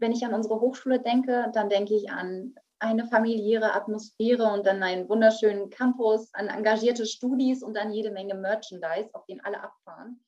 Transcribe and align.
wenn 0.00 0.12
ich 0.12 0.24
an 0.24 0.34
unsere 0.34 0.60
Hochschule 0.60 1.00
denke, 1.00 1.50
dann 1.52 1.68
denke 1.68 1.94
ich 1.94 2.10
an 2.10 2.54
eine 2.78 3.06
familiäre 3.06 3.74
Atmosphäre 3.74 4.44
und 4.44 4.66
dann 4.66 4.82
einen 4.82 5.08
wunderschönen 5.10 5.68
Campus, 5.68 6.32
an 6.32 6.48
engagierte 6.48 7.04
Studis 7.04 7.62
und 7.62 7.74
dann 7.74 7.92
jede 7.92 8.10
Menge 8.10 8.34
Merchandise, 8.34 9.10
auf 9.12 9.26
den 9.26 9.44
alle 9.44 9.62
abfahren. 9.62 10.24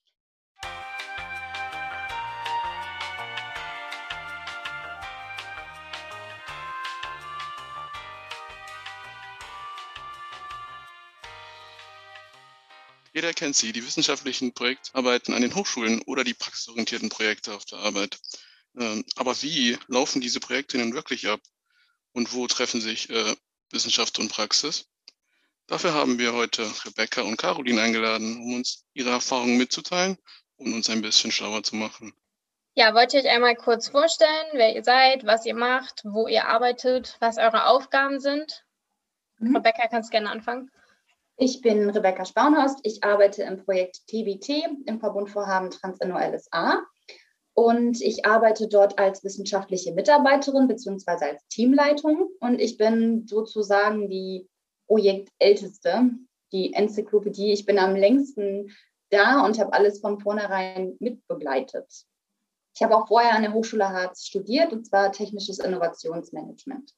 Jeder 13.15 13.33
kennt 13.33 13.57
sie, 13.57 13.73
die 13.73 13.87
wissenschaftlichen 13.87 14.53
Projektarbeiten 14.53 15.35
an 15.35 15.43
den 15.43 15.55
Hochschulen 15.55 16.03
oder 16.03 16.25
die 16.25 16.35
praxisorientierten 16.35 17.09
Projekte 17.09 17.55
auf 17.55 17.65
der 17.65 17.79
Arbeit. 17.79 18.19
Ähm, 18.79 19.05
aber 19.17 19.41
wie 19.43 19.79
laufen 19.89 20.21
diese 20.21 20.41
Projekte 20.41 20.79
denn 20.79 20.95
wirklich 20.95 21.29
ab? 21.29 21.41
Und 22.13 22.35
wo 22.35 22.47
treffen 22.47 22.81
sich 22.81 23.11
äh, 23.11 23.35
Wissenschaft 23.71 24.19
und 24.19 24.31
Praxis? 24.31 24.87
Dafür 25.67 25.95
haben 25.95 26.19
wir 26.19 26.35
heute 26.35 26.71
Rebecca 26.85 27.23
und 27.23 27.39
Caroline 27.39 27.81
eingeladen, 27.81 28.37
um 28.37 28.55
uns 28.57 28.85
ihre 28.93 29.11
Erfahrungen 29.11 29.57
mitzuteilen 29.57 30.19
und 30.57 30.75
uns 30.75 30.91
ein 30.91 31.03
bisschen 31.03 31.31
schlauer 31.31 31.63
zu 31.63 31.77
machen. 31.77 32.13
Ja, 32.75 32.95
wollt 32.95 33.13
ihr 33.13 33.21
euch 33.21 33.29
einmal 33.29 33.55
kurz 33.55 33.89
vorstellen, 33.89 34.47
wer 34.53 34.75
ihr 34.75 34.83
seid, 34.83 35.27
was 35.27 35.45
ihr 35.45 35.55
macht, 35.55 36.03
wo 36.05 36.27
ihr 36.27 36.49
arbeitet, 36.49 37.17
was 37.21 37.37
eure 37.37 37.67
Aufgaben 37.67 38.19
sind? 38.19 38.65
Mhm. 39.39 39.57
Rebecca, 39.57 39.89
kannst 39.89 40.11
gerne 40.11 40.31
anfangen. 40.31 40.71
Ich 41.37 41.61
bin 41.61 41.91
Rebecca 41.91 42.25
Spaunhorst. 42.25 42.81
Ich 42.83 43.05
arbeite 43.05 43.43
im 43.43 43.65
Projekt 43.65 44.07
TBT 44.07 44.65
im 44.87 45.01
Verbundvorhaben 45.01 45.71
Transinno 45.71 46.19
LSA. 46.19 46.83
Und 47.55 48.01
ich 48.01 48.25
arbeite 48.25 48.69
dort 48.69 48.99
als 48.99 49.25
wissenschaftliche 49.25 49.93
Mitarbeiterin 49.93 50.69
bzw. 50.69 51.25
als 51.25 51.47
Teamleitung. 51.49 52.31
Und 52.41 52.61
ich 52.61 52.79
bin 52.79 53.27
sozusagen 53.27 54.09
die 54.09 54.49
Projektälteste, 54.87 56.11
die 56.53 56.73
Enzyklopädie. 56.73 57.53
Ich 57.53 57.67
bin 57.67 57.79
am 57.79 57.95
längsten 57.95 58.71
da 59.11 59.45
und 59.45 59.59
habe 59.59 59.73
alles 59.73 60.01
von 60.01 60.19
vornherein 60.21 60.97
mitbegleitet. 60.99 61.87
Ich 62.75 62.83
habe 62.83 62.97
auch 62.97 63.09
vorher 63.09 63.35
an 63.35 63.43
der 63.43 63.53
Hochschule 63.53 63.89
Harz 63.89 64.25
studiert, 64.25 64.73
und 64.73 64.87
zwar 64.87 65.13
technisches 65.13 65.59
Innovationsmanagement. 65.59 66.95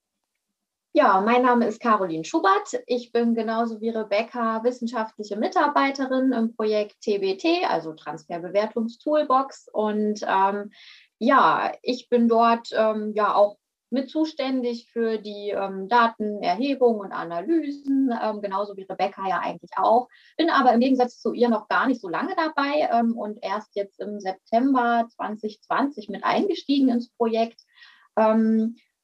Ja, 0.97 1.20
mein 1.20 1.42
Name 1.42 1.67
ist 1.67 1.81
Caroline 1.81 2.25
Schubert. 2.25 2.81
Ich 2.87 3.11
bin 3.11 3.34
genauso 3.34 3.81
wie 3.81 3.89
Rebecca 3.89 4.62
wissenschaftliche 4.62 5.34
Mitarbeiterin 5.37 6.31
im 6.31 6.55
Projekt 6.55 7.00
TBT, 7.00 7.69
also 7.69 7.95
Transferbewertungstoolbox. 7.95 9.70
Und 9.72 10.20
ähm, 10.25 10.70
ja, 11.19 11.72
ich 11.83 12.09
bin 12.09 12.28
dort 12.28 12.69
ähm, 12.72 13.12
ja 13.12 13.34
auch 13.34 13.59
mit 13.91 14.09
zuständig 14.09 14.89
für 14.89 15.19
die 15.19 15.50
ähm, 15.50 15.89
Datenerhebung 15.89 17.00
und 17.00 17.11
Analysen, 17.11 18.17
ähm, 18.22 18.41
genauso 18.41 18.77
wie 18.77 18.84
Rebecca 18.84 19.28
ja 19.28 19.41
eigentlich 19.41 19.72
auch. 19.75 20.09
Bin 20.37 20.48
aber 20.48 20.75
im 20.75 20.81
Gegensatz 20.81 21.19
zu 21.19 21.33
ihr 21.33 21.48
noch 21.48 21.67
gar 21.67 21.89
nicht 21.89 22.00
so 22.00 22.09
lange 22.09 22.37
dabei 22.37 22.89
ähm, 22.92 23.19
und 23.19 23.41
erst 23.42 23.75
jetzt 23.75 23.98
im 23.98 24.20
September 24.20 25.09
2020 25.17 26.09
mit 26.09 26.22
eingestiegen 26.22 26.89
ins 26.89 27.11
Projekt. 27.11 27.62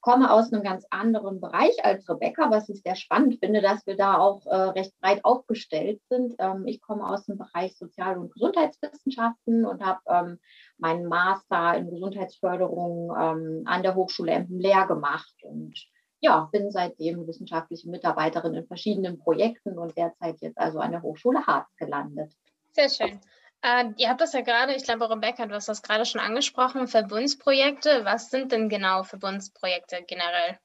Komme 0.01 0.33
aus 0.33 0.53
einem 0.53 0.63
ganz 0.63 0.87
anderen 0.91 1.41
Bereich 1.41 1.85
als 1.85 2.09
Rebecca, 2.09 2.51
was 2.51 2.69
ich 2.69 2.83
sehr 2.83 2.97
spannend 2.97 3.39
finde, 3.39 3.61
dass 3.61 3.87
wir 3.87 3.97
da 3.97 4.17
auch 4.17 4.47
äh, 4.47 4.55
recht 4.55 4.99
breit 5.01 5.25
aufgestellt 5.25 6.01
sind. 6.09 6.35
Ähm, 6.39 6.67
ich 6.67 6.81
komme 6.81 7.07
aus 7.07 7.27
dem 7.27 7.37
Bereich 7.37 7.77
Sozial- 7.77 8.19
und 8.19 8.33
Gesundheitswissenschaften 8.33 9.67
und 9.67 9.85
habe 9.85 10.01
ähm, 10.07 10.39
meinen 10.79 11.07
Master 11.07 11.77
in 11.77 11.91
Gesundheitsförderung 11.91 13.15
ähm, 13.19 13.63
an 13.67 13.83
der 13.83 13.95
Hochschule 13.95 14.33
Emden-Lehr 14.33 14.87
gemacht 14.87 15.35
und 15.43 15.75
ja, 16.21 16.49
bin 16.53 16.71
seitdem 16.71 17.27
wissenschaftliche 17.27 17.89
Mitarbeiterin 17.89 18.55
in 18.55 18.67
verschiedenen 18.67 19.19
Projekten 19.19 19.79
und 19.79 19.97
derzeit 19.97 20.41
jetzt 20.41 20.59
also 20.59 20.79
an 20.79 20.93
der 20.93 21.03
Hochschule 21.03 21.47
Harz 21.47 21.69
gelandet. 21.77 22.33
Sehr 22.73 22.89
schön. 22.89 23.21
Äh, 23.63 23.91
ihr 23.97 24.09
habt 24.09 24.21
das 24.21 24.33
ja 24.33 24.41
gerade, 24.41 24.75
ich 24.75 24.85
glaube, 24.85 25.11
Rebecca, 25.11 25.47
du 25.47 25.55
hast 25.55 25.69
das 25.69 25.83
gerade 25.83 26.07
schon 26.07 26.21
angesprochen, 26.21 26.89
Verbundsprojekte. 26.89 28.05
Was 28.05 28.31
sind 28.31 28.53
denn 28.53 28.69
genau 28.69 29.03
Verbundsprojekte 29.03 30.03
generell? 30.07 30.59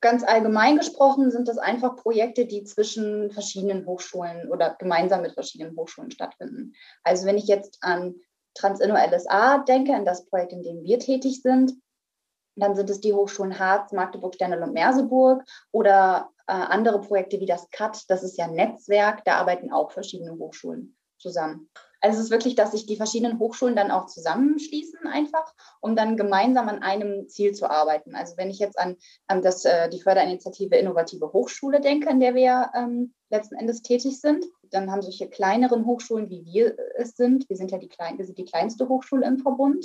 Ganz 0.00 0.22
allgemein 0.22 0.76
gesprochen 0.76 1.30
sind 1.30 1.48
das 1.48 1.58
einfach 1.58 1.96
Projekte, 1.96 2.46
die 2.46 2.64
zwischen 2.64 3.30
verschiedenen 3.32 3.86
Hochschulen 3.86 4.48
oder 4.50 4.76
gemeinsam 4.78 5.22
mit 5.22 5.32
verschiedenen 5.32 5.76
Hochschulen 5.76 6.10
stattfinden. 6.10 6.74
Also 7.02 7.26
wenn 7.26 7.38
ich 7.38 7.46
jetzt 7.46 7.78
an 7.80 8.14
Transinno 8.54 8.94
LSA 8.94 9.58
denke, 9.64 9.94
an 9.94 10.04
das 10.04 10.26
Projekt, 10.26 10.52
in 10.52 10.62
dem 10.62 10.82
wir 10.82 10.98
tätig 10.98 11.42
sind, 11.42 11.72
dann 12.56 12.74
sind 12.74 12.88
es 12.90 13.00
die 13.00 13.12
Hochschulen 13.12 13.58
Harz, 13.58 13.92
Magdeburg, 13.92 14.34
Stendal 14.34 14.62
und 14.62 14.72
Merseburg 14.72 15.44
oder 15.72 16.30
äh, 16.46 16.52
andere 16.52 17.00
Projekte 17.00 17.40
wie 17.40 17.46
das 17.46 17.68
CAT, 17.70 18.04
das 18.08 18.22
ist 18.22 18.38
ja 18.38 18.46
ein 18.46 18.54
Netzwerk, 18.54 19.24
da 19.24 19.36
arbeiten 19.36 19.72
auch 19.72 19.90
verschiedene 19.90 20.32
Hochschulen 20.32 20.96
zusammen. 21.18 21.68
Also 22.06 22.20
es 22.20 22.26
ist 22.26 22.30
wirklich, 22.30 22.54
dass 22.54 22.70
sich 22.70 22.86
die 22.86 22.94
verschiedenen 22.94 23.40
Hochschulen 23.40 23.74
dann 23.74 23.90
auch 23.90 24.06
zusammenschließen 24.06 25.08
einfach, 25.08 25.52
um 25.80 25.96
dann 25.96 26.16
gemeinsam 26.16 26.68
an 26.68 26.80
einem 26.80 27.28
Ziel 27.28 27.52
zu 27.52 27.68
arbeiten. 27.68 28.14
Also 28.14 28.36
wenn 28.36 28.48
ich 28.48 28.60
jetzt 28.60 28.78
an, 28.78 28.94
an 29.26 29.42
das, 29.42 29.64
äh, 29.64 29.90
die 29.90 30.00
Förderinitiative 30.00 30.76
Innovative 30.76 31.32
Hochschule 31.32 31.80
denke, 31.80 32.08
in 32.08 32.20
der 32.20 32.36
wir 32.36 32.70
ähm, 32.76 33.12
letzten 33.28 33.56
Endes 33.56 33.82
tätig 33.82 34.20
sind, 34.20 34.44
dann 34.70 34.92
haben 34.92 35.02
solche 35.02 35.28
kleineren 35.28 35.84
Hochschulen, 35.84 36.30
wie 36.30 36.44
wir 36.44 36.76
es 36.96 37.16
sind, 37.16 37.48
wir 37.48 37.56
sind 37.56 37.72
ja 37.72 37.78
die, 37.78 37.88
klein, 37.88 38.18
wir 38.18 38.24
sind 38.24 38.38
die 38.38 38.44
kleinste 38.44 38.88
Hochschule 38.88 39.26
im 39.26 39.38
Verbund, 39.38 39.84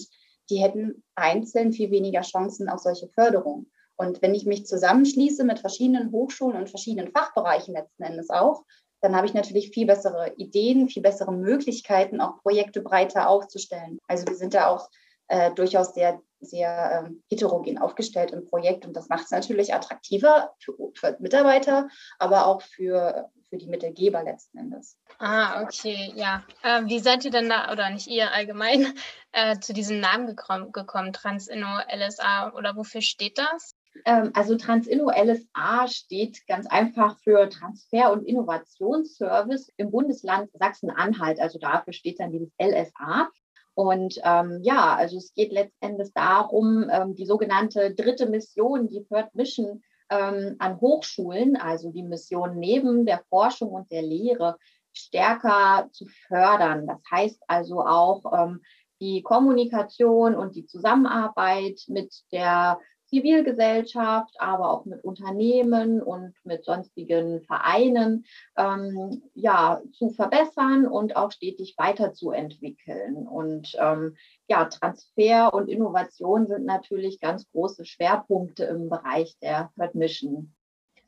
die 0.51 0.57
hätten 0.57 1.03
einzeln 1.15 1.73
viel 1.73 1.89
weniger 1.89 2.21
Chancen 2.21 2.69
auf 2.69 2.81
solche 2.81 3.07
Förderung. 3.07 3.65
Und 3.97 4.21
wenn 4.21 4.35
ich 4.35 4.45
mich 4.45 4.67
zusammenschließe 4.67 5.43
mit 5.43 5.59
verschiedenen 5.59 6.11
Hochschulen 6.11 6.57
und 6.57 6.69
verschiedenen 6.69 7.11
Fachbereichen 7.11 7.73
letzten 7.73 8.03
Endes 8.03 8.29
auch, 8.29 8.63
dann 9.01 9.16
habe 9.16 9.25
ich 9.25 9.34
natürlich 9.34 9.72
viel 9.72 9.88
bessere 9.88 10.34
Ideen, 10.38 10.88
viel 10.88 11.01
bessere 11.01 11.34
Möglichkeiten, 11.34 12.22
auch 12.22 12.41
Projekte 12.41 12.81
breiter 12.81 13.28
aufzustellen. 13.28 14.00
Also 14.07 14.28
wir 14.28 14.35
sind 14.35 14.53
da 14.53 14.67
auch 14.67 14.89
äh, 15.28 15.51
durchaus 15.51 15.94
sehr, 15.94 16.22
sehr 16.39 17.06
ähm, 17.06 17.23
heterogen 17.29 17.78
aufgestellt 17.78 18.31
im 18.31 18.45
Projekt 18.45 18.85
und 18.85 18.95
das 18.95 19.09
macht 19.09 19.25
es 19.25 19.31
natürlich 19.31 19.73
attraktiver 19.73 20.53
für, 20.59 20.73
für, 20.94 21.17
Mitarbeiter, 21.19 21.88
aber 22.19 22.47
auch 22.47 22.62
für, 22.62 23.29
für 23.50 23.57
die 23.57 23.67
Mittelgeber 23.67 24.23
letzten 24.23 24.57
Endes. 24.57 24.97
Ah, 25.19 25.63
okay, 25.63 26.12
ja. 26.16 26.44
Äh, 26.63 26.81
wie 26.85 27.00
seid 27.00 27.25
ihr 27.25 27.31
denn 27.31 27.50
da, 27.50 27.72
oder 27.72 27.89
nicht 27.89 28.07
ihr 28.07 28.31
allgemein, 28.31 28.94
äh, 29.31 29.57
zu 29.59 29.73
diesem 29.73 30.00
Namen 30.00 30.28
gekommen, 30.28 30.72
gekommen, 30.72 31.13
Transinno 31.13 31.79
LSA 31.89 32.53
oder 32.53 32.75
wofür 32.75 33.01
steht 33.01 33.38
das? 33.38 33.75
Ähm, 34.06 34.31
also 34.34 34.56
Transinno 34.56 35.09
LSA 35.09 35.88
steht 35.88 36.46
ganz 36.47 36.68
einfach 36.68 37.18
für 37.19 37.50
Transfer- 37.50 38.12
und 38.12 38.25
Innovationsservice 38.25 39.72
im 39.78 39.91
Bundesland 39.91 40.50
Sachsen-Anhalt. 40.53 41.40
Also 41.40 41.59
dafür 41.59 41.94
steht 41.94 42.19
dann 42.19 42.31
dieses 42.31 42.51
LSA. 42.62 43.30
Und 43.74 44.19
ähm, 44.24 44.59
ja, 44.63 44.96
also 44.96 45.18
es 45.18 45.34
geht 45.34 45.51
letztendlich 45.51 46.12
darum, 46.13 46.90
ähm, 46.91 47.16
die 47.16 47.25
sogenannte 47.25 47.94
dritte 47.94 48.28
Mission, 48.28 48.90
die 48.90 49.06
Third 49.06 49.34
Mission 49.34 49.81
ähm, 50.09 50.56
an 50.59 50.80
Hochschulen, 50.81 51.56
also 51.56 51.91
die 51.91 52.03
Mission 52.03 52.57
neben 52.59 53.06
der 53.06 53.24
Forschung 53.30 53.69
und 53.69 53.90
der 53.91 54.01
Lehre, 54.01 54.57
stärker 54.94 55.88
zu 55.94 56.06
fördern. 56.28 56.85
Das 56.85 57.00
heißt 57.09 57.41
also 57.47 57.81
auch 57.81 58.24
ähm, 58.34 58.62
die 59.00 59.24
Kommunikation 59.24 60.35
und 60.35 60.56
die 60.56 60.66
Zusammenarbeit 60.66 61.81
mit 61.88 62.13
der 62.31 62.78
Zivilgesellschaft, 63.11 64.33
aber 64.39 64.72
auch 64.72 64.85
mit 64.85 65.03
Unternehmen 65.03 66.01
und 66.01 66.33
mit 66.44 66.63
sonstigen 66.63 67.41
Vereinen 67.41 68.25
ähm, 68.57 69.22
ja, 69.35 69.81
zu 69.91 70.09
verbessern 70.09 70.88
und 70.88 71.16
auch 71.17 71.31
stetig 71.31 71.75
weiterzuentwickeln. 71.77 73.27
Und 73.27 73.75
ähm, 73.79 74.16
ja, 74.47 74.66
Transfer 74.66 75.53
und 75.53 75.67
Innovation 75.67 76.47
sind 76.47 76.66
natürlich 76.66 77.19
ganz 77.19 77.50
große 77.51 77.85
Schwerpunkte 77.85 78.63
im 78.63 78.89
Bereich 78.89 79.38
der 79.41 79.71
Third 79.77 79.94
Mission. 79.95 80.56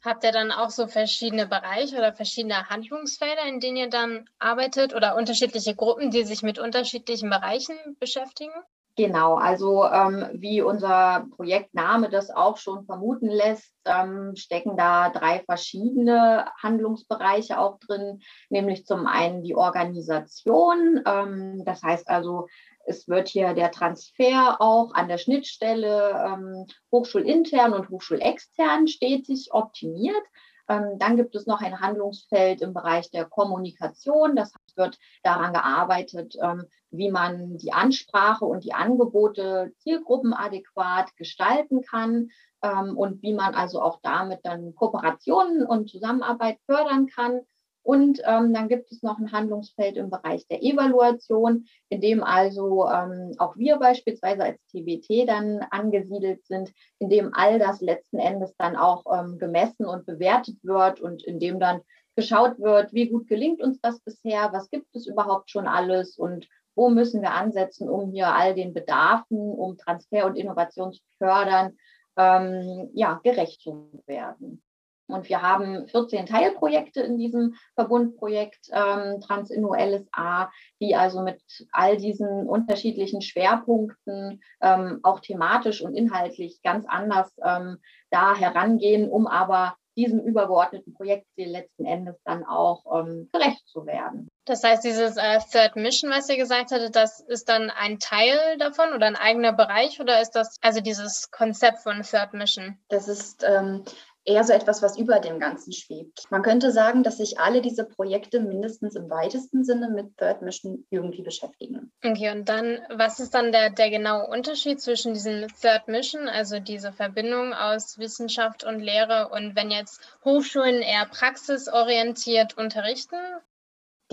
Habt 0.04 0.26
ihr 0.26 0.34
dann 0.34 0.52
auch 0.52 0.70
so 0.70 0.88
verschiedene 0.88 1.48
Bereiche 1.48 1.96
oder 1.96 2.12
verschiedene 2.12 2.70
Handlungsfelder, 2.70 3.48
in 3.48 3.62
denen 3.62 3.78
ihr 3.78 3.90
dann 3.90 4.30
arbeitet 4.38 4.94
oder 4.94 5.16
unterschiedliche 5.16 5.76
Gruppen, 5.76 6.12
die 6.12 6.26
sich 6.26 6.44
mit 6.44 6.60
unterschiedlichen 6.60 7.30
Bereichen 7.30 7.78
beschäftigen? 8.00 8.52
Genau, 8.96 9.36
also 9.36 9.86
ähm, 9.86 10.28
wie 10.34 10.62
unser 10.62 11.26
Projektname 11.36 12.12
das 12.12 12.30
auch 12.30 12.58
schon 12.58 12.86
vermuten 12.86 13.28
lässt, 13.28 13.74
ähm, 13.86 14.36
stecken 14.36 14.78
da 14.78 15.10
drei 15.10 15.40
verschiedene 15.40 16.46
Handlungsbereiche 16.62 17.58
auch 17.58 17.80
drin, 17.80 18.22
nämlich 18.50 18.86
zum 18.86 19.08
einen 19.08 19.42
die 19.42 19.56
Organisation, 19.56 21.02
ähm, 21.08 21.64
das 21.66 21.82
heißt 21.82 22.08
also, 22.08 22.46
es 22.86 23.08
wird 23.08 23.30
hier 23.30 23.56
der 23.56 23.72
Transfer 23.72 24.58
auch 24.60 24.94
an 24.94 25.08
der 25.08 25.18
Schnittstelle 25.18 26.12
ähm, 26.28 26.68
hochschulintern 26.92 27.74
und 27.74 27.90
hochschulextern 27.90 28.88
stetig 28.88 29.50
optimiert. 29.54 30.24
Ähm, 30.70 30.98
dann 30.98 31.18
gibt 31.18 31.36
es 31.36 31.46
noch 31.46 31.62
ein 31.62 31.80
Handlungsfeld 31.80 32.62
im 32.62 32.74
Bereich 32.74 33.10
der 33.12 33.26
Kommunikation. 33.26 34.36
Das 34.36 34.54
wird 34.76 34.98
daran 35.24 35.54
gearbeitet, 35.54 36.36
ähm, 36.42 36.66
wie 36.94 37.12
man 37.12 37.58
die 37.58 37.74
Ansprache 37.74 38.46
und 38.46 38.64
die 38.64 38.74
Angebote 38.74 39.74
zielgruppenadäquat 39.80 41.16
gestalten 41.18 41.82
kann 41.82 42.30
ähm, 42.62 42.96
und 42.98 43.22
wie 43.24 43.34
man 43.34 43.56
also 43.56 43.82
auch 43.82 44.00
damit 44.02 44.40
dann 44.44 44.76
Kooperationen 44.76 45.66
und 45.66 45.90
Zusammenarbeit 45.90 46.60
fördern 46.66 47.08
kann. 47.08 47.42
Und 47.86 48.22
ähm, 48.26 48.54
dann 48.54 48.70
gibt 48.70 48.92
es 48.92 49.04
noch 49.04 49.18
ein 49.18 49.34
Handlungsfeld 49.34 49.98
im 49.98 50.10
Bereich 50.10 50.48
der 50.48 50.64
Evaluation, 50.64 51.66
in 51.90 52.00
dem 52.00 52.24
also 52.24 52.88
ähm, 52.88 53.34
auch 53.40 53.58
wir 53.58 53.78
beispielsweise 53.78 54.44
als 54.44 54.60
TBT 54.68 55.28
dann 55.28 55.66
angesiedelt 55.70 56.46
sind, 56.46 56.72
in 57.00 57.10
dem 57.10 57.34
all 57.34 57.60
das 57.60 57.82
letzten 57.82 58.20
Endes 58.20 58.56
dann 58.58 58.78
auch 58.78 59.04
ähm, 59.12 59.38
gemessen 59.38 59.86
und 59.86 60.06
bewertet 60.06 60.56
wird 60.64 61.02
und 61.02 61.24
in 61.24 61.40
dem 61.40 61.60
dann 61.60 61.82
geschaut 62.16 62.60
wird, 62.60 62.94
wie 62.94 63.10
gut 63.10 63.28
gelingt 63.28 63.62
uns 63.62 63.82
das 63.82 64.00
bisher, 64.00 64.54
was 64.54 64.70
gibt 64.70 64.96
es 64.96 65.08
überhaupt 65.08 65.50
schon 65.50 65.68
alles 65.68 66.18
und 66.18 66.48
wo 66.76 66.90
müssen 66.90 67.22
wir 67.22 67.34
ansetzen, 67.34 67.90
um 67.90 68.12
hier 68.12 68.34
all 68.34 68.56
den 68.56 68.74
Bedarfen, 68.74 69.38
um 69.38 69.78
Transfer 69.78 70.26
und 70.26 70.36
Innovation 70.36 70.94
zu 70.94 71.02
fördern, 71.18 71.78
ähm, 72.18 72.90
ja, 72.94 73.20
gerecht 73.24 73.62
zu 73.62 74.04
werden. 74.06 74.62
Und 75.08 75.28
wir 75.28 75.42
haben 75.42 75.88
14 75.88 76.26
Teilprojekte 76.26 77.02
in 77.02 77.18
diesem 77.18 77.56
Verbundprojekt 77.76 78.70
ähm, 78.72 79.20
Transinno 79.20 79.74
LSA, 79.74 80.50
die 80.82 80.96
also 80.96 81.22
mit 81.22 81.42
all 81.72 81.98
diesen 81.98 82.48
unterschiedlichen 82.48 83.22
Schwerpunkten 83.22 84.42
ähm, 84.62 85.00
auch 85.04 85.20
thematisch 85.20 85.82
und 85.82 85.94
inhaltlich 85.94 86.62
ganz 86.64 86.86
anders 86.88 87.32
ähm, 87.44 87.78
da 88.12 88.36
herangehen, 88.36 89.10
um 89.10 89.28
aber 89.28 89.76
diesem 89.96 90.20
übergeordneten 90.22 90.94
Projektziel 90.94 91.50
letzten 91.50 91.86
Endes 91.86 92.16
dann 92.24 92.46
auch 92.46 92.84
ähm, 93.00 93.30
gerecht 93.32 93.68
zu 93.68 93.86
werden. 93.86 94.30
Das 94.46 94.64
heißt, 94.64 94.84
dieses 94.84 95.18
äh, 95.18 95.40
Third 95.52 95.76
Mission, 95.76 96.12
was 96.12 96.30
ihr 96.30 96.38
gesagt 96.38 96.72
hattet, 96.72 96.96
das 96.96 97.22
ist 97.22 97.48
dann 97.48 97.70
ein 97.70 98.00
Teil 98.00 98.58
davon 98.58 98.94
oder 98.94 99.08
ein 99.08 99.16
eigener 99.16 99.54
Bereich 99.54 100.00
oder 100.02 100.22
ist 100.22 100.32
das 100.32 100.58
also 100.62 100.82
dieses 100.82 101.32
Konzept 101.32 101.80
von 101.80 102.02
Third 102.02 102.34
Mission? 102.34 102.78
Das 102.90 103.08
ist 103.08 103.44
ähm, 103.48 103.86
eher 104.26 104.44
so 104.44 104.54
etwas, 104.54 104.82
was 104.82 104.98
über 104.98 105.20
dem 105.20 105.40
Ganzen 105.40 105.74
schwebt. 105.74 106.24
Man 106.30 106.42
könnte 106.42 106.72
sagen, 106.72 107.04
dass 107.04 107.18
sich 107.18 107.40
alle 107.40 107.62
diese 107.62 107.86
Projekte 107.86 108.40
mindestens 108.40 108.96
im 108.96 109.10
weitesten 109.10 109.64
Sinne 109.64 109.90
mit 109.90 110.18
Third 110.18 110.42
Mission 110.42 110.86
irgendwie 110.90 111.22
beschäftigen. 111.22 111.92
Okay, 112.04 112.32
und 112.32 112.48
dann, 112.50 112.80
was 112.90 113.20
ist 113.20 113.34
dann 113.34 113.52
der, 113.52 113.70
der 113.70 113.90
genaue 113.90 114.28
Unterschied 114.28 114.82
zwischen 114.82 115.14
diesem 115.14 115.48
Third 115.62 115.88
Mission, 115.88 116.28
also 116.28 116.60
diese 116.60 116.92
Verbindung 116.92 117.54
aus 117.54 117.98
Wissenschaft 117.98 118.64
und 118.64 118.80
Lehre, 118.80 119.30
und 119.30 119.56
wenn 119.56 119.72
jetzt 119.72 120.02
Hochschulen 120.24 120.82
eher 120.82 121.06
praxisorientiert 121.06 122.58
unterrichten? 122.58 123.18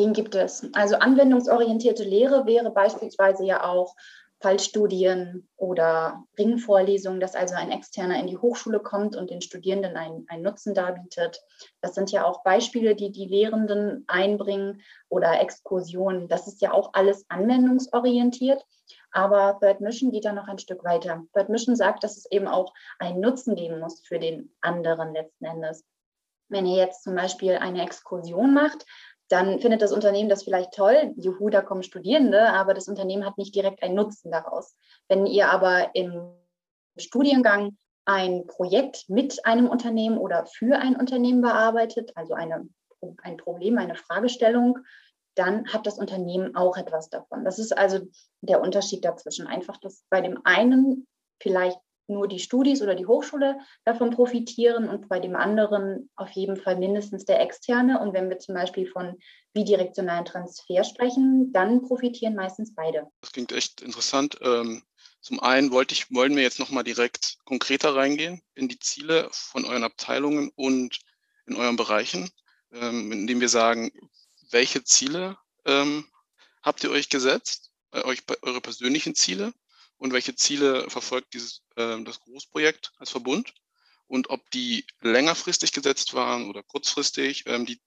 Den 0.01 0.15
gibt 0.15 0.35
es. 0.35 0.67
Also 0.73 0.97
anwendungsorientierte 0.97 2.05
Lehre 2.05 2.47
wäre 2.47 2.71
beispielsweise 2.71 3.45
ja 3.45 3.65
auch 3.65 3.95
Fallstudien 4.41 5.47
oder 5.57 6.25
Ringvorlesungen, 6.39 7.21
dass 7.21 7.35
also 7.35 7.55
ein 7.55 7.71
Externer 7.71 8.19
in 8.19 8.27
die 8.27 8.39
Hochschule 8.39 8.81
kommt 8.81 9.15
und 9.15 9.29
den 9.29 9.43
Studierenden 9.43 9.99
einen, 9.99 10.25
einen 10.29 10.43
Nutzen 10.43 10.73
darbietet. 10.73 11.43
Das 11.83 11.95
sind 11.95 12.11
ja 12.11 12.25
auch 12.25 12.43
Beispiele, 12.43 12.95
die 12.95 13.13
die 13.13 13.27
Lehrenden 13.27 14.05
einbringen 14.07 14.81
oder 15.11 15.39
Exkursionen. 15.39 16.29
Das 16.29 16.47
ist 16.47 16.63
ja 16.63 16.73
auch 16.73 16.95
alles 16.95 17.27
anwendungsorientiert. 17.29 18.65
Aber 19.11 19.59
Third 19.61 19.83
Mission 19.83 20.13
geht 20.13 20.25
da 20.25 20.33
noch 20.33 20.49
ein 20.49 20.59
Stück 20.59 20.83
weiter. 20.83 21.25
Third 21.35 21.51
Mission 21.51 21.77
sagt, 21.77 22.05
dass 22.05 22.17
es 22.17 22.25
eben 22.31 22.49
auch 22.49 22.73
einen 22.99 23.21
Nutzen 23.21 23.55
geben 23.55 23.81
muss 23.81 24.01
für 24.01 24.19
den 24.19 24.51
anderen 24.63 25.13
letzten 25.13 25.45
Endes. 25.45 25.85
Wenn 26.49 26.67
ihr 26.67 26.79
jetzt 26.79 27.05
zum 27.05 27.15
Beispiel 27.15 27.57
eine 27.57 27.83
Exkursion 27.83 28.55
macht, 28.55 28.85
dann 29.31 29.61
findet 29.61 29.81
das 29.81 29.93
Unternehmen 29.93 30.29
das 30.29 30.43
vielleicht 30.43 30.73
toll, 30.73 31.15
juhu, 31.17 31.51
da 31.51 31.63
kommen 31.63 31.85
Studierende, 31.85 32.53
aber 32.53 32.75
das 32.75 32.89
Unternehmen 32.89 33.25
hat 33.25 33.39
nicht 33.39 33.55
direkt 33.55 33.83
einen 33.83 33.95
Nutzen 33.95 34.33
daraus. 34.33 34.77
Wenn 35.09 35.25
ihr 35.25 35.49
aber 35.49 35.95
im 35.95 36.33
Studiengang 36.99 37.79
ein 38.05 38.47
Projekt 38.49 39.09
mit 39.09 39.47
einem 39.47 39.69
Unternehmen 39.69 40.19
oder 40.19 40.47
für 40.47 40.79
ein 40.79 40.97
Unternehmen 40.97 41.43
bearbeitet, 41.43 42.11
also 42.17 42.35
eine, 42.35 42.69
ein 43.23 43.37
Problem, 43.37 43.79
eine 43.79 43.95
Fragestellung, 43.95 44.79
dann 45.37 45.73
hat 45.73 45.87
das 45.87 45.99
Unternehmen 45.99 46.57
auch 46.57 46.77
etwas 46.77 47.09
davon. 47.09 47.45
Das 47.45 47.61
ist 47.61 47.77
also 47.77 48.01
der 48.41 48.61
Unterschied 48.61 49.05
dazwischen. 49.05 49.47
Einfach, 49.47 49.77
dass 49.77 50.05
bei 50.11 50.21
dem 50.21 50.41
einen 50.43 51.07
vielleicht 51.41 51.79
nur 52.11 52.29
die 52.29 52.39
Studis 52.39 52.83
oder 52.83 52.95
die 52.95 53.07
Hochschule 53.07 53.59
davon 53.85 54.11
profitieren 54.11 54.89
und 54.89 55.09
bei 55.09 55.21
dem 55.21 55.37
anderen 55.37 56.11
auf 56.17 56.31
jeden 56.33 56.57
Fall 56.57 56.77
mindestens 56.77 57.25
der 57.25 57.41
externe. 57.41 58.01
Und 58.01 58.13
wenn 58.13 58.29
wir 58.29 58.39
zum 58.39 58.55
Beispiel 58.55 58.87
von 58.87 59.17
bidirektionalen 59.53 60.25
Transfer 60.25 60.85
sprechen, 60.85 61.53
dann 61.53 61.83
profitieren 61.83 62.35
meistens 62.35 62.75
beide. 62.75 63.07
Das 63.21 63.33
klingt 63.33 63.53
echt 63.53 63.81
interessant. 63.81 64.39
Ähm, 64.43 64.83
zum 65.21 65.41
einen 65.41 65.71
wollte 65.71 65.95
ich, 65.95 66.11
wollen 66.11 66.37
wir 66.37 66.43
jetzt 66.43 66.59
nochmal 66.59 66.85
direkt 66.85 67.39
konkreter 67.45 67.95
reingehen 67.95 68.43
in 68.55 68.69
die 68.69 68.79
Ziele 68.79 69.29
von 69.31 69.65
euren 69.65 69.85
Abteilungen 69.85 70.51
und 70.57 70.99
in 71.47 71.57
euren 71.57 71.77
Bereichen, 71.77 72.31
ähm, 72.73 73.13
indem 73.13 73.41
wir 73.41 73.49
sagen, 73.49 73.91
welche 74.51 74.83
Ziele 74.85 75.37
ähm, 75.67 76.07
habt 76.63 76.85
ihr 76.85 76.91
euch 76.91 77.09
gesetzt, 77.09 77.71
äh, 77.93 78.03
eure 78.43 78.61
persönlichen 78.61 79.15
Ziele 79.15 79.53
und 80.01 80.13
welche 80.13 80.35
Ziele 80.35 80.89
verfolgt 80.89 81.35
dieses, 81.35 81.63
äh, 81.77 82.03
das 82.03 82.21
Großprojekt 82.21 82.93
als 82.97 83.11
Verbund 83.11 83.55
und 84.07 84.31
ob 84.31 84.51
die 84.51 84.85
längerfristig 85.03 85.73
gesetzt 85.73 86.15
waren 86.15 86.49
oder 86.49 86.63
kurzfristig, 86.63 87.45
ähm, 87.47 87.67
die, 87.67 87.81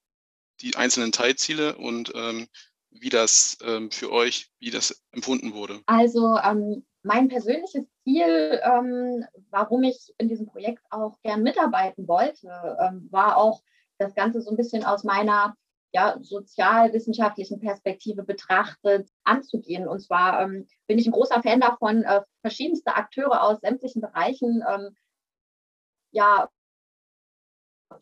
die 0.61 0.75
einzelnen 0.75 1.11
Teilziele 1.11 1.75
und 1.75 2.13
ähm, 2.15 2.47
wie 2.91 3.09
das 3.09 3.57
ähm, 3.63 3.89
für 3.89 4.11
euch, 4.11 4.51
wie 4.59 4.69
das 4.69 5.03
empfunden 5.11 5.53
wurde. 5.53 5.81
Also 5.87 6.37
ähm, 6.37 6.85
mein 7.01 7.27
persönliches 7.29 7.85
Ziel, 8.03 8.61
ähm, 8.63 9.25
warum 9.49 9.81
ich 9.83 10.13
in 10.19 10.29
diesem 10.29 10.45
Projekt 10.45 10.83
auch 10.91 11.19
gern 11.23 11.41
mitarbeiten 11.41 12.07
wollte, 12.07 12.77
ähm, 12.79 13.07
war 13.09 13.37
auch 13.37 13.63
das 13.97 14.13
Ganze 14.13 14.41
so 14.41 14.51
ein 14.51 14.57
bisschen 14.57 14.85
aus 14.85 15.03
meiner 15.03 15.55
ja, 15.91 16.17
sozialwissenschaftlichen 16.21 17.59
Perspektive 17.59 18.23
betrachtet 18.23 19.09
anzugehen. 19.23 19.87
Und 19.87 19.99
zwar 19.99 20.41
ähm, 20.41 20.67
bin 20.87 20.97
ich 20.97 21.07
ein 21.07 21.13
großer 21.13 21.41
Fan 21.41 21.61
davon, 21.61 22.03
äh, 22.03 22.21
verschiedenste 22.41 22.95
Akteure 22.95 23.43
aus 23.43 23.61
sämtlichen 23.61 24.01
Bereichen 24.01 24.63
ähm, 24.69 24.95
ja, 26.11 26.49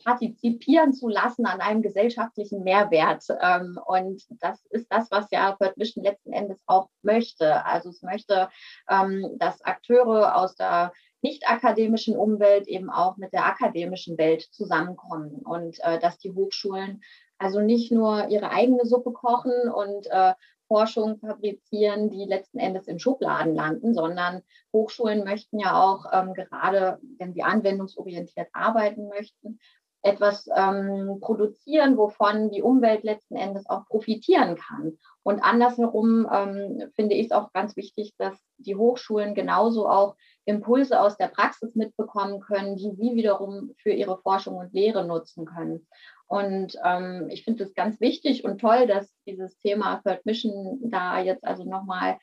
partizipieren 0.03 0.94
zu 0.94 1.07
lassen 1.07 1.45
an 1.45 1.62
einem 1.62 1.81
gesellschaftlichen 1.81 2.63
Mehrwert. 2.63 3.25
Ähm, 3.41 3.79
und 3.85 4.23
das 4.41 4.65
ist 4.69 4.88
das, 4.91 5.12
was 5.12 5.29
ja 5.31 5.56
Third 5.59 5.77
Vision 5.77 6.03
letzten 6.03 6.33
Endes 6.33 6.62
auch 6.65 6.89
möchte. 7.01 7.65
Also 7.65 7.89
es 7.89 8.01
möchte, 8.01 8.50
ähm, 8.89 9.35
dass 9.38 9.62
Akteure 9.63 10.35
aus 10.35 10.56
der 10.56 10.94
nicht 11.21 11.47
akademischen 11.47 12.17
Umwelt 12.17 12.67
eben 12.67 12.89
auch 12.89 13.17
mit 13.17 13.31
der 13.31 13.45
akademischen 13.45 14.17
Welt 14.17 14.41
zusammenkommen 14.51 15.41
und 15.43 15.77
äh, 15.84 16.00
dass 16.00 16.17
die 16.17 16.31
Hochschulen 16.31 17.01
also 17.38 17.60
nicht 17.60 17.91
nur 17.91 18.27
ihre 18.29 18.51
eigene 18.51 18.86
Suppe 18.86 19.12
kochen 19.12 19.69
und 19.72 20.07
äh, 20.07 20.34
Forschung 20.71 21.19
fabrizieren, 21.19 22.09
die 22.09 22.23
letzten 22.23 22.57
Endes 22.57 22.87
in 22.87 22.97
Schubladen 22.97 23.53
landen, 23.55 23.93
sondern 23.93 24.41
Hochschulen 24.71 25.25
möchten 25.25 25.59
ja 25.59 25.83
auch, 25.83 26.05
ähm, 26.13 26.33
gerade 26.33 26.97
wenn 27.19 27.33
sie 27.33 27.43
anwendungsorientiert 27.43 28.47
arbeiten 28.53 29.09
möchten, 29.09 29.59
etwas 30.01 30.47
ähm, 30.55 31.17
produzieren, 31.19 31.97
wovon 31.97 32.51
die 32.51 32.61
Umwelt 32.61 33.03
letzten 33.03 33.35
Endes 33.35 33.69
auch 33.69 33.85
profitieren 33.85 34.55
kann. 34.55 34.97
Und 35.23 35.41
andersherum 35.41 36.25
ähm, 36.31 36.89
finde 36.95 37.15
ich 37.15 37.25
es 37.25 37.31
auch 37.33 37.51
ganz 37.51 37.75
wichtig, 37.75 38.13
dass 38.17 38.39
die 38.57 38.77
Hochschulen 38.77 39.35
genauso 39.35 39.89
auch 39.89 40.15
Impulse 40.45 41.00
aus 41.00 41.17
der 41.17 41.27
Praxis 41.27 41.75
mitbekommen 41.75 42.39
können, 42.39 42.75
die 42.75 42.91
sie 42.91 43.15
wiederum 43.15 43.74
für 43.77 43.91
ihre 43.91 44.17
Forschung 44.17 44.57
und 44.57 44.74
Lehre 44.74 45.05
nutzen 45.05 45.45
können. 45.45 45.88
Und 46.27 46.77
ähm, 46.83 47.27
ich 47.29 47.43
finde 47.43 47.63
es 47.63 47.74
ganz 47.74 48.00
wichtig 48.00 48.43
und 48.45 48.60
toll, 48.60 48.88
dass 48.88 49.13
dieses 49.25 49.57
Thema 49.60 50.01
Third 50.03 50.25
Mission 50.25 50.79
da 50.83 51.19
jetzt 51.19 51.43
also 51.43 51.63
nochmal 51.63 52.17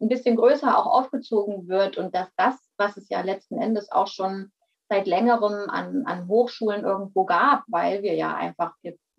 ein 0.00 0.08
bisschen 0.08 0.36
größer 0.36 0.76
auch 0.76 0.86
aufgezogen 0.86 1.68
wird 1.68 1.96
und 1.96 2.14
dass 2.14 2.28
das, 2.36 2.56
was 2.76 2.96
es 2.96 3.08
ja 3.08 3.20
letzten 3.20 3.58
Endes 3.58 3.90
auch 3.90 4.08
schon 4.08 4.50
seit 4.88 5.06
längerem 5.06 5.70
an, 5.70 6.02
an 6.06 6.28
Hochschulen 6.28 6.84
irgendwo 6.84 7.24
gab, 7.24 7.62
weil 7.68 8.02
wir 8.02 8.14
ja 8.14 8.34
einfach 8.34 8.74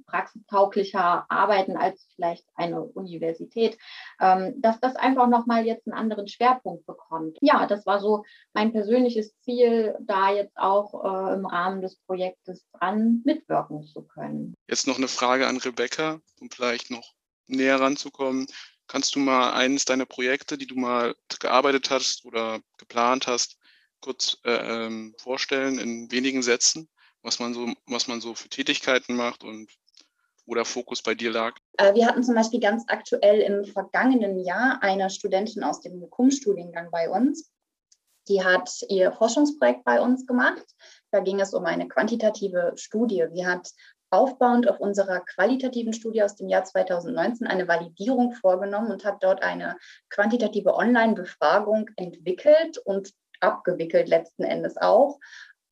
praxistauglicher 0.06 1.26
arbeiten 1.30 1.78
als 1.78 2.08
vielleicht 2.16 2.46
eine 2.56 2.82
Universität, 2.84 3.78
ähm, 4.20 4.54
dass 4.58 4.80
das 4.80 4.96
einfach 4.96 5.28
nochmal 5.28 5.66
jetzt 5.66 5.88
einen 5.88 5.98
anderen 5.98 6.28
Schwerpunkt 6.28 6.86
bekommt. 6.86 7.38
Ja, 7.42 7.66
das 7.66 7.86
war 7.86 8.00
so 8.00 8.24
mein 8.54 8.72
persönliches 8.72 9.38
Ziel, 9.42 9.96
da 10.02 10.32
jetzt 10.32 10.58
auch 10.58 11.04
äh, 11.04 11.34
im 11.34 11.46
Rahmen 11.46 11.82
des 11.82 11.98
Projektes 12.06 12.66
dran 12.72 13.22
mitwirken 13.26 13.84
zu 13.84 14.04
können. 14.04 14.54
Jetzt 14.68 14.88
noch 14.88 14.98
eine 14.98 15.08
Frage 15.08 15.48
an 15.48 15.58
Rebecca, 15.58 16.20
um 16.40 16.50
vielleicht 16.50 16.92
noch 16.92 17.14
näher 17.48 17.80
ranzukommen. 17.80 18.48
Kannst 18.88 19.16
du 19.16 19.20
mal 19.20 19.54
eines 19.54 19.86
deiner 19.86 20.06
Projekte, 20.06 20.58
die 20.58 20.68
du 20.68 20.76
mal 20.76 21.16
gearbeitet 21.40 21.90
hast 21.90 22.26
oder 22.26 22.60
geplant 22.78 23.28
hast, 23.28 23.58
kurz 24.02 24.38
äh, 24.44 24.52
ähm, 24.52 25.16
vorstellen 25.18 25.80
in 25.80 26.12
wenigen 26.12 26.44
Sätzen, 26.44 26.90
was 27.22 27.40
man 27.40 27.54
so, 27.54 27.74
was 27.86 28.08
man 28.08 28.22
so 28.22 28.36
für 28.36 28.50
Tätigkeiten 28.50 29.16
macht 29.16 29.44
und 29.44 29.72
wo 30.46 30.56
der 30.56 30.66
Fokus 30.66 31.02
bei 31.02 31.16
dir 31.16 31.32
lag? 31.32 31.56
Äh, 31.78 31.94
wir 31.94 32.06
hatten 32.06 32.24
zum 32.24 32.36
Beispiel 32.36 32.60
ganz 32.60 32.84
aktuell 32.88 33.42
im 33.42 33.66
vergangenen 33.66 34.40
Jahr 34.40 34.82
eine 34.82 35.10
Studentin 35.10 35.64
aus 35.64 35.82
dem 35.82 36.10
KUM-Studiengang 36.10 36.90
bei 36.92 37.10
uns. 37.10 37.52
Die 38.28 38.44
hat 38.44 38.70
ihr 38.90 39.12
Forschungsprojekt 39.12 39.84
bei 39.84 40.00
uns 40.00 40.26
gemacht. 40.26 40.64
Da 41.12 41.20
ging 41.20 41.40
es 41.40 41.54
um 41.54 41.66
eine 41.66 41.88
quantitative 41.88 42.74
Studie. 42.76 43.26
Sie 43.34 43.46
hat 43.46 43.70
aufbauend 44.12 44.70
auf 44.70 44.80
unserer 44.80 45.22
qualitativen 45.22 45.92
Studie 45.92 46.24
aus 46.24 46.36
dem 46.36 46.48
Jahr 46.48 46.64
2019 46.64 47.48
eine 47.48 47.68
Validierung 47.68 48.32
vorgenommen 48.34 48.92
und 48.92 49.04
hat 49.04 49.24
dort 49.24 49.42
eine 49.42 49.76
quantitative 50.10 50.76
Online-Befragung 50.76 51.90
entwickelt 51.98 52.78
und 52.78 53.12
abgewickelt 53.40 54.08
letzten 54.08 54.44
Endes 54.44 54.78
auch. 54.78 55.20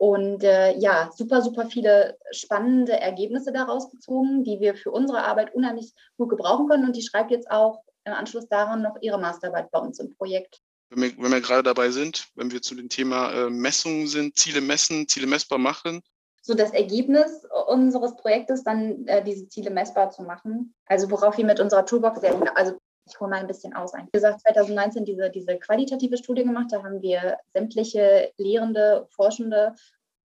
Und 0.01 0.43
äh, 0.43 0.75
ja, 0.79 1.11
super, 1.15 1.43
super 1.43 1.67
viele 1.67 2.17
spannende 2.31 2.99
Ergebnisse 2.99 3.51
daraus 3.51 3.91
gezogen, 3.91 4.43
die 4.43 4.59
wir 4.59 4.73
für 4.73 4.89
unsere 4.89 5.23
Arbeit 5.23 5.53
unheimlich 5.53 5.93
gut 6.17 6.29
gebrauchen 6.29 6.67
können. 6.67 6.85
Und 6.85 6.95
die 6.95 7.03
schreibt 7.03 7.29
jetzt 7.29 7.51
auch 7.51 7.83
im 8.05 8.13
Anschluss 8.13 8.47
daran 8.47 8.81
noch 8.81 8.95
ihre 9.01 9.19
Masterarbeit 9.19 9.69
bei 9.69 9.77
uns 9.77 9.99
im 9.99 10.15
Projekt. 10.17 10.59
Wenn 10.89 11.03
wir, 11.03 11.23
wenn 11.23 11.31
wir 11.31 11.39
gerade 11.39 11.61
dabei 11.61 11.91
sind, 11.91 12.29
wenn 12.33 12.49
wir 12.49 12.63
zu 12.63 12.73
dem 12.73 12.89
Thema 12.89 13.31
äh, 13.31 13.49
Messungen 13.51 14.07
sind, 14.07 14.39
Ziele 14.39 14.59
messen, 14.59 15.07
Ziele 15.07 15.27
messbar 15.27 15.59
machen, 15.59 16.01
so 16.41 16.55
das 16.55 16.71
Ergebnis 16.71 17.43
unseres 17.67 18.15
Projektes, 18.15 18.63
dann 18.63 19.05
äh, 19.05 19.23
diese 19.23 19.49
Ziele 19.49 19.69
messbar 19.69 20.09
zu 20.09 20.23
machen. 20.23 20.73
Also 20.87 21.11
worauf 21.11 21.37
wir 21.37 21.45
mit 21.45 21.59
unserer 21.59 21.85
Toolbox 21.85 22.21
sehr, 22.21 22.57
also 22.57 22.79
ich 23.05 23.19
hole 23.19 23.29
mal 23.29 23.39
ein 23.39 23.47
bisschen 23.47 23.73
aus. 23.73 23.93
Wie 23.93 24.11
gesagt, 24.11 24.41
2019 24.41 25.05
diese, 25.05 25.29
diese 25.29 25.57
qualitative 25.57 26.17
Studie 26.17 26.43
gemacht, 26.43 26.67
da 26.71 26.83
haben 26.83 27.01
wir 27.01 27.37
sämtliche 27.53 28.31
Lehrende, 28.37 29.07
Forschende 29.09 29.75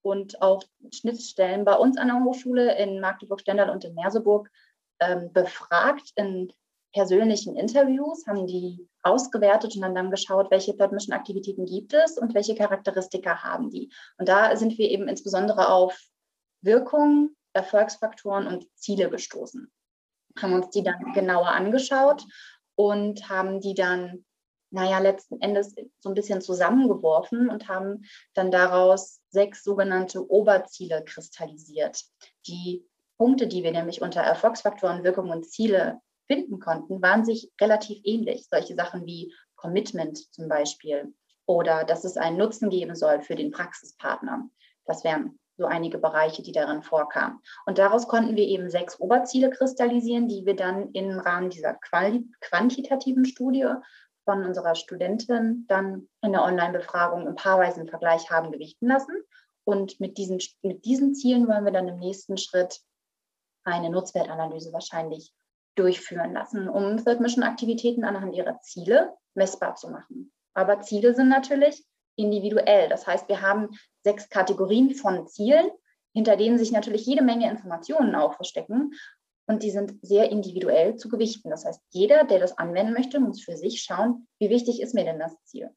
und 0.02 0.42
auch 0.42 0.64
Schnittstellen 0.92 1.66
bei 1.66 1.76
uns 1.76 1.98
an 1.98 2.08
der 2.08 2.24
Hochschule 2.24 2.78
in 2.78 3.00
Magdeburg-Stendal 3.00 3.70
und 3.70 3.86
in 3.86 3.96
Merseburg 3.96 4.50
ähm, 5.00 5.32
befragt 5.34 6.12
in 6.16 6.52
persönlichen 6.94 7.56
Interviews, 7.56 8.28
haben 8.28 8.46
die 8.46 8.88
ausgewertet 9.02 9.76
und 9.76 9.84
haben 9.84 9.96
dann 9.96 10.12
geschaut, 10.12 10.52
welche 10.52 10.78
Third 10.78 10.92
Mission 10.92 11.16
Aktivitäten 11.16 11.66
gibt 11.66 11.94
es 11.94 12.18
und 12.18 12.36
welche 12.36 12.56
Charakteristika 12.56 13.44
haben 13.44 13.70
die. 13.72 13.92
Und 14.18 14.30
da 14.30 14.56
sind 14.56 14.78
wir 14.78 14.90
eben 14.90 15.08
insbesondere 15.08 15.70
auf 15.70 16.00
Wirkung, 16.62 17.32
Erfolgsfaktoren 17.54 18.48
und 18.48 18.68
Ziele 18.76 19.10
gestoßen. 19.10 19.72
Haben 20.40 20.54
uns 20.54 20.70
die 20.70 20.84
dann 20.84 21.14
genauer 21.14 21.50
angeschaut 21.50 22.24
und 22.76 23.30
haben 23.30 23.60
die 23.60 23.74
dann, 23.74 24.26
naja, 24.72 25.00
letzten 25.00 25.42
Endes 25.42 25.76
so 26.00 26.10
ein 26.10 26.16
bisschen 26.16 26.42
zusammengeworfen 26.42 27.50
und 27.50 27.68
haben 27.68 28.04
dann 28.34 28.52
daraus 28.52 29.22
sechs 29.30 29.64
sogenannte 29.64 30.30
Oberziele 30.30 31.04
kristallisiert. 31.04 32.04
Die 32.48 32.86
Punkte, 33.18 33.48
die 33.48 33.64
wir 33.64 33.72
nämlich 33.72 34.02
unter 34.02 34.22
Erfolgsfaktoren, 34.22 35.04
Wirkung 35.04 35.30
und 35.30 35.50
Ziele 35.50 36.00
finden 36.28 36.60
konnten, 36.60 37.02
waren 37.02 37.26
sich 37.26 37.52
relativ 37.62 38.00
ähnlich. 38.04 38.48
Solche 38.50 38.76
Sachen 38.76 39.06
wie 39.06 39.34
Commitment 39.56 40.18
zum 40.34 40.48
Beispiel 40.48 41.14
oder 41.46 41.84
dass 41.84 42.04
es 42.04 42.18
einen 42.18 42.38
Nutzen 42.38 42.70
geben 42.70 42.96
soll 42.96 43.22
für 43.22 43.36
den 43.36 43.52
Praxispartner. 43.52 44.50
Das 44.86 45.04
wären 45.04 45.40
so 45.58 45.66
einige 45.66 45.98
Bereiche, 45.98 46.42
die 46.42 46.52
darin 46.52 46.82
vorkamen. 46.82 47.40
Und 47.66 47.78
daraus 47.78 48.08
konnten 48.08 48.36
wir 48.36 48.46
eben 48.48 48.70
sechs 48.70 49.00
Oberziele 49.00 49.50
kristallisieren, 49.50 50.28
die 50.28 50.46
wir 50.46 50.56
dann 50.56 50.92
im 50.94 51.20
Rahmen 51.20 51.50
dieser 51.50 51.76
quantitativen 51.76 53.26
Studie 53.26 53.68
von 54.26 54.44
unserer 54.46 54.76
Studentin 54.76 55.66
dann 55.68 56.08
in 56.22 56.32
der 56.32 56.44
Online-Befragung 56.44 57.28
im 57.28 57.36
paarweisen 57.36 57.88
Vergleich 57.88 58.32
haben 58.32 58.52
gewichten 58.52 58.88
lassen. 58.88 59.16
Und 59.66 60.00
mit 60.00 60.18
diesen, 60.18 60.40
mit 60.62 60.86
diesen 60.86 61.14
Zielen 61.14 61.48
wollen 61.48 61.66
wir 61.66 61.72
dann 61.72 61.88
im 61.88 62.00
nächsten 62.00 62.38
Schritt 62.38 62.82
eine 63.64 63.90
Nutzwertanalyse 63.90 64.74
wahrscheinlich 64.74 65.34
durchführen 65.76 66.34
lassen, 66.34 66.70
um 66.70 66.96
Mission 67.20 67.44
Aktivitäten 67.44 68.04
anhand 68.04 68.36
ihrer 68.36 68.60
Ziele 68.62 69.14
messbar 69.34 69.76
zu 69.76 69.90
machen. 69.90 70.32
Aber 70.54 70.82
Ziele 70.82 71.16
sind 71.16 71.30
natürlich 71.30 71.84
individuell. 72.16 72.90
Das 72.90 73.08
heißt, 73.08 73.28
wir 73.28 73.42
haben 73.42 73.70
sechs 74.04 74.30
Kategorien 74.30 74.96
von 74.96 75.28
Zielen, 75.28 75.70
hinter 76.14 76.38
denen 76.38 76.58
sich 76.58 76.72
natürlich 76.72 77.06
jede 77.06 77.24
Menge 77.24 77.50
Informationen 77.50 78.16
auch 78.16 78.36
verstecken. 78.36 78.94
Und 79.46 79.64
die 79.64 79.72
sind 79.72 79.96
sehr 80.02 80.32
individuell 80.32 80.96
zu 80.96 81.10
gewichten. 81.10 81.50
Das 81.50 81.66
heißt, 81.66 81.82
jeder, 81.90 82.24
der 82.24 82.40
das 82.40 82.58
anwenden 82.58 82.94
möchte, 82.94 83.20
muss 83.20 83.44
für 83.44 83.58
sich 83.58 83.82
schauen, 83.82 84.28
wie 84.40 84.50
wichtig 84.50 84.82
ist 84.82 84.94
mir 84.94 85.04
denn 85.04 85.20
das 85.20 85.36
Ziel. 85.44 85.70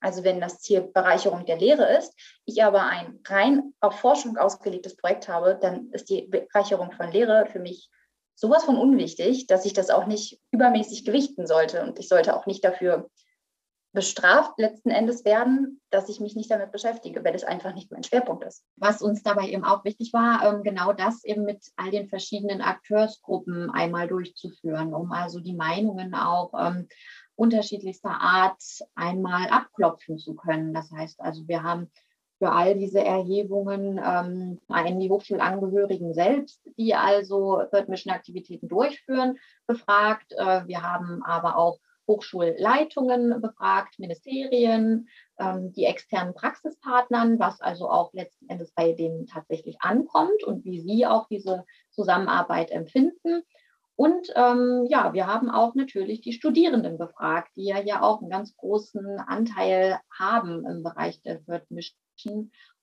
Also 0.00 0.22
wenn 0.24 0.40
das 0.40 0.60
Ziel 0.60 0.82
Bereicherung 0.82 1.46
der 1.46 1.56
Lehre 1.56 1.96
ist, 1.96 2.12
ich 2.44 2.62
aber 2.62 2.82
ein 2.82 3.20
rein 3.26 3.72
auf 3.80 3.98
Forschung 3.98 4.36
ausgelegtes 4.36 4.96
Projekt 4.96 5.28
habe, 5.28 5.58
dann 5.60 5.90
ist 5.92 6.10
die 6.10 6.22
Bereicherung 6.22 6.92
von 6.92 7.10
Lehre 7.10 7.46
für 7.46 7.58
mich 7.58 7.90
sowas 8.34 8.64
von 8.64 8.76
unwichtig, 8.76 9.46
dass 9.46 9.64
ich 9.64 9.72
das 9.72 9.88
auch 9.88 10.06
nicht 10.06 10.40
übermäßig 10.50 11.04
gewichten 11.06 11.46
sollte. 11.46 11.82
Und 11.82 11.98
ich 11.98 12.08
sollte 12.08 12.36
auch 12.36 12.44
nicht 12.46 12.64
dafür 12.64 13.10
bestraft 13.96 14.58
letzten 14.58 14.90
Endes 14.90 15.24
werden, 15.24 15.80
dass 15.88 16.10
ich 16.10 16.20
mich 16.20 16.36
nicht 16.36 16.50
damit 16.50 16.70
beschäftige, 16.70 17.24
weil 17.24 17.34
es 17.34 17.44
einfach 17.44 17.74
nicht 17.74 17.90
mein 17.90 18.04
Schwerpunkt 18.04 18.44
ist. 18.44 18.62
Was 18.76 19.00
uns 19.00 19.22
dabei 19.22 19.48
eben 19.48 19.64
auch 19.64 19.86
wichtig 19.86 20.12
war, 20.12 20.44
ähm, 20.44 20.62
genau 20.62 20.92
das 20.92 21.24
eben 21.24 21.44
mit 21.44 21.64
all 21.76 21.90
den 21.90 22.06
verschiedenen 22.06 22.60
Akteursgruppen 22.60 23.70
einmal 23.70 24.06
durchzuführen, 24.06 24.92
um 24.92 25.12
also 25.12 25.40
die 25.40 25.54
Meinungen 25.54 26.14
auch 26.14 26.52
ähm, 26.58 26.88
unterschiedlichster 27.36 28.10
Art 28.20 28.62
einmal 28.94 29.48
abklopfen 29.48 30.18
zu 30.18 30.34
können. 30.34 30.74
Das 30.74 30.90
heißt 30.92 31.18
also, 31.22 31.48
wir 31.48 31.62
haben 31.62 31.90
für 32.38 32.52
all 32.52 32.74
diese 32.74 33.02
Erhebungen 33.02 33.98
ähm, 33.98 34.60
einen 34.68 35.00
die 35.00 35.08
Hochschulangehörigen 35.08 36.12
selbst, 36.12 36.60
die 36.76 36.94
also 36.94 37.62
Third 37.72 37.88
Mission 37.88 38.12
Aktivitäten 38.12 38.68
durchführen, 38.68 39.38
befragt. 39.66 40.32
Äh, 40.32 40.66
wir 40.66 40.82
haben 40.82 41.22
aber 41.22 41.56
auch 41.56 41.78
Hochschulleitungen 42.06 43.40
befragt, 43.40 43.98
Ministerien, 43.98 45.08
ähm, 45.38 45.72
die 45.72 45.84
externen 45.84 46.34
Praxispartnern, 46.34 47.38
was 47.38 47.60
also 47.60 47.88
auch 47.90 48.12
letzten 48.12 48.48
Endes 48.48 48.72
bei 48.72 48.92
denen 48.92 49.26
tatsächlich 49.26 49.76
ankommt 49.80 50.44
und 50.44 50.64
wie 50.64 50.80
sie 50.80 51.06
auch 51.06 51.26
diese 51.28 51.64
Zusammenarbeit 51.90 52.70
empfinden. 52.70 53.42
Und 53.96 54.30
ähm, 54.34 54.86
ja, 54.90 55.14
wir 55.14 55.26
haben 55.26 55.50
auch 55.50 55.74
natürlich 55.74 56.20
die 56.20 56.34
Studierenden 56.34 56.98
befragt, 56.98 57.52
die 57.56 57.64
ja 57.64 57.76
hier 57.76 58.02
auch 58.02 58.20
einen 58.20 58.30
ganz 58.30 58.54
großen 58.56 59.18
Anteil 59.20 59.98
haben 60.16 60.66
im 60.66 60.82
Bereich 60.82 61.22
der 61.22 61.42
Third 61.44 61.70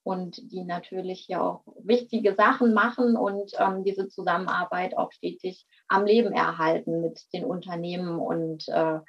und 0.04 0.52
die 0.52 0.64
natürlich 0.64 1.28
ja 1.28 1.42
auch 1.42 1.64
wichtige 1.82 2.36
Sachen 2.36 2.74
machen 2.74 3.16
und 3.16 3.52
ähm, 3.58 3.84
diese 3.84 4.10
Zusammenarbeit 4.10 4.98
auch 4.98 5.12
stetig 5.12 5.66
am 5.88 6.06
Leben 6.06 6.34
erhalten 6.34 7.02
mit 7.02 7.22
den 7.34 7.46
Unternehmen 7.46 8.20
und 8.20 8.68
äh, 8.68 9.00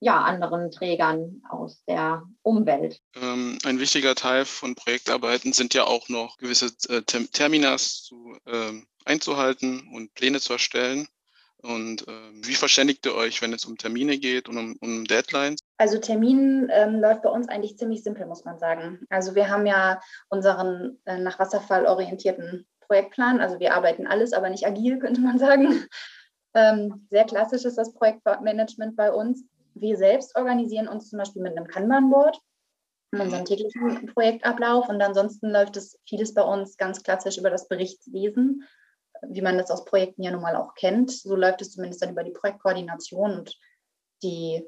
ja, 0.00 0.22
anderen 0.22 0.70
Trägern 0.70 1.42
aus 1.50 1.82
der 1.86 2.22
Umwelt. 2.42 3.00
Ähm, 3.20 3.58
ein 3.64 3.80
wichtiger 3.80 4.14
Teil 4.14 4.44
von 4.44 4.74
Projektarbeiten 4.74 5.52
sind 5.52 5.74
ja 5.74 5.84
auch 5.84 6.08
noch 6.08 6.38
gewisse 6.38 6.66
äh, 6.88 7.02
Terminas 7.02 8.04
zu, 8.04 8.36
äh, 8.46 8.72
einzuhalten 9.04 9.90
und 9.92 10.14
Pläne 10.14 10.40
zu 10.40 10.52
erstellen. 10.52 11.08
Und 11.62 12.06
äh, 12.06 12.12
wie 12.34 12.54
verständigt 12.54 13.04
ihr 13.04 13.14
euch, 13.14 13.42
wenn 13.42 13.52
es 13.52 13.64
um 13.64 13.76
Termine 13.76 14.18
geht 14.18 14.48
und 14.48 14.58
um, 14.58 14.76
um 14.80 15.04
Deadlines? 15.04 15.60
Also 15.76 15.98
Termin 15.98 16.68
ähm, 16.72 17.00
läuft 17.00 17.22
bei 17.22 17.30
uns 17.30 17.48
eigentlich 17.48 17.76
ziemlich 17.76 18.04
simpel, 18.04 18.26
muss 18.26 18.44
man 18.44 18.58
sagen. 18.58 19.00
Also 19.10 19.34
wir 19.34 19.48
haben 19.48 19.66
ja 19.66 20.00
unseren 20.28 20.98
äh, 21.04 21.18
nach 21.18 21.38
Wasserfall 21.38 21.86
orientierten 21.86 22.66
Projektplan. 22.80 23.40
Also 23.40 23.58
wir 23.58 23.74
arbeiten 23.74 24.06
alles, 24.06 24.32
aber 24.32 24.50
nicht 24.50 24.66
agil, 24.66 24.98
könnte 25.00 25.20
man 25.20 25.38
sagen. 25.38 25.84
Ähm, 26.54 27.06
sehr 27.10 27.24
klassisch 27.24 27.64
ist 27.64 27.76
das 27.76 27.92
Projektmanagement 27.92 28.96
bei 28.96 29.12
uns. 29.12 29.44
Wir 29.74 29.96
selbst 29.96 30.36
organisieren 30.36 30.88
uns 30.88 31.10
zum 31.10 31.18
Beispiel 31.18 31.42
mit 31.42 31.56
einem 31.56 31.66
Kanban-Board 31.66 32.38
in 33.12 33.20
unserem 33.20 33.44
täglichen 33.44 34.06
Projektablauf 34.12 34.88
und 34.88 35.00
ansonsten 35.00 35.50
läuft 35.50 35.76
es 35.76 35.98
vieles 36.06 36.34
bei 36.34 36.42
uns 36.42 36.76
ganz 36.76 37.02
klassisch 37.02 37.38
über 37.38 37.50
das 37.50 37.68
Berichtswesen 37.68 38.64
wie 39.22 39.42
man 39.42 39.58
das 39.58 39.70
aus 39.70 39.84
Projekten 39.84 40.22
ja 40.22 40.30
nun 40.30 40.42
mal 40.42 40.56
auch 40.56 40.74
kennt. 40.74 41.10
So 41.10 41.34
läuft 41.36 41.62
es 41.62 41.72
zumindest 41.72 42.02
dann 42.02 42.10
über 42.10 42.24
die 42.24 42.30
Projektkoordination 42.30 43.38
und 43.38 43.58
die 44.22 44.64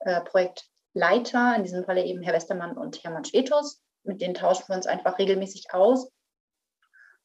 äh, 0.00 0.20
Projektleiter, 0.22 1.56
in 1.56 1.62
diesem 1.64 1.84
Falle 1.84 2.04
eben 2.04 2.22
Herr 2.22 2.34
Westermann 2.34 2.76
und 2.76 3.02
Hermann 3.02 3.24
Schwetus. 3.24 3.82
Mit 4.02 4.20
denen 4.20 4.34
tauschen 4.34 4.64
wir 4.68 4.76
uns 4.76 4.86
einfach 4.86 5.18
regelmäßig 5.18 5.72
aus 5.72 6.10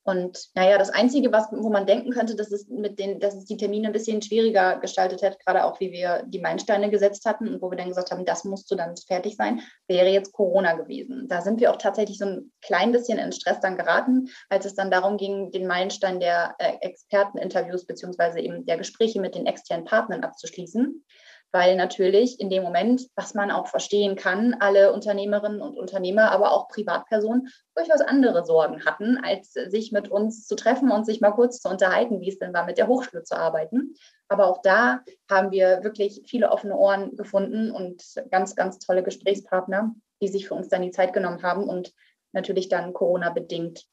und 0.10 0.50
naja, 0.56 0.80
das 0.80 0.90
Einzige, 0.90 1.32
was, 1.32 1.48
wo 1.52 1.70
man 1.70 1.86
denken 1.86 2.10
könnte, 2.10 2.36
dass 2.36 2.52
es, 2.52 2.68
mit 2.68 2.98
den, 2.98 3.20
dass 3.20 3.36
es 3.36 3.46
die 3.46 3.58
Termine 3.58 3.88
ein 3.88 3.94
bisschen 3.94 4.24
schwieriger 4.24 4.80
gestaltet 4.80 5.22
hätte, 5.22 5.38
gerade 5.46 5.64
auch 5.64 5.80
wie 5.80 5.92
wir 5.92 6.24
die 6.26 6.40
Meilensteine 6.40 6.90
gesetzt 6.90 7.26
hatten 7.26 7.48
und 7.48 7.62
wo 7.62 7.70
wir 7.70 7.78
dann 7.78 7.90
gesagt 7.90 8.10
haben, 8.10 8.26
das 8.26 8.44
musste 8.44 8.76
dann 8.76 8.96
fertig 8.98 9.36
sein, 9.36 9.62
wäre 9.88 10.10
jetzt 10.10 10.34
Corona 10.34 10.74
gewesen. 10.74 11.28
Da 11.28 11.42
sind 11.42 11.60
wir 11.60 11.72
auch 11.72 11.78
tatsächlich 11.78 12.18
so 12.18 12.26
ein 12.26 12.52
klein 12.62 12.92
bisschen 12.92 13.20
in 13.20 13.32
Stress 13.32 13.60
dann 13.60 13.78
geraten, 13.78 14.30
als 14.50 14.66
es 14.66 14.74
dann 14.74 14.90
darum 14.90 15.18
ging, 15.18 15.52
den 15.52 15.68
Meilenstein 15.68 16.20
der 16.20 16.56
äh, 16.58 16.74
Experteninterviews 16.82 17.86
beziehungsweise 17.86 18.40
eben 18.40 18.66
der 18.66 18.78
Gespräche 18.78 19.22
mit 19.22 19.36
den 19.36 19.46
externen 19.46 19.86
Partnern 19.86 20.24
abzuschließen. 20.24 21.06
Weil 21.52 21.76
natürlich 21.76 22.40
in 22.40 22.50
dem 22.50 22.64
Moment, 22.64 23.08
was 23.16 23.34
man 23.34 23.52
auch 23.52 23.68
verstehen 23.68 24.16
kann, 24.16 24.56
alle 24.60 24.94
Unternehmerinnen 24.94 25.62
und 25.62 25.78
Unternehmer, 25.78 26.32
aber 26.32 26.52
auch 26.52 26.68
Privatpersonen 26.68 27.50
durchaus 27.76 28.02
andere 28.02 28.46
Sorgen 28.46 28.86
hatten, 28.86 29.18
als 29.24 29.54
sich 29.54 29.92
mit 29.92 30.10
uns 30.10 30.46
zu 30.46 30.56
treffen 30.56 30.92
und 30.92 31.06
sich 31.06 31.22
mal 31.22 31.32
kurz 31.32 31.60
zu 31.60 31.70
unterhalten, 31.70 32.22
wie 32.22 32.30
es 32.30 32.40
denn 32.40 32.54
war, 32.54 32.66
mit 32.66 32.78
der 32.78 32.88
Hochschule 32.88 33.24
zu 33.24 33.36
arbeiten. 33.36 33.96
Aber 34.28 34.48
auch 34.48 34.62
da 34.62 35.02
haben 35.30 35.52
wir 35.52 35.84
wirklich 35.84 36.24
viele 36.28 36.52
offene 36.52 36.76
Ohren 36.76 37.16
gefunden 37.16 37.72
und 37.72 38.04
ganz, 38.30 38.56
ganz 38.56 38.78
tolle 38.80 39.02
Gesprächspartner, 39.02 39.96
die 40.22 40.28
sich 40.28 40.48
für 40.48 40.54
uns 40.54 40.70
dann 40.70 40.84
die 40.84 40.92
Zeit 40.92 41.14
genommen 41.14 41.42
haben 41.42 41.64
und 41.64 41.94
natürlich 42.32 42.70
dann 42.70 42.94
Corona-bedingt 42.94 43.86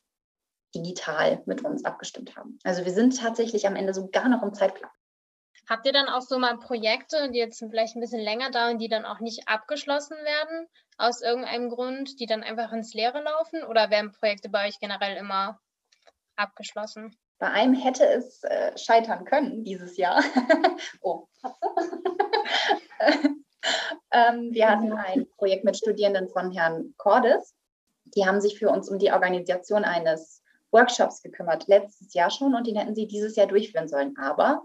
digital 0.75 1.43
mit 1.47 1.65
uns 1.65 1.85
abgestimmt 1.85 2.37
haben. 2.37 2.59
Also 2.65 2.85
wir 2.85 2.93
sind 2.93 3.19
tatsächlich 3.19 3.67
am 3.67 3.77
Ende 3.77 3.95
sogar 3.95 4.29
noch 4.29 4.43
im 4.43 4.53
Zeitplan. 4.53 4.91
Habt 5.69 5.87
ihr 5.87 5.93
dann 5.93 6.09
auch 6.09 6.23
so 6.23 6.39
mal 6.39 6.59
Projekte, 6.59 7.31
die 7.31 7.39
jetzt 7.39 7.59
vielleicht 7.59 7.97
ein 7.97 8.01
bisschen 8.01 8.21
länger 8.21 8.51
dauern, 8.51 8.79
die 8.79 8.89
dann 8.89 9.05
auch 9.05 9.21
nicht 9.21 9.49
abgeschlossen 9.49 10.17
werden, 10.17 10.69
aus 10.99 11.23
irgendeinem 11.23 11.71
Grund, 11.71 12.21
die 12.21 12.27
dann 12.27 12.43
einfach 12.43 12.73
ins 12.73 12.95
Leere 12.95 13.23
laufen? 13.23 13.65
Oder 13.65 13.91
werden 13.91 14.13
Projekte 14.13 14.49
bei 14.49 14.69
euch 14.69 14.79
generell 14.79 15.17
immer 15.17 15.61
abgeschlossen? 16.37 17.17
Bei 17.39 17.49
einem 17.49 17.75
hätte 17.75 18.07
es 18.07 18.43
äh, 18.45 18.77
scheitern 18.79 19.25
können 19.25 19.65
dieses 19.65 19.97
Jahr. 19.97 20.23
oh, 21.03 21.27
ähm, 24.11 24.51
wir 24.53 24.71
hatten 24.71 24.93
ein 24.93 25.27
Projekt 25.37 25.65
mit 25.65 25.77
Studierenden 25.77 26.29
von 26.29 26.53
Herrn 26.53 26.95
Cordes. 26.97 27.55
Die 28.15 28.25
haben 28.25 28.41
sich 28.41 28.59
für 28.59 28.71
uns 28.71 28.89
um 28.89 28.99
die 28.99 29.13
Organisation 29.13 29.85
eines 29.85 30.43
Workshops 30.71 31.23
gekümmert, 31.23 31.67
letztes 31.67 32.15
Jahr 32.15 32.31
schon, 32.31 32.55
und 32.55 32.67
den 32.67 32.77
hätten 32.77 32.95
sie 32.95 33.07
dieses 33.07 33.37
Jahr 33.37 33.47
durchführen 33.47 33.89
sollen. 33.89 34.17
Aber 34.19 34.63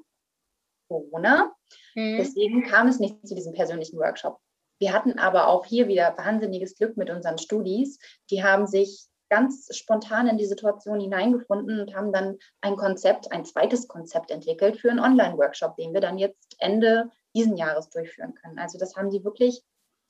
Corona. 0.91 1.55
Mhm. 1.95 2.17
Deswegen 2.17 2.63
kam 2.63 2.87
es 2.87 2.99
nicht 2.99 3.25
zu 3.25 3.33
diesem 3.33 3.53
persönlichen 3.53 3.97
Workshop. 3.97 4.39
Wir 4.79 4.93
hatten 4.93 5.19
aber 5.19 5.47
auch 5.47 5.65
hier 5.65 5.87
wieder 5.87 6.17
wahnsinniges 6.17 6.75
Glück 6.75 6.97
mit 6.97 7.09
unseren 7.09 7.37
Studis. 7.37 7.99
Die 8.29 8.43
haben 8.43 8.67
sich 8.67 9.05
ganz 9.29 9.69
spontan 9.77 10.27
in 10.27 10.37
die 10.37 10.45
Situation 10.45 10.99
hineingefunden 10.99 11.79
und 11.79 11.95
haben 11.95 12.11
dann 12.11 12.37
ein 12.59 12.75
Konzept, 12.75 13.31
ein 13.31 13.45
zweites 13.45 13.87
Konzept 13.87 14.29
entwickelt 14.29 14.77
für 14.77 14.89
einen 14.89 14.99
Online-Workshop, 14.99 15.77
den 15.77 15.93
wir 15.93 16.01
dann 16.01 16.17
jetzt 16.17 16.55
Ende 16.59 17.09
diesen 17.33 17.55
Jahres 17.55 17.89
durchführen 17.89 18.33
können. 18.33 18.59
Also 18.59 18.77
das 18.77 18.97
haben 18.97 19.09
die 19.09 19.23
wirklich 19.23 19.63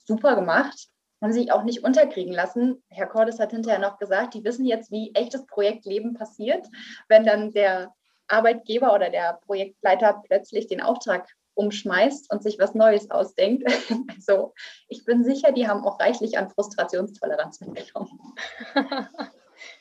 super 0.04 0.34
gemacht 0.34 0.88
und 1.20 1.32
sich 1.32 1.52
auch 1.52 1.62
nicht 1.62 1.84
unterkriegen 1.84 2.32
lassen. 2.32 2.82
Herr 2.88 3.06
Cordes 3.06 3.38
hat 3.38 3.52
hinterher 3.52 3.78
noch 3.78 3.98
gesagt, 3.98 4.34
die 4.34 4.42
wissen 4.42 4.64
jetzt, 4.64 4.90
wie 4.90 5.14
echtes 5.14 5.46
Projektleben 5.46 6.14
passiert, 6.14 6.66
wenn 7.08 7.24
dann 7.24 7.52
der 7.52 7.94
Arbeitgeber 8.28 8.94
oder 8.94 9.10
der 9.10 9.40
Projektleiter 9.46 10.22
plötzlich 10.26 10.66
den 10.66 10.80
Auftrag 10.80 11.28
umschmeißt 11.54 12.30
und 12.32 12.42
sich 12.42 12.58
was 12.58 12.74
Neues 12.74 13.10
ausdenkt. 13.10 13.64
Also 14.16 14.54
ich 14.88 15.04
bin 15.04 15.24
sicher, 15.24 15.52
die 15.52 15.66
haben 15.66 15.84
auch 15.84 15.98
reichlich 15.98 16.38
an 16.38 16.48
Frustrationstoleranz 16.48 17.60
mitgenommen. 17.60 18.34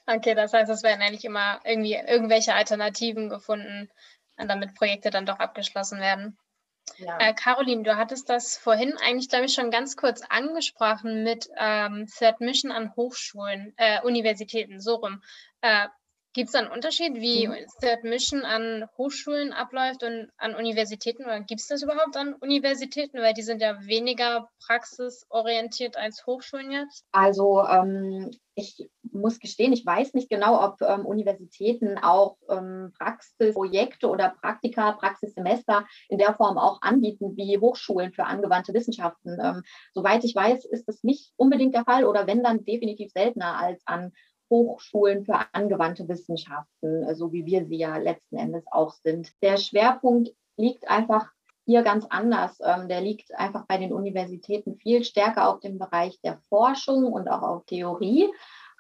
okay, 0.08 0.34
das 0.34 0.52
heißt, 0.52 0.72
es 0.72 0.84
werden 0.84 1.02
eigentlich 1.02 1.26
immer 1.26 1.60
irgendwie 1.64 1.94
irgendwelche 1.94 2.56
Alternativen 2.56 3.30
gefunden, 3.30 3.90
damit 4.38 4.74
Projekte 4.74 5.12
dann 5.12 5.28
doch 5.28 5.40
abgeschlossen 5.40 6.00
werden. 6.00 6.38
Ja. 6.98 7.20
Äh, 7.20 7.34
Caroline, 7.34 7.84
du 7.84 7.96
hattest 7.96 8.30
das 8.30 8.58
vorhin 8.58 8.98
eigentlich, 8.98 9.30
glaube 9.30 9.46
ich, 9.46 9.54
schon 9.54 9.72
ganz 9.72 9.96
kurz 9.96 10.22
angesprochen 10.28 11.24
mit 11.24 11.50
ähm, 11.58 12.08
Third 12.08 12.42
Mission 12.42 12.72
an 12.72 12.96
Hochschulen, 12.96 13.74
äh, 13.78 14.02
Universitäten, 14.02 14.82
so 14.82 14.96
rum. 14.96 15.22
Äh, 15.62 15.88
Gibt 16.34 16.50
es 16.50 16.56
einen 16.56 16.72
Unterschied, 16.72 17.16
wie 17.16 17.48
mhm. 17.48 17.56
Third 17.82 18.04
Mission 18.04 18.44
an 18.44 18.88
Hochschulen 18.98 19.52
abläuft 19.52 20.04
und 20.04 20.30
an 20.38 20.56
Universitäten? 20.56 21.24
Oder 21.26 21.42
gibt 21.42 21.60
es 21.60 21.68
das 21.68 21.84
überhaupt 21.84 22.16
an 22.16 22.34
Universitäten? 22.36 23.18
Weil 23.18 23.34
die 23.34 23.42
sind 23.42 23.62
ja 23.62 23.78
weniger 23.86 24.50
praxisorientiert 24.66 25.98
als 25.98 26.26
Hochschulen 26.26 26.72
jetzt. 26.72 27.06
Also 27.12 27.64
ähm, 27.64 28.32
ich 28.56 28.90
muss 29.12 29.40
gestehen, 29.40 29.74
ich 29.74 29.86
weiß 29.86 30.14
nicht 30.14 30.30
genau, 30.30 30.64
ob 30.64 30.82
ähm, 30.82 31.06
Universitäten 31.06 31.98
auch 31.98 32.38
ähm, 32.50 32.94
Praxisprojekte 32.98 34.08
oder 34.08 34.30
Praktika, 34.42 34.94
Praxissemester 34.94 35.86
in 36.08 36.18
der 36.18 36.34
Form 36.36 36.58
auch 36.58 36.82
anbieten 36.82 37.36
wie 37.36 37.58
Hochschulen 37.58 38.14
für 38.14 38.26
angewandte 38.26 38.74
Wissenschaften. 38.74 39.38
Ähm, 39.42 39.64
soweit 39.94 40.24
ich 40.24 40.36
weiß, 40.36 40.66
ist 40.66 40.88
das 40.88 41.04
nicht 41.04 41.34
unbedingt 41.36 41.76
der 41.76 41.84
Fall 41.84 42.06
oder 42.06 42.28
wenn 42.28 42.44
dann 42.44 42.64
definitiv 42.64 43.12
seltener 43.12 43.58
als 43.58 43.82
an 43.86 44.12
Hochschulen 44.52 45.26
für 45.26 45.40
angewandte 45.54 46.08
Wissenschaften, 46.08 47.04
äh, 47.04 47.16
so 47.16 47.34
wie 47.34 47.48
wir 47.48 47.66
sie 47.66 47.78
ja 47.78 47.98
letzten 47.98 48.38
Endes 48.38 48.66
auch 48.70 48.92
sind. 48.92 49.32
Der 49.42 49.58
Schwerpunkt 49.58 50.30
liegt 50.58 50.88
einfach 50.88 51.32
hier 51.66 51.82
ganz 51.82 52.06
anders. 52.10 52.60
Ähm, 52.64 52.88
der 52.88 53.02
liegt 53.02 53.34
einfach 53.34 53.66
bei 53.66 53.78
den 53.78 53.94
Universitäten 53.94 54.76
viel 54.76 55.04
stärker 55.04 55.50
auf 55.50 55.60
dem 55.62 55.80
Bereich 55.80 56.20
der 56.22 56.40
Forschung 56.50 57.06
und 57.06 57.28
auch 57.30 57.42
auf 57.42 57.66
Theorie. 57.66 58.30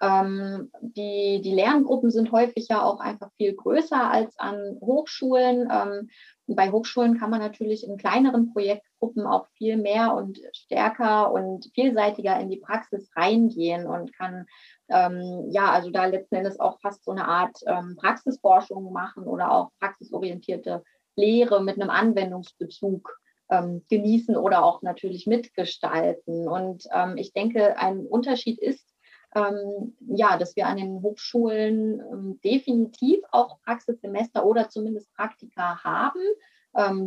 Ähm, 0.01 0.71
die, 0.81 1.41
die 1.43 1.53
Lerngruppen 1.53 2.09
sind 2.09 2.31
häufig 2.31 2.67
ja 2.69 2.83
auch 2.83 2.99
einfach 2.99 3.29
viel 3.37 3.53
größer 3.53 4.09
als 4.09 4.37
an 4.39 4.77
Hochschulen. 4.81 5.69
Ähm, 5.71 6.09
bei 6.47 6.71
Hochschulen 6.71 7.19
kann 7.19 7.29
man 7.29 7.39
natürlich 7.39 7.85
in 7.87 7.97
kleineren 7.97 8.51
Projektgruppen 8.51 9.25
auch 9.27 9.47
viel 9.57 9.77
mehr 9.77 10.15
und 10.15 10.39
stärker 10.53 11.31
und 11.31 11.69
vielseitiger 11.75 12.39
in 12.39 12.49
die 12.49 12.57
Praxis 12.57 13.11
reingehen 13.15 13.85
und 13.85 14.11
kann 14.17 14.47
ähm, 14.89 15.47
ja, 15.51 15.71
also 15.71 15.91
da 15.91 16.05
letzten 16.05 16.35
Endes 16.35 16.59
auch 16.59 16.79
fast 16.81 17.05
so 17.05 17.11
eine 17.11 17.27
Art 17.27 17.57
ähm, 17.65 17.95
Praxisforschung 17.95 18.91
machen 18.91 19.23
oder 19.25 19.51
auch 19.51 19.69
praxisorientierte 19.79 20.83
Lehre 21.15 21.63
mit 21.63 21.79
einem 21.79 21.89
Anwendungsbezug 21.89 23.17
ähm, 23.49 23.85
genießen 23.89 24.35
oder 24.35 24.63
auch 24.63 24.81
natürlich 24.81 25.27
mitgestalten. 25.27 26.47
Und 26.47 26.85
ähm, 26.93 27.17
ich 27.17 27.33
denke, 27.33 27.77
ein 27.77 28.05
Unterschied 28.05 28.59
ist, 28.59 28.90
ähm, 29.35 29.95
ja, 30.07 30.37
dass 30.37 30.55
wir 30.55 30.67
an 30.67 30.77
den 30.77 31.01
Hochschulen 31.01 31.99
ähm, 31.99 32.39
definitiv 32.43 33.19
auch 33.31 33.59
Praxissemester 33.61 34.45
oder 34.45 34.69
zumindest 34.69 35.13
Praktika 35.13 35.83
haben, 35.83 36.19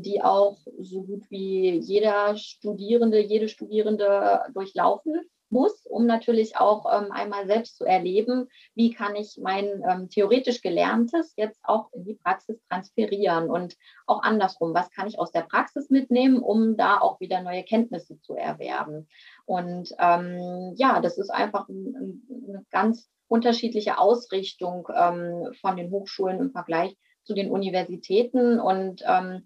die 0.03 0.21
auch 0.21 0.59
so 0.79 1.05
gut 1.05 1.31
wie 1.31 1.79
jeder 1.79 2.37
Studierende, 2.37 3.19
jede 3.19 3.49
Studierende 3.49 4.43
durchlaufen 4.53 5.23
muss, 5.51 5.87
um 5.87 6.07
natürlich 6.07 6.57
auch 6.57 6.87
ähm, 6.93 7.13
einmal 7.13 7.47
selbst 7.47 7.77
zu 7.77 7.85
erleben, 7.85 8.49
wie 8.75 8.93
kann 8.93 9.15
ich 9.17 9.39
mein 9.41 9.83
ähm, 9.89 10.09
theoretisch 10.09 10.63
Gelerntes 10.63 11.35
jetzt 11.37 11.61
auch 11.63 11.93
in 11.93 12.05
die 12.05 12.15
Praxis 12.15 12.61
transferieren 12.69 13.51
und 13.51 13.77
auch 14.07 14.23
andersrum, 14.23 14.75
was 14.75 14.91
kann 14.91 15.07
ich 15.07 15.19
aus 15.19 15.31
der 15.31 15.43
Praxis 15.43 15.91
mitnehmen, 15.91 16.39
um 16.39 16.77
da 16.77 16.99
auch 16.99 17.21
wieder 17.21 17.43
neue 17.43 17.63
Kenntnisse 17.63 18.21
zu 18.21 18.35
erwerben. 18.35 19.09
Und 19.47 19.95
ähm, 19.99 20.75
ja, 20.77 21.01
das 21.01 21.19
ist 21.19 21.31
einfach 21.31 21.69
ein, 21.69 22.23
eine 22.49 22.65
ganz 22.71 23.11
unterschiedliche 23.29 23.99
Ausrichtung 23.99 24.89
ähm, 24.95 25.53
von 25.61 25.77
den 25.77 25.91
Hochschulen 25.91 26.41
im 26.41 26.51
Vergleich 26.51 26.97
zu 27.25 27.35
den 27.35 27.51
Universitäten 27.51 28.61
und 28.61 29.03
ähm, 29.07 29.45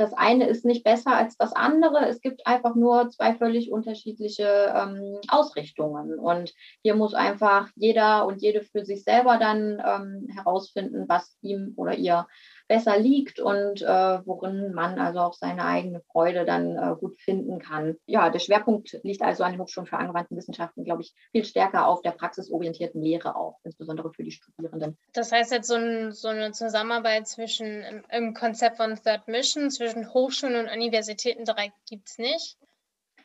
das 0.00 0.14
eine 0.14 0.46
ist 0.46 0.64
nicht 0.64 0.82
besser 0.82 1.14
als 1.14 1.36
das 1.36 1.52
andere. 1.52 2.06
Es 2.08 2.22
gibt 2.22 2.46
einfach 2.46 2.74
nur 2.74 3.10
zwei 3.10 3.34
völlig 3.34 3.70
unterschiedliche 3.70 4.72
ähm, 4.74 5.18
Ausrichtungen. 5.28 6.18
Und 6.18 6.54
hier 6.82 6.94
muss 6.94 7.12
einfach 7.12 7.68
jeder 7.76 8.26
und 8.26 8.40
jede 8.40 8.62
für 8.62 8.86
sich 8.86 9.04
selber 9.04 9.36
dann 9.36 9.82
ähm, 9.84 10.26
herausfinden, 10.34 11.04
was 11.06 11.36
ihm 11.42 11.74
oder 11.76 11.94
ihr 11.96 12.26
besser 12.70 12.96
liegt 13.00 13.40
und 13.40 13.82
äh, 13.82 14.26
worin 14.26 14.72
man 14.72 15.00
also 15.00 15.18
auch 15.18 15.34
seine 15.34 15.64
eigene 15.64 16.02
Freude 16.12 16.44
dann 16.44 16.76
äh, 16.76 16.94
gut 17.00 17.20
finden 17.20 17.58
kann. 17.58 17.96
Ja, 18.06 18.30
der 18.30 18.38
Schwerpunkt 18.38 18.96
liegt 19.02 19.22
also 19.22 19.42
an 19.42 19.50
den 19.50 19.60
Hochschulen 19.60 19.88
für 19.88 19.96
angewandten 19.96 20.36
Wissenschaften, 20.36 20.84
glaube 20.84 21.02
ich, 21.02 21.12
viel 21.32 21.44
stärker 21.44 21.88
auf 21.88 22.00
der 22.02 22.12
praxisorientierten 22.12 23.02
Lehre 23.02 23.34
auch, 23.34 23.58
insbesondere 23.64 24.12
für 24.12 24.22
die 24.22 24.30
Studierenden. 24.30 24.96
Das 25.14 25.32
heißt 25.32 25.50
jetzt 25.50 25.66
so, 25.66 25.74
ein, 25.74 26.12
so 26.12 26.28
eine 26.28 26.52
Zusammenarbeit 26.52 27.26
zwischen 27.26 28.04
im, 28.08 28.34
Konzept 28.34 28.76
von 28.76 28.94
Third 28.94 29.26
Mission 29.26 29.72
zwischen 29.72 30.14
Hochschulen 30.14 30.54
und 30.54 30.72
Universitäten 30.72 31.44
direkt 31.44 31.74
gibt 31.88 32.08
es 32.08 32.18
nicht. 32.18 32.56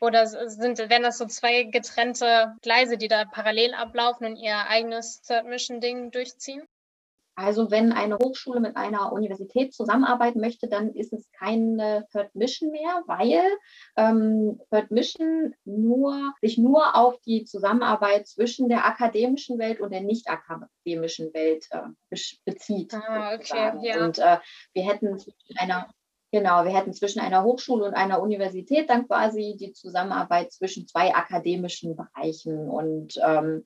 Oder 0.01 0.25
sind, 0.25 0.79
werden 0.79 1.03
das 1.03 1.19
so 1.19 1.25
zwei 1.27 1.65
getrennte 1.65 2.55
Gleise, 2.63 2.97
die 2.97 3.09
da 3.09 3.25
parallel 3.25 3.75
ablaufen 3.75 4.25
und 4.25 4.37
ihr 4.37 4.57
eigenes 4.67 5.21
Third 5.21 5.45
Mission-Ding 5.45 6.09
durchziehen? 6.09 6.63
Also 7.35 7.69
wenn 7.69 7.91
eine 7.91 8.17
Hochschule 8.17 8.61
mit 8.61 8.77
einer 8.77 9.11
Universität 9.11 9.73
zusammenarbeiten 9.73 10.39
möchte, 10.39 10.69
dann 10.69 10.93
ist 10.93 11.11
es 11.11 11.29
keine 11.31 12.07
Third 12.11 12.33
Mission 12.33 12.71
mehr, 12.71 13.03
weil 13.07 13.41
ähm, 13.97 14.61
Third 14.71 14.91
Mission 14.91 15.53
nur, 15.65 16.33
sich 16.41 16.57
nur 16.57 16.95
auf 16.95 17.19
die 17.21 17.43
Zusammenarbeit 17.43 18.27
zwischen 18.27 18.69
der 18.69 18.85
akademischen 18.85 19.59
Welt 19.59 19.81
und 19.81 19.91
der 19.91 20.01
nicht 20.01 20.29
akademischen 20.29 21.33
Welt 21.33 21.67
äh, 21.71 22.17
bezieht. 22.45 22.93
Ah, 22.93 23.35
okay, 23.35 23.73
ja. 23.81 24.05
Und 24.05 24.17
äh, 24.19 24.37
wir 24.73 24.83
hätten 24.83 25.17
zwischen 25.19 25.57
einer 25.57 25.89
Genau, 26.31 26.65
wir 26.65 26.75
hätten 26.75 26.91
zwischen 26.91 27.21
einer 27.21 27.45
Hochschule 27.45 27.85
und 27.85 27.93
einer 27.93 28.21
Universität 28.21 28.89
dann 28.89 29.07
quasi 29.07 29.55
die 29.57 29.71
Zusammenarbeit 29.71 30.51
zwischen 30.51 30.85
zwei 30.85 31.15
akademischen 31.15 31.95
Bereichen. 31.95 32.69
Und 32.69 33.17
ähm, 33.25 33.63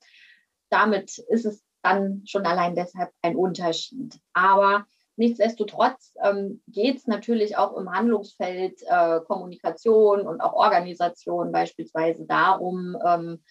damit 0.70 1.18
ist 1.18 1.46
es 1.46 1.64
dann 1.82 2.24
schon 2.26 2.46
allein 2.46 2.76
deshalb 2.76 3.12
ein 3.22 3.36
Unterschied. 3.36 4.20
Aber 4.34 4.86
Nichtsdestotrotz 5.20 6.14
ähm, 6.24 6.62
geht 6.70 6.96
es 6.96 7.06
natürlich 7.06 7.58
auch 7.58 7.76
im 7.76 7.92
Handlungsfeld 7.92 8.82
äh, 8.88 9.20
Kommunikation 9.28 10.22
und 10.26 10.40
auch 10.40 10.54
Organisation 10.54 11.52
beispielsweise 11.52 12.26
darum, 12.26 12.96
ähm, 13.06 13.44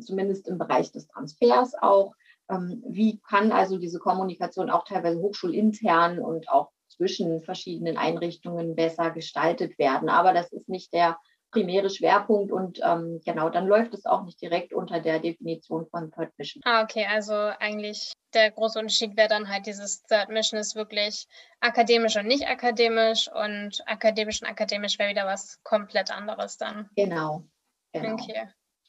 zumindest 0.00 0.48
im 0.48 0.56
Bereich 0.56 0.92
des 0.92 1.08
Transfers 1.08 1.74
auch, 1.78 2.14
ähm, 2.48 2.82
wie 2.88 3.20
kann 3.20 3.52
also 3.52 3.76
diese 3.76 3.98
Kommunikation 3.98 4.70
auch 4.70 4.84
teilweise 4.84 5.20
hochschulintern 5.20 6.20
und 6.20 6.48
auch 6.48 6.70
zwischen 6.88 7.42
verschiedenen 7.42 7.98
Einrichtungen 7.98 8.74
besser 8.74 9.10
gestaltet 9.10 9.78
werden. 9.78 10.08
Aber 10.08 10.32
das 10.32 10.50
ist 10.52 10.70
nicht 10.70 10.94
der 10.94 11.18
primäre 11.50 11.90
Schwerpunkt 11.90 12.52
und 12.52 12.80
ähm, 12.82 13.20
genau, 13.24 13.50
dann 13.50 13.66
läuft 13.66 13.94
es 13.94 14.06
auch 14.06 14.24
nicht 14.24 14.40
direkt 14.40 14.72
unter 14.72 15.00
der 15.00 15.18
Definition 15.18 15.86
von 15.86 16.12
Third 16.12 16.32
Mission. 16.38 16.62
Ah, 16.64 16.82
okay, 16.82 17.06
also 17.06 17.34
eigentlich 17.34 18.12
der 18.34 18.50
große 18.50 18.78
Unterschied 18.78 19.16
wäre 19.16 19.28
dann 19.28 19.48
halt 19.48 19.66
dieses 19.66 20.02
Third 20.02 20.28
Mission 20.28 20.60
ist 20.60 20.76
wirklich 20.76 21.26
akademisch 21.60 22.16
und 22.16 22.26
nicht 22.26 22.46
akademisch 22.46 23.28
und 23.28 23.82
akademisch 23.86 24.42
und 24.42 24.48
akademisch 24.48 24.98
wäre 24.98 25.10
wieder 25.10 25.26
was 25.26 25.60
komplett 25.62 26.10
anderes 26.10 26.56
dann. 26.56 26.88
Genau. 26.96 27.44
genau. 27.92 28.14
Okay. 28.14 28.48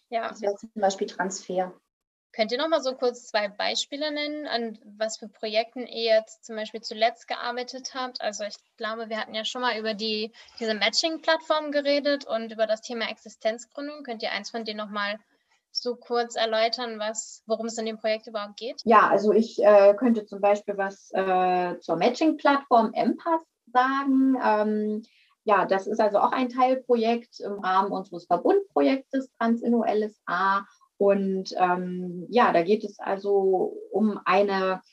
Ja. 0.09 0.29
Das 0.29 0.41
wäre 0.41 0.55
zum 0.55 0.69
Beispiel 0.75 1.07
Transfer. 1.07 1.73
Könnt 2.33 2.51
ihr 2.51 2.57
noch 2.57 2.69
mal 2.69 2.81
so 2.81 2.95
kurz 2.95 3.27
zwei 3.27 3.49
Beispiele 3.49 4.11
nennen, 4.11 4.47
an 4.47 4.79
was 4.97 5.17
für 5.17 5.27
Projekten 5.27 5.85
ihr 5.85 6.15
jetzt 6.15 6.45
zum 6.45 6.55
Beispiel 6.55 6.81
zuletzt 6.81 7.27
gearbeitet 7.27 7.93
habt? 7.93 8.21
Also 8.21 8.45
ich 8.45 8.55
glaube, 8.77 9.09
wir 9.09 9.19
hatten 9.19 9.33
ja 9.33 9.43
schon 9.43 9.61
mal 9.61 9.77
über 9.77 9.93
die, 9.93 10.31
diese 10.59 10.73
Matching-Plattform 10.73 11.71
geredet 11.71 12.25
und 12.25 12.51
über 12.51 12.67
das 12.67 12.81
Thema 12.81 13.09
Existenzgründung. 13.09 14.03
Könnt 14.03 14.23
ihr 14.23 14.31
eins 14.31 14.49
von 14.49 14.63
denen 14.63 14.77
noch 14.77 14.89
mal 14.89 15.17
so 15.71 15.95
kurz 15.95 16.35
erläutern, 16.35 16.99
was, 16.99 17.43
worum 17.47 17.65
es 17.65 17.77
in 17.77 17.85
dem 17.85 17.97
Projekt 17.97 18.27
überhaupt 18.27 18.57
geht? 18.57 18.81
Ja, 18.85 19.09
also 19.09 19.33
ich 19.33 19.61
äh, 19.61 19.93
könnte 19.95 20.25
zum 20.25 20.39
Beispiel 20.39 20.77
was 20.77 21.11
äh, 21.11 21.79
zur 21.79 21.97
Matching-Plattform 21.97 22.93
MPAS 22.95 23.41
sagen. 23.73 24.37
Ähm, 24.43 25.03
ja, 25.43 25.65
das 25.65 25.87
ist 25.87 25.99
also 25.99 26.19
auch 26.19 26.31
ein 26.31 26.49
Teilprojekt 26.49 27.39
im 27.39 27.59
Rahmen 27.59 27.91
unseres 27.91 28.25
Verbundprojektes 28.25 29.31
Transinno 29.37 29.83
LSA. 29.83 30.65
Und 31.01 31.55
ähm, 31.57 32.27
ja, 32.29 32.53
da 32.53 32.61
geht 32.61 32.83
es 32.83 32.99
also 32.99 33.75
um 33.89 34.19
eine, 34.23 34.83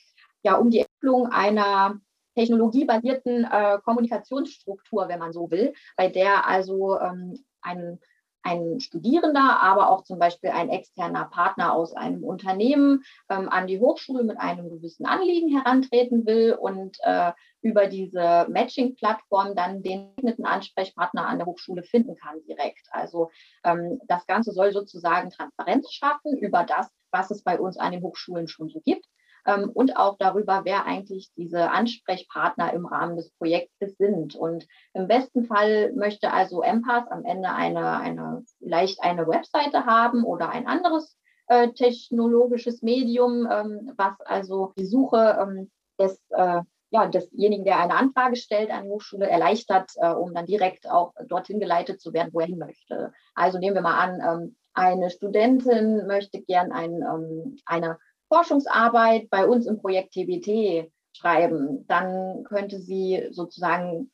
ja, 0.41 0.55
um 0.55 0.71
die 0.71 0.79
Entwicklung 0.79 1.27
einer 1.27 2.01
technologiebasierten 2.33 3.43
äh, 3.43 3.77
Kommunikationsstruktur, 3.83 5.07
wenn 5.07 5.19
man 5.19 5.33
so 5.33 5.51
will, 5.51 5.71
bei 5.95 6.07
der 6.07 6.47
also 6.47 6.99
ähm, 6.99 7.45
ein 7.61 7.99
ein 8.41 8.79
Studierender, 8.79 9.61
aber 9.61 9.89
auch 9.89 10.03
zum 10.03 10.17
Beispiel 10.17 10.49
ein 10.49 10.69
externer 10.69 11.25
Partner 11.25 11.73
aus 11.73 11.93
einem 11.93 12.23
Unternehmen 12.23 13.03
ähm, 13.29 13.49
an 13.49 13.67
die 13.67 13.79
Hochschule 13.79 14.23
mit 14.23 14.39
einem 14.39 14.69
gewissen 14.69 15.05
Anliegen 15.05 15.49
herantreten 15.49 16.25
will 16.25 16.53
und 16.53 16.97
äh, 17.03 17.33
über 17.61 17.87
diese 17.87 18.47
Matching-Plattform 18.49 19.55
dann 19.55 19.81
den 19.81 20.15
geeigneten 20.15 20.45
Ansprechpartner 20.45 21.27
an 21.27 21.39
der 21.39 21.47
Hochschule 21.47 21.83
finden 21.83 22.15
kann 22.15 22.41
direkt. 22.47 22.87
Also 22.91 23.29
ähm, 23.63 23.99
das 24.07 24.25
Ganze 24.27 24.51
soll 24.51 24.71
sozusagen 24.71 25.29
Transparenz 25.29 25.91
schaffen 25.91 26.37
über 26.37 26.63
das, 26.63 26.89
was 27.11 27.31
es 27.31 27.43
bei 27.43 27.59
uns 27.59 27.77
an 27.77 27.91
den 27.91 28.03
Hochschulen 28.03 28.47
schon 28.47 28.69
so 28.69 28.79
gibt 28.81 29.05
ähm, 29.45 29.69
und 29.73 29.97
auch 29.97 30.17
darüber, 30.17 30.61
wer 30.63 30.85
eigentlich 30.85 31.31
diese 31.35 31.71
Ansprechpartner 31.71 32.73
im 32.73 32.85
Rahmen 32.85 33.15
des 33.15 33.31
Projektes 33.31 33.97
sind. 33.97 34.35
Und 34.35 34.67
im 34.93 35.07
besten 35.07 35.45
Fall 35.45 35.93
möchte 35.93 36.31
also 36.31 36.61
MPAS 36.61 37.07
am 37.09 37.25
Ende 37.25 37.49
eine, 37.49 37.97
eine 37.97 38.43
vielleicht 38.59 39.01
eine 39.01 39.27
Webseite 39.27 39.85
haben 39.85 40.23
oder 40.23 40.49
ein 40.49 40.67
anderes 40.67 41.17
äh, 41.47 41.69
technologisches 41.69 42.81
Medium, 42.81 43.47
ähm, 43.51 43.91
was 43.97 44.19
also 44.21 44.73
die 44.77 44.85
Suche 44.85 45.37
ähm, 45.41 45.71
des 45.99 46.19
äh, 46.29 46.61
ja, 46.91 47.07
desjenigen, 47.07 47.65
der 47.65 47.79
eine 47.79 47.95
Anfrage 47.95 48.35
stellt 48.35 48.71
an 48.71 48.85
die 48.85 48.89
Hochschule, 48.89 49.29
erleichtert, 49.29 49.91
äh, 49.97 50.09
um 50.09 50.33
dann 50.33 50.45
direkt 50.45 50.89
auch 50.89 51.13
dorthin 51.27 51.59
geleitet 51.59 52.01
zu 52.01 52.13
werden, 52.13 52.29
wo 52.33 52.39
er 52.39 52.47
hin 52.47 52.57
möchte. 52.57 53.13
Also 53.35 53.59
nehmen 53.59 53.75
wir 53.75 53.81
mal 53.81 53.99
an, 53.99 54.21
ähm, 54.21 54.55
eine 54.73 55.09
Studentin 55.09 56.07
möchte 56.07 56.41
gern 56.41 56.71
ein, 56.71 57.01
ähm, 57.01 57.57
eine 57.65 57.97
Forschungsarbeit 58.27 59.29
bei 59.29 59.45
uns 59.45 59.65
im 59.65 59.79
Projekt 59.79 60.13
TBT 60.13 60.91
schreiben, 61.13 61.85
dann 61.87 62.43
könnte 62.43 62.79
sie 62.79 63.27
sozusagen 63.31 64.11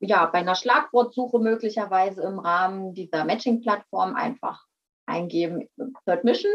ja, 0.00 0.26
bei 0.26 0.38
einer 0.38 0.54
Schlagwortsuche 0.54 1.38
möglicherweise 1.38 2.22
im 2.22 2.38
Rahmen 2.38 2.94
dieser 2.94 3.24
Matching-Plattform 3.24 4.14
einfach 4.14 4.64
eingeben 5.06 5.68
Third 6.04 6.24
Mission. 6.24 6.52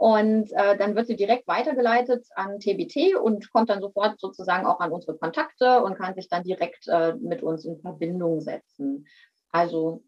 Und 0.00 0.50
äh, 0.52 0.78
dann 0.78 0.96
wird 0.96 1.08
sie 1.08 1.16
direkt 1.16 1.46
weitergeleitet 1.46 2.26
an 2.34 2.58
TBT 2.58 3.16
und 3.16 3.52
kommt 3.52 3.68
dann 3.68 3.82
sofort 3.82 4.18
sozusagen 4.18 4.64
auch 4.64 4.80
an 4.80 4.92
unsere 4.92 5.18
Kontakte 5.18 5.82
und 5.82 5.98
kann 5.98 6.14
sich 6.14 6.26
dann 6.30 6.42
direkt 6.42 6.88
äh, 6.88 7.12
mit 7.16 7.42
uns 7.42 7.66
in 7.66 7.78
Verbindung 7.82 8.40
setzen. 8.40 9.06
Also 9.52 10.02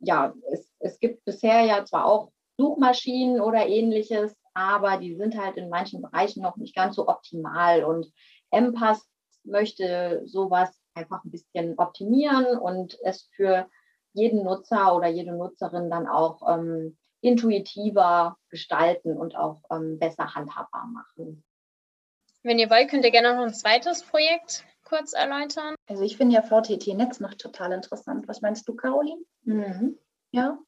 ja, 0.00 0.34
es, 0.50 0.74
es 0.80 0.98
gibt 0.98 1.24
bisher 1.24 1.62
ja 1.62 1.84
zwar 1.84 2.06
auch 2.06 2.32
Suchmaschinen 2.58 3.40
oder 3.40 3.68
ähnliches, 3.68 4.34
aber 4.52 4.96
die 4.96 5.14
sind 5.14 5.40
halt 5.40 5.56
in 5.58 5.68
manchen 5.68 6.02
Bereichen 6.02 6.42
noch 6.42 6.56
nicht 6.56 6.74
ganz 6.74 6.96
so 6.96 7.06
optimal. 7.06 7.84
Und 7.84 8.12
MPAS 8.50 9.08
möchte 9.44 10.22
sowas 10.24 10.76
einfach 10.94 11.22
ein 11.22 11.30
bisschen 11.30 11.78
optimieren 11.78 12.58
und 12.58 12.98
es 13.04 13.30
für 13.36 13.68
jeden 14.12 14.42
Nutzer 14.42 14.96
oder 14.96 15.06
jede 15.06 15.36
Nutzerin 15.36 15.88
dann 15.88 16.08
auch 16.08 16.42
ähm, 16.52 16.96
intuitiver 17.26 18.36
gestalten 18.50 19.16
und 19.16 19.36
auch 19.36 19.62
ähm, 19.70 19.98
besser 19.98 20.34
handhabbar 20.34 20.86
machen. 20.86 21.42
Wenn 22.42 22.60
ihr 22.60 22.70
wollt, 22.70 22.88
könnt 22.88 23.04
ihr 23.04 23.10
gerne 23.10 23.34
noch 23.34 23.42
ein 23.42 23.54
zweites 23.54 24.04
Projekt 24.04 24.64
kurz 24.84 25.12
erläutern. 25.12 25.74
Also 25.88 26.04
ich 26.04 26.16
finde 26.16 26.36
ja 26.36 26.42
VTT-Netz 26.42 27.18
noch 27.18 27.34
total 27.34 27.72
interessant. 27.72 28.28
Was 28.28 28.40
meinst 28.40 28.68
du, 28.68 28.76
Caroline? 28.76 29.20
Mhm. 29.42 29.98
Ja, 30.30 30.58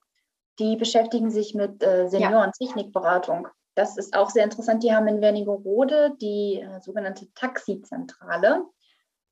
die 0.59 0.75
beschäftigen 0.77 1.31
sich 1.31 1.55
mit 1.55 1.81
äh, 1.85 2.09
Seniorentechnikberatung. 2.09 3.47
Das 3.77 3.97
ist 3.97 4.17
auch 4.17 4.31
sehr 4.31 4.43
interessant. 4.43 4.83
Die 4.83 4.93
haben 4.93 5.07
in 5.07 5.21
Wernigerode 5.21 6.17
die 6.21 6.61
äh, 6.61 6.81
sogenannte 6.81 7.33
Taxizentrale. 7.35 8.65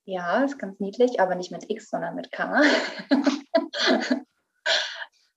Ja, 0.04 0.44
ist 0.44 0.60
ganz 0.60 0.78
niedlich, 0.78 1.18
aber 1.18 1.34
nicht 1.34 1.50
mit 1.50 1.68
X, 1.68 1.90
sondern 1.90 2.14
mit 2.14 2.30
K. 2.30 2.62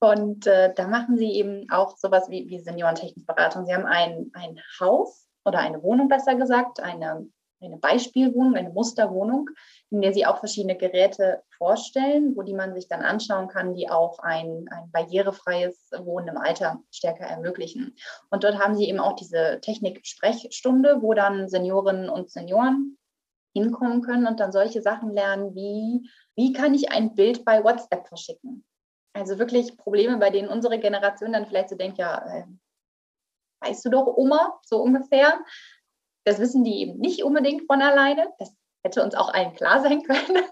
Und 0.00 0.46
äh, 0.46 0.72
da 0.74 0.88
machen 0.88 1.16
sie 1.16 1.32
eben 1.32 1.70
auch 1.70 1.96
sowas 1.96 2.28
wie, 2.30 2.48
wie 2.48 2.60
Seniorentechnikberatung. 2.60 3.66
Sie 3.66 3.74
haben 3.74 3.86
ein, 3.86 4.30
ein 4.32 4.58
Haus 4.80 5.28
oder 5.44 5.58
eine 5.58 5.82
Wohnung, 5.82 6.08
besser 6.08 6.34
gesagt, 6.34 6.80
eine 6.80 7.28
eine 7.62 7.76
Beispielwohnung, 7.76 8.54
eine 8.54 8.70
Musterwohnung, 8.70 9.50
in 9.90 10.00
der 10.00 10.12
sie 10.12 10.26
auch 10.26 10.38
verschiedene 10.38 10.76
Geräte 10.76 11.42
vorstellen, 11.58 12.34
wo 12.36 12.42
die 12.42 12.54
man 12.54 12.74
sich 12.74 12.88
dann 12.88 13.02
anschauen 13.02 13.48
kann, 13.48 13.74
die 13.74 13.90
auch 13.90 14.18
ein, 14.20 14.66
ein 14.70 14.90
barrierefreies 14.90 15.90
Wohnen 15.98 16.28
im 16.28 16.36
Alter 16.38 16.80
stärker 16.90 17.26
ermöglichen. 17.26 17.96
Und 18.30 18.44
dort 18.44 18.58
haben 18.58 18.76
sie 18.76 18.88
eben 18.88 19.00
auch 19.00 19.14
diese 19.14 19.58
Technik-Sprechstunde, 19.60 21.02
wo 21.02 21.14
dann 21.14 21.48
Seniorinnen 21.48 22.08
und 22.08 22.30
Senioren 22.30 22.96
hinkommen 23.52 24.02
können 24.02 24.26
und 24.26 24.40
dann 24.40 24.52
solche 24.52 24.80
Sachen 24.80 25.12
lernen 25.12 25.54
wie, 25.54 26.08
wie 26.36 26.52
kann 26.52 26.72
ich 26.72 26.92
ein 26.92 27.14
Bild 27.14 27.44
bei 27.44 27.62
WhatsApp 27.64 28.06
verschicken? 28.06 28.64
Also 29.12 29.38
wirklich 29.38 29.76
Probleme, 29.76 30.18
bei 30.18 30.30
denen 30.30 30.48
unsere 30.48 30.78
Generation 30.78 31.32
dann 31.32 31.46
vielleicht 31.46 31.68
so 31.68 31.76
denkt, 31.76 31.98
ja, 31.98 32.24
äh, 32.26 32.44
weißt 33.60 33.84
du 33.84 33.90
doch, 33.90 34.06
Oma, 34.06 34.60
so 34.62 34.80
ungefähr. 34.82 35.40
Das 36.24 36.38
wissen 36.38 36.64
die 36.64 36.80
eben 36.80 36.98
nicht 36.98 37.24
unbedingt 37.24 37.66
von 37.66 37.82
alleine. 37.82 38.32
Das 38.38 38.54
hätte 38.82 39.02
uns 39.02 39.14
auch 39.14 39.32
allen 39.32 39.54
klar 39.54 39.80
sein 39.80 40.02
können. 40.04 40.44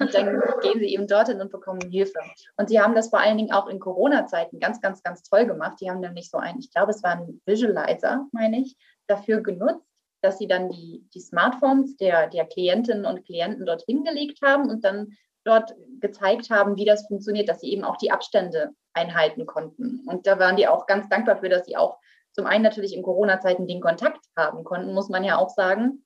Und 0.00 0.14
dann 0.14 0.40
gehen 0.62 0.78
sie 0.78 0.92
eben 0.94 1.06
dorthin 1.06 1.40
und 1.40 1.50
bekommen 1.50 1.90
Hilfe. 1.90 2.20
Und 2.56 2.68
sie 2.68 2.80
haben 2.80 2.94
das 2.94 3.10
vor 3.10 3.20
allen 3.20 3.36
Dingen 3.36 3.52
auch 3.52 3.66
in 3.68 3.78
Corona-Zeiten 3.78 4.58
ganz, 4.58 4.80
ganz, 4.80 5.02
ganz 5.02 5.22
toll 5.22 5.46
gemacht. 5.46 5.78
Die 5.80 5.90
haben 5.90 6.00
nämlich 6.00 6.30
so 6.30 6.38
einen, 6.38 6.58
ich 6.58 6.72
glaube, 6.72 6.90
es 6.90 7.02
war 7.02 7.12
ein 7.12 7.40
Visualizer, 7.46 8.26
meine 8.32 8.60
ich, 8.60 8.76
dafür 9.06 9.42
genutzt, 9.42 9.86
dass 10.22 10.38
sie 10.38 10.48
dann 10.48 10.68
die, 10.68 11.06
die 11.14 11.20
Smartphones 11.20 11.96
der, 11.96 12.28
der 12.28 12.46
Klientinnen 12.46 13.06
und 13.06 13.24
Klienten 13.24 13.66
dort 13.66 13.82
hingelegt 13.82 14.40
haben 14.42 14.68
und 14.68 14.84
dann 14.84 15.16
dort 15.48 15.74
gezeigt 16.00 16.50
haben, 16.50 16.76
wie 16.76 16.84
das 16.84 17.06
funktioniert, 17.06 17.48
dass 17.48 17.60
sie 17.60 17.72
eben 17.72 17.84
auch 17.84 17.96
die 17.96 18.10
Abstände 18.10 18.72
einhalten 18.92 19.46
konnten. 19.46 20.04
Und 20.06 20.26
da 20.26 20.38
waren 20.38 20.56
die 20.56 20.68
auch 20.68 20.86
ganz 20.86 21.08
dankbar 21.08 21.38
für, 21.38 21.48
dass 21.48 21.66
sie 21.66 21.76
auch 21.76 21.98
zum 22.32 22.46
einen 22.46 22.62
natürlich 22.62 22.94
in 22.94 23.02
Corona-Zeiten 23.02 23.66
den 23.66 23.80
Kontakt 23.80 24.24
haben 24.36 24.62
konnten, 24.64 24.94
muss 24.94 25.08
man 25.08 25.24
ja 25.24 25.38
auch 25.38 25.48
sagen, 25.48 26.04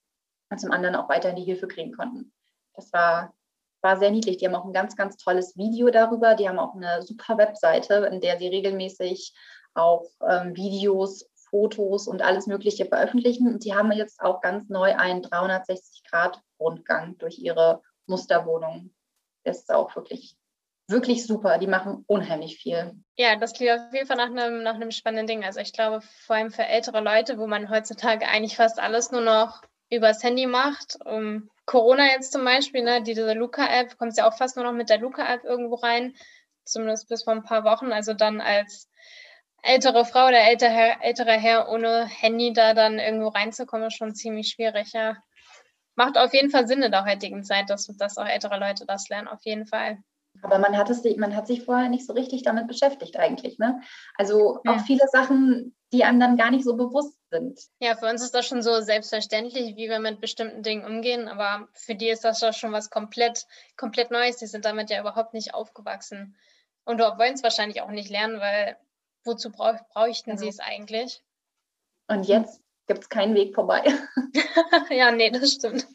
und 0.51 0.59
zum 0.59 0.71
anderen 0.71 0.95
auch 0.97 1.09
weiterhin 1.09 1.37
die 1.37 1.45
Hilfe 1.45 1.67
kriegen 1.67 1.93
konnten. 1.93 2.33
Das 2.75 2.93
war, 2.93 3.35
war 3.83 3.99
sehr 3.99 4.11
niedlich. 4.11 4.37
Die 4.39 4.47
haben 4.47 4.55
auch 4.55 4.65
ein 4.65 4.73
ganz, 4.73 4.97
ganz 4.97 5.17
tolles 5.17 5.57
Video 5.57 5.91
darüber. 5.91 6.35
Die 6.35 6.49
haben 6.49 6.59
auch 6.59 6.75
eine 6.75 7.03
super 7.03 7.37
Webseite, 7.39 7.95
in 8.11 8.21
der 8.21 8.39
sie 8.39 8.49
regelmäßig 8.49 9.35
auch 9.75 10.07
ähm, 10.27 10.55
Videos, 10.55 11.29
Fotos 11.51 12.07
und 12.07 12.23
alles 12.23 12.47
Mögliche 12.47 12.87
veröffentlichen. 12.87 13.47
Und 13.49 13.63
sie 13.63 13.75
haben 13.75 13.93
jetzt 13.93 14.21
auch 14.21 14.41
ganz 14.41 14.69
neu 14.69 14.95
einen 14.95 15.23
360-Grad-Rundgang 15.23 17.19
durch 17.19 17.39
ihre 17.39 17.83
Musterwohnung. 18.07 18.91
Das 19.45 19.59
ist 19.59 19.73
auch 19.73 19.95
wirklich 19.97 20.37
wirklich 20.93 21.27
super. 21.27 21.59
Die 21.59 21.67
machen 21.67 22.05
unheimlich 22.07 22.59
viel. 22.59 22.95
Ja, 23.17 23.37
das 23.37 23.53
klingt 23.53 23.73
auf 23.73 23.93
jeden 23.93 24.07
Fall 24.07 24.17
nach 24.17 24.27
einem, 24.27 24.63
nach 24.63 24.75
einem 24.75 24.91
spannenden 24.91 25.27
Ding. 25.27 25.45
Also 25.45 25.61
ich 25.61 25.73
glaube, 25.73 26.01
vor 26.01 26.37
allem 26.37 26.51
für 26.51 26.65
ältere 26.65 27.01
Leute, 27.01 27.39
wo 27.39 27.47
man 27.47 27.71
heutzutage 27.71 28.29
eigentlich 28.29 28.57
fast 28.57 28.79
alles 28.79 29.11
nur 29.11 29.23
noch 29.23 29.63
übers 29.91 30.23
Handy 30.23 30.47
macht, 30.47 30.97
um 31.05 31.51
Corona 31.67 32.07
jetzt 32.13 32.33
zum 32.33 32.45
Beispiel, 32.45 32.83
ne, 32.83 33.03
diese 33.03 33.33
Luca-App, 33.35 33.99
kommt 33.99 34.17
ja 34.17 34.29
auch 34.29 34.37
fast 34.37 34.57
nur 34.57 34.65
noch 34.65 34.73
mit 34.73 34.89
der 34.89 34.99
Luca-App 34.99 35.45
irgendwo 35.45 35.77
rein, 35.77 36.15
zumindest 36.65 37.09
bis 37.09 37.25
vor 37.25 37.35
ein 37.35 37.45
paar 37.45 37.65
Wochen. 37.65 37.93
Also 37.93 38.15
dann 38.15 38.41
als 38.41 38.89
ältere 39.63 40.05
Frau 40.05 40.27
oder 40.27 40.41
älterer 40.41 41.33
Herr 41.33 41.69
ohne 41.69 42.07
Handy 42.07 42.53
da 42.53 42.75
dann 42.75 42.99
irgendwo 42.99 43.29
reinzukommen, 43.29 43.89
ist 43.89 43.97
schon 43.97 44.15
ziemlich 44.15 44.49
schwierig, 44.49 44.93
ja. 44.93 45.17
Macht 45.95 46.17
auf 46.17 46.33
jeden 46.33 46.51
Fall 46.51 46.67
Sinn 46.67 46.83
in 46.83 46.91
der 46.91 47.05
heutigen 47.05 47.45
Zeit, 47.45 47.69
dass, 47.71 47.87
dass 47.87 48.19
auch 48.19 48.27
ältere 48.27 48.59
Leute 48.59 48.87
das 48.87 49.09
lernen, 49.09 49.29
auf 49.29 49.41
jeden 49.45 49.67
Fall. 49.67 49.99
Aber 50.41 50.59
man 50.59 50.77
hat, 50.77 50.89
es, 50.89 51.05
man 51.17 51.37
hat 51.37 51.47
sich 51.47 51.65
vorher 51.65 51.91
nicht 51.91 52.07
so 52.07 52.15
richtig 52.15 52.43
damit 52.43 52.67
beschäftigt 52.67 53.19
eigentlich. 53.19 53.59
Ne? 53.59 53.81
Also 54.17 54.61
auch 54.67 54.81
viele 54.87 55.07
Sachen, 55.09 55.75
die 55.93 56.05
einem 56.05 56.21
dann 56.21 56.37
gar 56.39 56.51
nicht 56.51 56.65
so 56.65 56.75
bewusst 56.75 57.19
sind. 57.31 57.61
Ja, 57.81 57.97
für 57.97 58.07
uns 58.07 58.23
ist 58.23 58.35
das 58.35 58.47
schon 58.47 58.63
so 58.63 58.81
selbstverständlich, 58.81 59.77
wie 59.77 59.91
wir 59.91 60.01
mit 60.01 60.21
bestimmten 60.21 60.63
Dingen 60.63 60.87
umgehen, 60.87 61.29
aber 61.29 61.69
für 61.75 61.95
die 61.95 62.09
ist 62.09 62.25
das 62.25 62.41
doch 62.41 62.55
schon 62.55 62.73
was 62.73 62.89
komplett, 62.89 63.47
komplett 63.77 64.11
Neues. 64.11 64.39
Die 64.39 64.47
sind 64.47 64.65
damit 64.65 64.89
ja 64.89 65.01
überhaupt 65.01 65.35
nicht 65.35 65.53
aufgewachsen 65.53 66.37
und 66.85 66.99
wollen 66.99 67.35
es 67.35 67.43
wahrscheinlich 67.43 67.83
auch 67.83 67.91
nicht 67.91 68.09
lernen, 68.09 68.41
weil 68.41 68.79
wozu 69.25 69.53
brauch, 69.53 69.77
bräuchten 69.93 70.31
genau. 70.31 70.41
sie 70.41 70.49
es 70.49 70.61
eigentlich? 70.61 71.23
Und 72.09 72.27
jetzt 72.27 72.62
gibt 72.93 73.05
es 73.05 73.09
keinen 73.09 73.35
Weg 73.35 73.55
vorbei. 73.55 73.83
ja, 74.91 75.11
nee, 75.11 75.31
das 75.31 75.55
stimmt. 75.55 75.87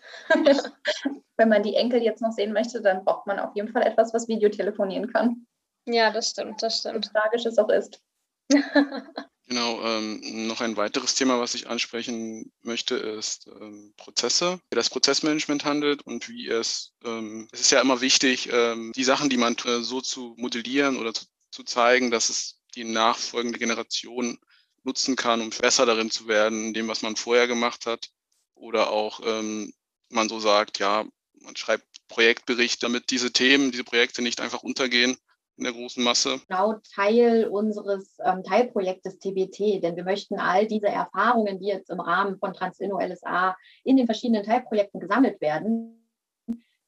Wenn 1.38 1.50
man 1.50 1.64
die 1.64 1.76
Enkel 1.76 2.02
jetzt 2.02 2.22
noch 2.22 2.32
sehen 2.32 2.54
möchte, 2.54 2.82
dann 2.82 3.06
braucht 3.06 3.28
man 3.28 3.40
auf 3.40 3.56
jeden 3.56 3.72
Fall 3.72 3.84
etwas, 3.84 4.14
was 4.14 4.28
Videotelefonieren 4.28 5.12
kann. 5.14 5.46
Ja, 5.86 6.12
das 6.12 6.32
stimmt, 6.32 6.62
das 6.64 6.80
stimmt. 6.80 7.06
So 7.06 7.12
tragisch 7.12 7.46
es 7.46 7.58
auch 7.58 7.70
ist. 7.70 8.02
Genau, 9.50 9.82
ähm, 9.82 10.20
noch 10.46 10.60
ein 10.60 10.76
weiteres 10.76 11.16
Thema, 11.16 11.40
was 11.40 11.56
ich 11.56 11.70
ansprechen 11.70 12.52
möchte, 12.64 12.98
ist 12.98 13.48
ähm, 13.48 13.94
Prozesse, 13.96 14.60
wie 14.70 14.76
das 14.76 14.90
Prozessmanagement 14.90 15.64
handelt 15.64 16.02
und 16.02 16.28
wie 16.28 16.50
es, 16.50 16.92
ähm, 17.06 17.48
es 17.54 17.62
ist 17.62 17.72
ja 17.72 17.80
immer 17.80 18.02
wichtig, 18.02 18.50
ähm, 18.52 18.92
die 18.94 19.06
Sachen, 19.06 19.30
die 19.30 19.38
man 19.38 19.56
äh, 19.64 19.80
so 19.80 20.02
zu 20.02 20.36
modellieren 20.38 20.98
oder 20.98 21.14
zu, 21.14 21.28
zu 21.52 21.64
zeigen, 21.64 22.12
dass 22.12 22.28
es 22.28 22.60
die 22.76 22.84
nachfolgende 22.84 23.58
Generation 23.58 24.38
nutzen 24.88 25.15
kann, 25.15 25.41
um 25.41 25.50
besser 25.52 25.86
darin 25.86 26.10
zu 26.10 26.28
werden, 26.28 26.67
in 26.67 26.73
dem, 26.73 26.88
was 26.88 27.04
man 27.04 27.15
vorher 27.15 27.47
gemacht 27.47 27.86
hat. 27.86 28.10
Oder 28.56 28.89
auch 28.89 29.19
ähm, 29.23 29.71
man 30.10 30.30
so 30.30 30.39
sagt, 30.39 30.80
ja, 30.80 31.06
man 31.41 31.56
schreibt 31.56 31.86
Projektbericht, 32.08 32.82
damit 32.82 33.12
diese 33.12 33.32
Themen, 33.32 33.71
diese 33.71 33.84
Projekte 33.84 34.23
nicht 34.23 34.41
einfach 34.41 34.63
untergehen 34.63 35.17
in 35.58 35.63
der 35.63 35.73
großen 35.73 36.04
Masse. 36.04 36.39
Genau 36.47 36.76
Teil 36.95 37.47
unseres 37.47 38.17
ähm, 38.23 38.43
Teilprojektes 38.43 39.19
TBT, 39.19 39.84
denn 39.84 39.95
wir 39.95 40.04
möchten 40.04 40.39
all 40.39 40.67
diese 40.67 40.88
Erfahrungen, 40.88 41.60
die 41.60 41.67
jetzt 41.67 41.89
im 41.89 42.00
Rahmen 42.00 42.38
von 42.38 42.54
Transinno 42.54 43.00
LSA 43.00 43.58
in 43.84 43.97
den 43.97 44.06
verschiedenen 44.06 44.43
Teilprojekten 44.43 45.00
gesammelt 45.00 45.41
werden, 45.41 45.97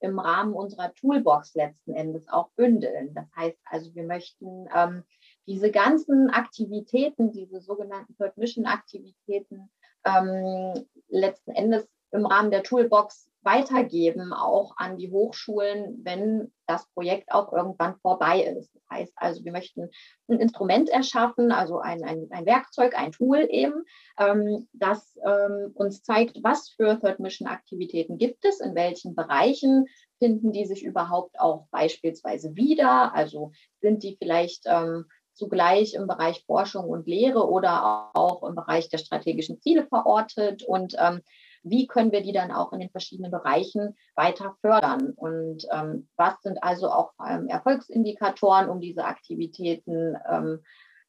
im 0.02 0.20
Rahmen 0.20 0.54
unserer 0.54 0.94
Toolbox 0.94 1.56
letzten 1.56 1.94
Endes 1.94 2.28
auch 2.30 2.50
bündeln. 2.52 3.14
Das 3.14 3.26
heißt 3.36 3.58
also, 3.66 3.94
wir 3.96 4.04
möchten 4.04 4.68
ähm, 4.74 5.04
diese 5.48 5.72
ganzen 5.72 6.30
Aktivitäten, 6.30 7.32
diese 7.32 7.62
sogenannten 7.62 8.16
Third 8.18 8.38
Mission 8.38 8.66
Aktivitäten, 8.66 9.70
ähm, 10.06 10.86
letzten 11.08 11.52
Endes 11.52 11.88
im 12.12 12.26
Rahmen 12.26 12.52
der 12.52 12.64
Toolbox 12.64 13.30
weitergeben, 13.42 14.34
auch 14.34 14.74
an 14.78 14.98
die 14.98 15.12
Hochschulen, 15.12 16.02
wenn 16.04 16.52
das 16.68 16.88
Projekt 16.94 17.32
auch 17.32 17.54
irgendwann 17.54 17.96
vorbei 17.98 18.42
ist. 18.42 18.76
Das 18.76 18.84
heißt 18.92 19.14
also, 19.16 19.46
wir 19.46 19.52
möchten 19.52 19.90
ein 20.28 20.40
Instrument 20.40 20.90
erschaffen, 20.90 21.52
also 21.52 21.80
ein, 21.80 22.04
ein, 22.04 22.28
ein 22.32 22.46
Werkzeug, 22.46 22.98
ein 22.98 23.12
Tool 23.12 23.48
eben, 23.50 23.86
ähm, 24.18 24.68
das 24.74 25.18
ähm, 25.26 25.72
uns 25.74 26.04
zeigt, 26.04 26.38
was 26.44 26.70
für 26.70 27.00
Third 27.00 27.20
Mission 27.20 27.48
Aktivitäten 27.48 28.18
gibt 28.18 28.44
es, 28.44 28.60
in 28.60 28.76
welchen 28.76 29.16
Bereichen 29.16 29.88
finden 30.20 30.52
die 30.52 30.66
sich 30.66 30.84
überhaupt 30.84 31.40
auch 31.40 31.68
beispielsweise 31.72 32.56
wieder, 32.56 33.16
also 33.16 33.52
sind 33.80 34.04
die 34.04 34.18
vielleicht 34.20 34.64
ähm, 34.66 35.06
zugleich 35.40 35.94
im 35.96 36.06
Bereich 36.06 36.44
Forschung 36.46 36.86
und 36.90 37.08
Lehre 37.08 37.50
oder 37.50 38.12
auch 38.14 38.44
im 38.44 38.56
Bereich 38.56 38.90
der 38.90 38.98
strategischen 38.98 39.60
Ziele 39.62 39.88
verortet 39.88 40.64
und 40.64 40.96
ähm, 41.00 41.22
wie 41.64 41.88
können 41.88 42.12
wir 42.12 42.22
die 42.22 42.32
dann 42.32 42.52
auch 42.52 42.72
in 42.74 42.80
den 42.80 42.90
verschiedenen 42.90 43.32
Bereichen 43.32 43.96
weiter 44.16 44.56
fördern 44.62 45.14
und 45.16 45.66
ähm, 45.72 46.08
was 46.16 46.42
sind 46.42 46.62
also 46.64 46.90
auch 46.90 47.14
ähm, 47.28 47.48
Erfolgsindikatoren, 47.48 48.70
um 48.70 48.80
diese 48.80 49.06
Aktivitäten 49.06 50.16
ähm, 50.30 50.60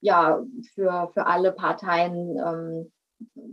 ja 0.01 0.43
für, 0.75 1.11
für 1.13 1.27
alle 1.27 1.53
Parteien 1.53 2.39
ähm, 2.39 2.93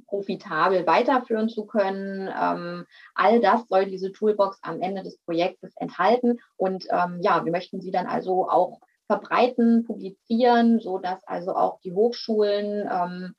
profitabel 0.07 0.87
weiterführen 0.87 1.49
zu 1.49 1.65
können. 1.65 2.29
Ähm, 2.29 2.85
all 3.15 3.39
das 3.41 3.67
soll 3.67 3.85
diese 3.85 4.11
Toolbox 4.11 4.59
am 4.61 4.81
Ende 4.81 5.03
des 5.03 5.17
Projektes 5.19 5.75
enthalten. 5.75 6.39
Und 6.55 6.85
ähm, 6.89 7.19
ja, 7.21 7.43
wir 7.43 7.51
möchten 7.51 7.81
sie 7.81 7.91
dann 7.91 8.07
also 8.07 8.49
auch 8.49 8.79
verbreiten, 9.07 9.83
publizieren, 9.85 10.79
sodass 10.79 11.23
also 11.25 11.55
auch 11.55 11.79
die 11.81 11.93
Hochschulen 11.93 12.87
ähm, 12.91 13.35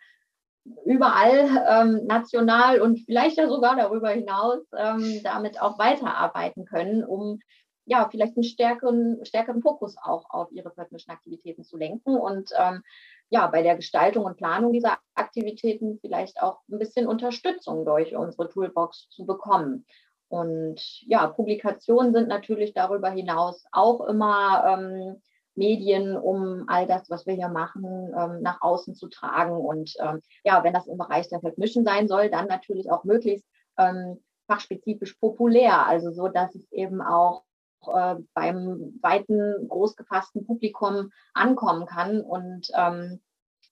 überall 0.85 1.49
ähm, 1.69 2.07
national 2.07 2.81
und 2.81 2.99
vielleicht 3.01 3.39
ja 3.39 3.49
sogar 3.49 3.77
darüber 3.77 4.11
hinaus 4.11 4.61
ähm, 4.77 5.21
damit 5.23 5.61
auch 5.61 5.79
weiterarbeiten 5.79 6.65
können, 6.65 7.05
um 7.05 7.39
ja 7.85 8.07
vielleicht 8.11 8.37
einen 8.37 8.45
stärkeren, 8.45 9.25
stärkeren 9.25 9.63
Fokus 9.63 9.97
auch 10.03 10.27
auf 10.29 10.53
ihre 10.53 10.77
rhythmischen 10.77 11.11
Aktivitäten 11.11 11.65
zu 11.65 11.77
lenken 11.77 12.17
und 12.17 12.51
ähm, 12.59 12.83
ja 13.31 13.47
bei 13.47 13.63
der 13.63 13.77
Gestaltung 13.77 14.25
und 14.25 14.37
Planung 14.37 14.73
dieser 14.73 14.99
Aktivitäten 15.15 15.99
vielleicht 16.01 16.43
auch 16.43 16.61
ein 16.71 16.79
bisschen 16.79 17.07
Unterstützung 17.07 17.85
durch 17.85 18.15
unsere 18.15 18.49
Toolbox 18.49 19.09
zu 19.11 19.25
bekommen. 19.25 19.87
Und 20.29 20.81
ja, 21.07 21.27
Publikationen 21.27 22.13
sind 22.13 22.29
natürlich 22.29 22.75
darüber 22.75 23.11
hinaus 23.11 23.65
auch 23.73 24.07
immer 24.07 24.65
ähm, 24.67 25.23
Medien, 25.59 26.17
um 26.17 26.65
all 26.69 26.87
das, 26.87 27.11
was 27.11 27.27
wir 27.27 27.35
hier 27.35 27.49
machen, 27.49 27.85
ähm, 28.17 28.41
nach 28.43 28.63
außen 28.63 28.95
zu 28.95 29.09
tragen. 29.09 29.53
Und 29.53 29.93
ähm, 30.01 30.23
ja, 30.45 30.65
wenn 30.65 30.73
das 30.73 30.87
im 30.87 30.97
Bereich 30.97 31.29
der 31.29 31.41
Vermischen 31.41 31.85
sein 31.85 32.09
soll, 32.09 32.31
dann 32.31 32.47
natürlich 32.47 32.91
auch 32.91 33.05
möglichst 33.05 33.47
ähm, 33.77 34.23
fachspezifisch 34.47 35.15
populär, 35.15 35.87
also 35.87 36.11
so, 36.13 36.29
dass 36.29 36.55
es 36.55 36.73
eben 36.73 37.03
auch 37.03 37.43
äh, 37.87 38.17
beim 38.35 38.99
weiten, 39.03 39.69
großgefassten 39.69 40.47
Publikum 40.47 41.11
ankommen 41.35 41.87
kann 41.87 42.23
und 42.23 42.69
ähm, 42.75 43.21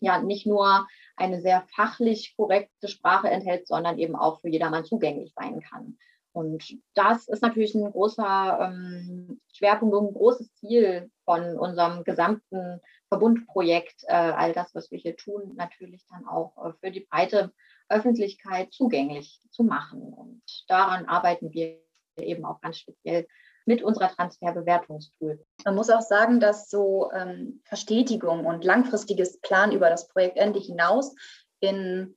ja 0.01 0.21
nicht 0.23 0.47
nur 0.47 0.87
eine 1.17 1.41
sehr 1.41 1.65
fachlich 1.75 2.35
korrekte 2.37 2.89
Sprache 2.89 3.29
enthält, 3.29 3.67
sondern 3.67 3.99
eben 3.99 4.15
auch 4.15 4.41
für 4.41 4.49
jedermann 4.49 4.85
zugänglich 4.85 5.33
sein 5.35 5.61
kann. 5.61 5.99
Und 6.37 6.77
das 6.93 7.29
ist 7.29 7.41
natürlich 7.41 7.75
ein 7.75 7.91
großer 7.91 8.59
ähm, 8.61 9.41
Schwerpunkt 9.55 9.95
und 9.95 10.09
ein 10.09 10.15
großes 10.15 10.53
Ziel 10.57 11.11
von 11.25 11.59
unserem 11.59 12.05
gesamten 12.05 12.83
Verbundprojekt, 13.09 14.05
äh, 14.07 14.13
all 14.13 14.53
das, 14.53 14.75
was 14.75 14.91
wir 14.91 14.99
hier 14.99 15.17
tun, 15.17 15.55
natürlich 15.57 16.05
dann 16.11 16.29
auch 16.29 16.55
äh, 16.63 16.73
für 16.79 16.91
die 16.91 17.07
breite 17.11 17.55
Öffentlichkeit 17.89 18.71
zugänglich 18.71 19.41
zu 19.51 19.65
machen. 19.65 20.03
Und 20.03 20.43
daran 20.69 21.07
arbeiten 21.07 21.55
wir 21.55 21.81
eben 22.19 22.45
auch 22.45 22.61
ganz 22.61 22.81
speziell 22.81 23.27
mit 23.65 23.83
unserer 23.83 24.11
Transferbewertungstool. 24.11 25.43
Man 25.65 25.75
muss 25.75 25.89
auch 25.89 26.03
sagen, 26.03 26.39
dass 26.39 26.69
so 26.69 27.11
ähm, 27.13 27.63
Verstetigung 27.65 28.45
und 28.45 28.63
langfristiges 28.63 29.41
Plan 29.41 29.73
über 29.73 29.89
das 29.89 30.07
Projektende 30.09 30.61
hinaus 30.61 31.15
in 31.61 32.15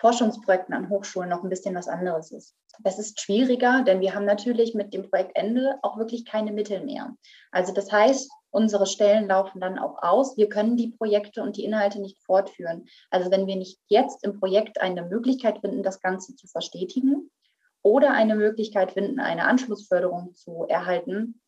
Forschungsprojekten 0.00 0.74
an 0.74 0.88
Hochschulen 0.88 1.28
noch 1.28 1.42
ein 1.42 1.50
bisschen 1.50 1.74
was 1.74 1.86
anderes 1.86 2.32
ist. 2.32 2.54
Es 2.84 2.98
ist 2.98 3.20
schwieriger, 3.20 3.82
denn 3.84 4.00
wir 4.00 4.14
haben 4.14 4.24
natürlich 4.24 4.74
mit 4.74 4.94
dem 4.94 5.10
Projektende 5.10 5.78
auch 5.82 5.98
wirklich 5.98 6.24
keine 6.24 6.52
Mittel 6.52 6.82
mehr. 6.84 7.14
Also 7.52 7.74
das 7.74 7.92
heißt, 7.92 8.30
unsere 8.50 8.86
Stellen 8.86 9.28
laufen 9.28 9.60
dann 9.60 9.78
auch 9.78 10.02
aus. 10.02 10.38
Wir 10.38 10.48
können 10.48 10.78
die 10.78 10.88
Projekte 10.88 11.42
und 11.42 11.58
die 11.58 11.64
Inhalte 11.64 12.00
nicht 12.00 12.18
fortführen. 12.24 12.86
Also 13.10 13.30
wenn 13.30 13.46
wir 13.46 13.56
nicht 13.56 13.78
jetzt 13.88 14.24
im 14.24 14.40
Projekt 14.40 14.80
eine 14.80 15.02
Möglichkeit 15.02 15.60
finden, 15.60 15.82
das 15.82 16.00
Ganze 16.00 16.34
zu 16.34 16.46
verstetigen 16.48 17.30
oder 17.82 18.12
eine 18.12 18.36
Möglichkeit 18.36 18.92
finden, 18.92 19.20
eine 19.20 19.44
Anschlussförderung 19.44 20.34
zu 20.34 20.64
erhalten, 20.66 21.42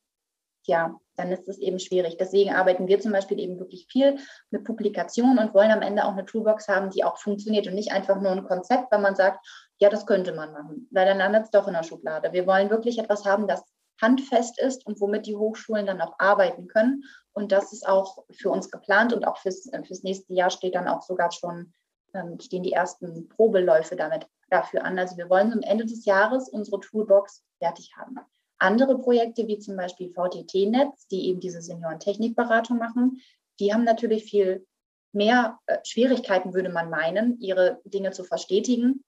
ja, 0.67 0.99
dann 1.17 1.31
ist 1.31 1.49
es 1.49 1.59
eben 1.59 1.79
schwierig. 1.79 2.17
Deswegen 2.19 2.55
arbeiten 2.55 2.87
wir 2.87 3.01
zum 3.01 3.13
Beispiel 3.13 3.39
eben 3.39 3.59
wirklich 3.59 3.87
viel 3.87 4.19
mit 4.51 4.65
Publikationen 4.65 5.39
und 5.39 5.55
wollen 5.55 5.71
am 5.71 5.83
Ende 5.83 6.05
auch 6.05 6.13
eine 6.13 6.25
Toolbox 6.25 6.69
haben, 6.69 6.91
die 6.91 7.05
auch 7.05 7.19
funktioniert 7.19 7.67
und 7.67 7.75
nicht 7.75 7.93
einfach 7.93 8.21
nur 8.21 8.33
ein 8.33 8.45
Konzept, 8.45 8.91
weil 8.91 9.01
man 9.01 9.15
sagt, 9.15 9.45
ja, 9.79 9.89
das 9.89 10.07
könnte 10.07 10.33
man 10.33 10.53
machen, 10.53 10.89
weil 10.91 11.07
dann 11.07 11.19
landet 11.19 11.45
es 11.45 11.51
doch 11.51 11.67
in 11.67 11.75
der 11.75 11.83
Schublade. 11.83 12.33
Wir 12.33 12.47
wollen 12.47 12.71
wirklich 12.71 12.99
etwas 12.99 13.25
haben, 13.25 13.49
das 13.49 13.65
handfest 14.01 14.61
ist 14.61 14.87
und 14.87 15.01
womit 15.01 15.27
die 15.27 15.37
Hochschulen 15.37 15.87
dann 15.87 16.01
auch 16.01 16.19
arbeiten 16.19 16.67
können. 16.67 17.05
Und 17.33 17.53
das 17.53 17.73
ist 17.73 17.87
auch 17.87 18.25
für 18.31 18.51
uns 18.51 18.71
geplant 18.71 19.13
und 19.13 19.27
auch 19.27 19.39
fürs, 19.39 19.71
fürs 19.85 20.03
nächste 20.03 20.35
Jahr 20.35 20.51
steht 20.51 20.75
dann 20.75 20.89
auch 20.89 21.03
sogar 21.03 21.31
schon, 21.31 21.73
ähm, 22.15 22.39
stehen 22.41 22.63
die 22.63 22.73
ersten 22.73 23.29
Probeläufe 23.29 23.97
damit 23.97 24.27
dafür 24.51 24.85
an. 24.85 24.99
Also 24.99 25.17
wir 25.17 25.31
wollen 25.31 25.53
am 25.53 25.63
Ende 25.63 25.87
des 25.87 26.05
Jahres 26.05 26.49
unsere 26.49 26.81
Toolbox 26.81 27.43
fertig 27.59 27.95
haben. 27.97 28.19
Andere 28.63 28.99
Projekte 28.99 29.47
wie 29.49 29.59
zum 29.59 29.77
Beispiel 29.77 30.11
VTT-Netz, 30.11 31.09
die 31.09 31.29
eben 31.29 31.41
diese 31.41 31.61
Seniorentechnikberatung 31.61 32.79
machen, 32.79 33.21
die 33.61 33.75
haben 33.75 33.85
natürlich 33.85 34.25
viel 34.25 34.67
mehr 35.13 35.59
äh, 35.67 35.79
Schwierigkeiten, 35.85 36.55
würde 36.55 36.71
man 36.71 36.91
meinen, 36.91 37.39
ihre 37.41 37.81
Dinge 37.85 38.13
zu 38.13 38.25
verstetigen, 38.25 39.05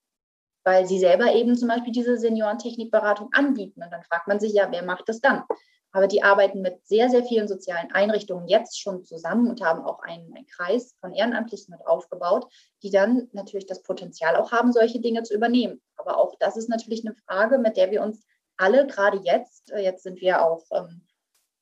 weil 0.65 0.87
sie 0.87 0.99
selber 0.99 1.33
eben 1.33 1.57
zum 1.57 1.69
Beispiel 1.69 1.93
diese 1.93 2.19
Seniorentechnikberatung 2.19 3.31
anbieten. 3.33 3.83
Und 3.83 3.91
dann 3.91 4.03
fragt 4.03 4.29
man 4.29 4.41
sich 4.41 4.53
ja, 4.53 4.71
wer 4.71 4.83
macht 4.83 5.09
das 5.09 5.21
dann? 5.21 5.45
Aber 5.93 6.09
die 6.09 6.25
arbeiten 6.25 6.61
mit 6.61 6.85
sehr, 6.85 7.09
sehr 7.09 7.23
vielen 7.25 7.47
sozialen 7.47 7.93
Einrichtungen 7.93 8.49
jetzt 8.49 8.81
schon 8.81 9.05
zusammen 9.05 9.49
und 9.49 9.63
haben 9.63 9.85
auch 9.85 10.01
einen, 10.01 10.35
einen, 10.35 10.47
Kreis 10.47 10.97
von 11.01 11.13
Ehrenamtlichen 11.13 11.71
mit 11.71 11.87
aufgebaut, 11.87 12.53
die 12.83 12.91
dann 12.91 13.29
natürlich 13.33 13.67
das 13.67 13.83
Potenzial 13.85 14.35
auch 14.35 14.51
haben, 14.51 14.73
solche 14.73 15.01
Dinge 15.01 15.23
zu 15.23 15.35
übernehmen. 15.35 15.81
Aber 15.97 16.19
auch 16.19 16.35
das 16.41 16.57
ist 16.57 16.69
natürlich 16.69 17.07
eine 17.07 17.15
Frage, 17.15 17.59
mit 17.59 17.77
der 17.77 17.93
wir 17.93 18.03
uns 18.03 18.25
alle 18.57 18.87
gerade 18.87 19.21
jetzt, 19.25 19.71
äh, 19.71 19.83
jetzt 19.83 20.03
sind 20.03 20.21
wir 20.21 20.45
auch 20.45 20.65
ähm, 20.73 21.03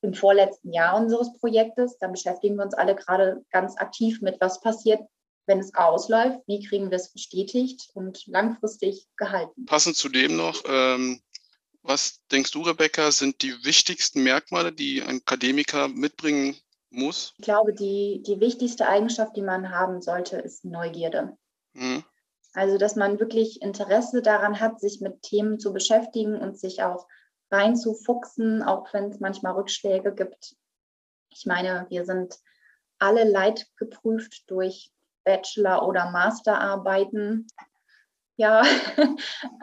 im 0.02 0.14
vorletzten 0.14 0.72
Jahr 0.72 0.96
unseres 0.96 1.32
Projektes, 1.38 1.96
da 1.98 2.08
beschäftigen 2.08 2.56
wir 2.56 2.64
uns 2.64 2.74
alle 2.74 2.96
gerade 2.96 3.44
ganz 3.50 3.76
aktiv 3.76 4.20
mit, 4.20 4.40
was 4.40 4.60
passiert, 4.60 5.00
wenn 5.46 5.58
es 5.58 5.74
ausläuft, 5.74 6.40
wie 6.46 6.64
kriegen 6.64 6.90
wir 6.90 6.96
es 6.96 7.12
bestätigt 7.12 7.90
und 7.94 8.26
langfristig 8.26 9.08
gehalten. 9.16 9.64
Passend 9.66 9.96
zu 9.96 10.08
dem 10.08 10.36
noch, 10.36 10.62
ähm, 10.66 11.20
was 11.82 12.20
denkst 12.30 12.52
du, 12.52 12.62
Rebecca, 12.62 13.10
sind 13.10 13.42
die 13.42 13.64
wichtigsten 13.64 14.22
Merkmale, 14.22 14.72
die 14.72 15.02
ein 15.02 15.18
Akademiker 15.18 15.88
mitbringen 15.88 16.56
muss? 16.90 17.34
Ich 17.38 17.44
glaube, 17.44 17.72
die, 17.72 18.22
die 18.24 18.38
wichtigste 18.38 18.88
Eigenschaft, 18.88 19.36
die 19.36 19.42
man 19.42 19.70
haben 19.70 20.00
sollte, 20.00 20.36
ist 20.36 20.64
Neugierde. 20.64 21.36
Mhm. 21.72 22.04
Also, 22.54 22.76
dass 22.76 22.96
man 22.96 23.18
wirklich 23.18 23.62
Interesse 23.62 24.20
daran 24.22 24.60
hat, 24.60 24.80
sich 24.80 25.00
mit 25.00 25.22
Themen 25.22 25.58
zu 25.58 25.72
beschäftigen 25.72 26.36
und 26.36 26.58
sich 26.58 26.82
auch 26.82 27.08
reinzufuchsen, 27.50 28.62
auch 28.62 28.92
wenn 28.92 29.10
es 29.10 29.20
manchmal 29.20 29.54
Rückschläge 29.54 30.14
gibt. 30.14 30.56
Ich 31.30 31.46
meine, 31.46 31.86
wir 31.88 32.04
sind 32.04 32.38
alle 32.98 33.24
leidgeprüft 33.24 34.50
durch 34.50 34.92
Bachelor- 35.24 35.86
oder 35.86 36.10
Masterarbeiten 36.10 37.46
ja, 38.42 38.62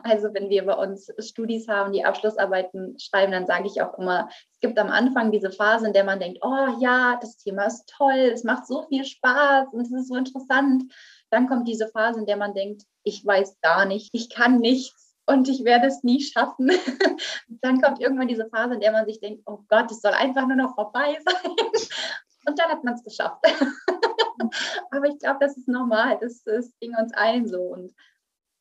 also 0.03 0.33
wenn 0.33 0.49
wir 0.49 0.65
bei 0.65 0.73
uns 0.73 1.11
Studis 1.19 1.67
haben, 1.67 1.91
die 1.91 2.05
Abschlussarbeiten 2.05 2.97
schreiben, 2.97 3.33
dann 3.33 3.45
sage 3.45 3.67
ich 3.67 3.81
auch 3.81 3.97
immer, 3.99 4.29
es 4.53 4.59
gibt 4.61 4.79
am 4.79 4.89
Anfang 4.89 5.33
diese 5.33 5.51
Phase, 5.51 5.87
in 5.87 5.93
der 5.93 6.05
man 6.05 6.21
denkt, 6.21 6.39
oh 6.41 6.77
ja, 6.79 7.17
das 7.19 7.35
Thema 7.35 7.65
ist 7.65 7.89
toll, 7.89 8.31
es 8.33 8.45
macht 8.45 8.65
so 8.67 8.83
viel 8.83 9.03
Spaß 9.03 9.67
und 9.73 9.81
es 9.81 9.91
ist 9.91 10.07
so 10.07 10.15
interessant. 10.15 10.85
Dann 11.29 11.49
kommt 11.49 11.67
diese 11.67 11.89
Phase, 11.89 12.21
in 12.21 12.25
der 12.25 12.37
man 12.37 12.53
denkt, 12.53 12.83
ich 13.03 13.25
weiß 13.25 13.59
gar 13.59 13.85
nicht, 13.85 14.11
ich 14.13 14.29
kann 14.29 14.59
nichts 14.59 15.13
und 15.25 15.49
ich 15.49 15.65
werde 15.65 15.87
es 15.87 16.01
nie 16.03 16.21
schaffen. 16.21 16.71
dann 17.61 17.81
kommt 17.81 17.99
irgendwann 17.99 18.29
diese 18.29 18.47
Phase, 18.47 18.75
in 18.75 18.79
der 18.79 18.93
man 18.93 19.05
sich 19.05 19.19
denkt, 19.19 19.43
oh 19.45 19.59
Gott, 19.67 19.91
es 19.91 19.99
soll 19.99 20.13
einfach 20.13 20.47
nur 20.47 20.55
noch 20.55 20.75
vorbei 20.75 21.19
sein. 21.25 21.51
Und 22.45 22.57
dann 22.57 22.69
hat 22.69 22.85
man 22.85 22.93
es 22.93 23.03
geschafft. 23.03 23.43
Aber 24.91 25.05
ich 25.05 25.19
glaube, 25.19 25.39
das 25.41 25.57
ist 25.57 25.67
normal. 25.67 26.17
Das, 26.21 26.43
das 26.43 26.71
ging 26.79 26.95
uns 26.95 27.13
allen 27.13 27.45
so. 27.45 27.59
Und 27.59 27.93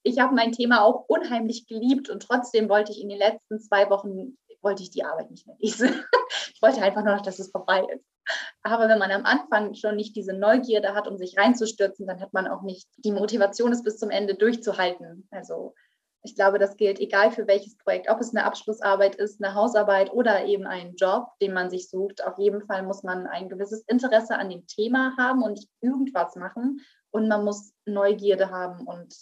ich 0.08 0.18
habe 0.18 0.34
mein 0.34 0.52
Thema 0.52 0.82
auch 0.82 1.04
unheimlich 1.08 1.66
geliebt 1.66 2.08
und 2.08 2.22
trotzdem 2.22 2.68
wollte 2.68 2.92
ich 2.92 3.00
in 3.00 3.08
den 3.08 3.18
letzten 3.18 3.60
zwei 3.60 3.90
Wochen, 3.90 4.38
wollte 4.62 4.82
ich 4.82 4.90
die 4.90 5.04
Arbeit 5.04 5.30
nicht 5.30 5.46
mehr 5.46 5.56
lesen. 5.58 5.88
ich 6.54 6.62
wollte 6.62 6.82
einfach 6.82 7.04
nur 7.04 7.14
noch, 7.14 7.22
dass 7.22 7.38
es 7.38 7.50
vorbei 7.50 7.86
ist. 7.94 8.04
Aber 8.62 8.88
wenn 8.88 8.98
man 8.98 9.10
am 9.10 9.24
Anfang 9.24 9.74
schon 9.74 9.96
nicht 9.96 10.16
diese 10.16 10.34
Neugierde 10.34 10.94
hat, 10.94 11.08
um 11.08 11.16
sich 11.16 11.38
reinzustürzen, 11.38 12.06
dann 12.06 12.20
hat 12.20 12.32
man 12.32 12.46
auch 12.46 12.62
nicht 12.62 12.88
die 12.98 13.12
Motivation, 13.12 13.72
es 13.72 13.82
bis 13.82 13.98
zum 13.98 14.10
Ende 14.10 14.34
durchzuhalten. 14.34 15.26
Also 15.30 15.74
ich 16.22 16.34
glaube, 16.34 16.58
das 16.58 16.76
gilt 16.76 16.98
egal 16.98 17.30
für 17.30 17.46
welches 17.46 17.76
Projekt, 17.78 18.10
ob 18.10 18.20
es 18.20 18.34
eine 18.34 18.44
Abschlussarbeit 18.44 19.14
ist, 19.14 19.42
eine 19.42 19.54
Hausarbeit 19.54 20.12
oder 20.12 20.44
eben 20.44 20.66
ein 20.66 20.96
Job, 20.96 21.28
den 21.40 21.54
man 21.54 21.70
sich 21.70 21.88
sucht. 21.88 22.24
Auf 22.26 22.38
jeden 22.38 22.66
Fall 22.66 22.82
muss 22.82 23.02
man 23.02 23.26
ein 23.26 23.48
gewisses 23.48 23.82
Interesse 23.86 24.36
an 24.36 24.50
dem 24.50 24.66
Thema 24.66 25.16
haben 25.16 25.42
und 25.42 25.60
irgendwas 25.80 26.34
machen. 26.36 26.80
Und 27.10 27.28
man 27.28 27.44
muss 27.44 27.72
Neugierde 27.86 28.50
haben 28.50 28.86
und 28.86 29.14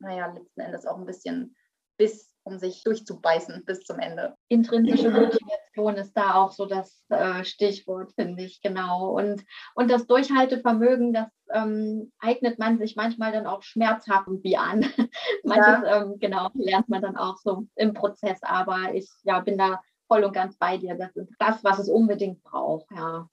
naja, 0.00 0.26
letzten 0.32 0.60
Endes 0.60 0.86
auch 0.86 0.98
ein 0.98 1.06
bisschen 1.06 1.54
Biss, 1.96 2.34
um 2.44 2.58
sich 2.58 2.82
durchzubeißen 2.82 3.64
bis 3.66 3.80
zum 3.80 3.98
Ende. 3.98 4.34
Intrinsische 4.48 5.10
Motivation 5.10 5.96
ist 5.96 6.16
da 6.16 6.34
auch 6.34 6.52
so 6.52 6.64
das 6.64 7.04
äh, 7.10 7.44
Stichwort, 7.44 8.12
finde 8.14 8.42
ich, 8.42 8.62
genau. 8.62 9.10
Und, 9.10 9.44
und 9.74 9.90
das 9.90 10.06
Durchhaltevermögen, 10.06 11.12
das 11.12 11.28
ähm, 11.52 12.10
eignet 12.18 12.58
man 12.58 12.78
sich 12.78 12.96
manchmal 12.96 13.32
dann 13.32 13.46
auch 13.46 13.62
schmerzhaft 13.62 14.28
wie 14.42 14.56
an. 14.56 14.80
Manches, 15.44 15.84
ja. 15.84 16.02
ähm, 16.02 16.18
genau, 16.18 16.48
lernt 16.54 16.88
man 16.88 17.02
dann 17.02 17.18
auch 17.18 17.36
so 17.36 17.66
im 17.76 17.92
Prozess, 17.92 18.42
aber 18.42 18.94
ich 18.94 19.10
ja, 19.22 19.40
bin 19.40 19.58
da 19.58 19.80
voll 20.08 20.24
und 20.24 20.32
ganz 20.32 20.56
bei 20.56 20.78
dir. 20.78 20.96
Das 20.96 21.14
ist 21.14 21.32
das, 21.38 21.62
was 21.62 21.78
es 21.78 21.90
unbedingt 21.90 22.42
braucht, 22.42 22.86
ja. 22.90 23.28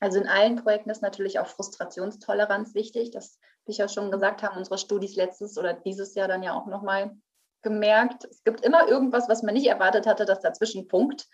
Also 0.00 0.20
in 0.20 0.26
allen 0.26 0.56
Projekten 0.56 0.90
ist 0.90 1.02
natürlich 1.02 1.38
auch 1.38 1.46
Frustrationstoleranz 1.46 2.74
wichtig. 2.74 3.10
Das, 3.12 3.38
wie 3.66 3.72
ich 3.72 3.78
ja 3.78 3.88
schon 3.88 4.10
gesagt 4.10 4.42
habe, 4.42 4.56
unsere 4.56 4.78
Studis 4.78 5.16
letztes 5.16 5.58
oder 5.58 5.74
dieses 5.74 6.14
Jahr 6.14 6.28
dann 6.28 6.42
ja 6.42 6.54
auch 6.54 6.66
nochmal 6.66 7.16
gemerkt. 7.62 8.24
Es 8.24 8.44
gibt 8.44 8.64
immer 8.64 8.88
irgendwas, 8.88 9.28
was 9.28 9.42
man 9.42 9.54
nicht 9.54 9.66
erwartet 9.66 10.06
hatte, 10.06 10.24
das 10.24 10.40
dazwischen 10.40 10.88
punkt. 10.88 11.26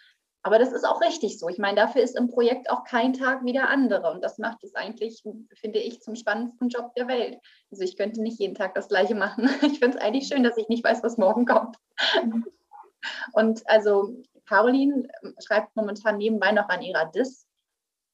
Aber 0.44 0.58
das 0.58 0.72
ist 0.72 0.84
auch 0.84 1.00
richtig 1.00 1.38
so. 1.38 1.48
Ich 1.48 1.58
meine, 1.58 1.76
dafür 1.76 2.02
ist 2.02 2.16
im 2.16 2.28
Projekt 2.28 2.68
auch 2.68 2.82
kein 2.82 3.12
Tag 3.12 3.44
wie 3.44 3.52
der 3.52 3.68
andere. 3.68 4.10
Und 4.10 4.24
das 4.24 4.38
macht 4.38 4.64
es 4.64 4.74
eigentlich, 4.74 5.22
finde 5.54 5.78
ich, 5.78 6.00
zum 6.00 6.16
spannendsten 6.16 6.68
Job 6.68 6.94
der 6.96 7.06
Welt. 7.06 7.38
Also 7.70 7.84
ich 7.84 7.96
könnte 7.96 8.20
nicht 8.20 8.40
jeden 8.40 8.56
Tag 8.56 8.74
das 8.74 8.88
Gleiche 8.88 9.14
machen. 9.14 9.48
Ich 9.62 9.78
finde 9.78 9.98
es 9.98 10.02
eigentlich 10.02 10.26
schön, 10.26 10.42
dass 10.42 10.56
ich 10.56 10.68
nicht 10.68 10.82
weiß, 10.82 11.02
was 11.04 11.16
morgen 11.16 11.46
kommt. 11.46 11.76
Und 13.34 13.62
also 13.68 14.16
Caroline 14.48 15.06
schreibt 15.38 15.76
momentan 15.76 16.18
nebenbei 16.18 16.50
noch 16.50 16.68
an 16.68 16.82
ihrer 16.82 17.06
DIS 17.06 17.46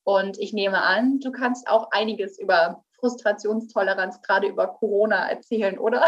und 0.08 0.38
ich 0.38 0.54
nehme 0.54 0.80
an, 0.80 1.20
du 1.20 1.30
kannst 1.30 1.68
auch 1.68 1.90
einiges 1.90 2.38
über 2.38 2.82
Frustrationstoleranz, 2.98 4.22
gerade 4.22 4.46
über 4.46 4.66
Corona 4.66 5.28
erzählen, 5.28 5.78
oder? 5.78 6.02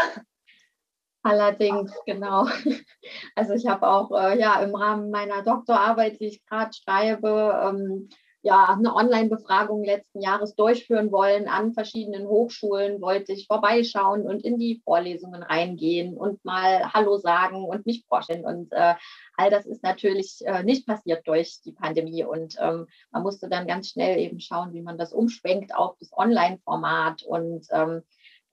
Allerdings, 1.21 1.93
genau. 2.07 2.47
Also 3.35 3.53
ich 3.53 3.67
habe 3.67 3.87
auch 3.87 4.09
äh, 4.11 4.39
ja 4.39 4.59
im 4.63 4.73
Rahmen 4.73 5.11
meiner 5.11 5.43
Doktorarbeit, 5.43 6.19
die 6.19 6.29
ich 6.29 6.45
gerade 6.47 6.71
schreibe, 6.73 7.61
ähm, 7.63 8.09
ja, 8.43 8.75
eine 8.75 8.95
Online-Befragung 8.95 9.83
letzten 9.83 10.19
Jahres 10.19 10.55
durchführen 10.55 11.11
wollen 11.11 11.47
an 11.47 11.73
verschiedenen 11.73 12.27
Hochschulen, 12.27 12.99
wollte 12.99 13.33
ich 13.33 13.45
vorbeischauen 13.45 14.23
und 14.23 14.43
in 14.43 14.57
die 14.57 14.81
Vorlesungen 14.83 15.43
reingehen 15.43 16.17
und 16.17 16.43
mal 16.43 16.91
Hallo 16.91 17.17
sagen 17.17 17.63
und 17.65 17.85
mich 17.85 18.03
vorstellen. 18.07 18.43
Und 18.43 18.71
äh, 18.71 18.95
all 19.37 19.51
das 19.51 19.67
ist 19.67 19.83
natürlich 19.83 20.39
äh, 20.45 20.63
nicht 20.63 20.87
passiert 20.87 21.27
durch 21.27 21.61
die 21.63 21.71
Pandemie. 21.71 22.23
Und 22.23 22.55
ähm, 22.59 22.87
man 23.11 23.21
musste 23.21 23.47
dann 23.47 23.67
ganz 23.67 23.89
schnell 23.89 24.17
eben 24.17 24.39
schauen, 24.39 24.73
wie 24.73 24.81
man 24.81 24.97
das 24.97 25.13
umschwenkt 25.13 25.75
auf 25.75 25.95
das 25.99 26.11
Online-Format. 26.11 27.21
Und 27.21 27.67
ähm, 27.71 28.01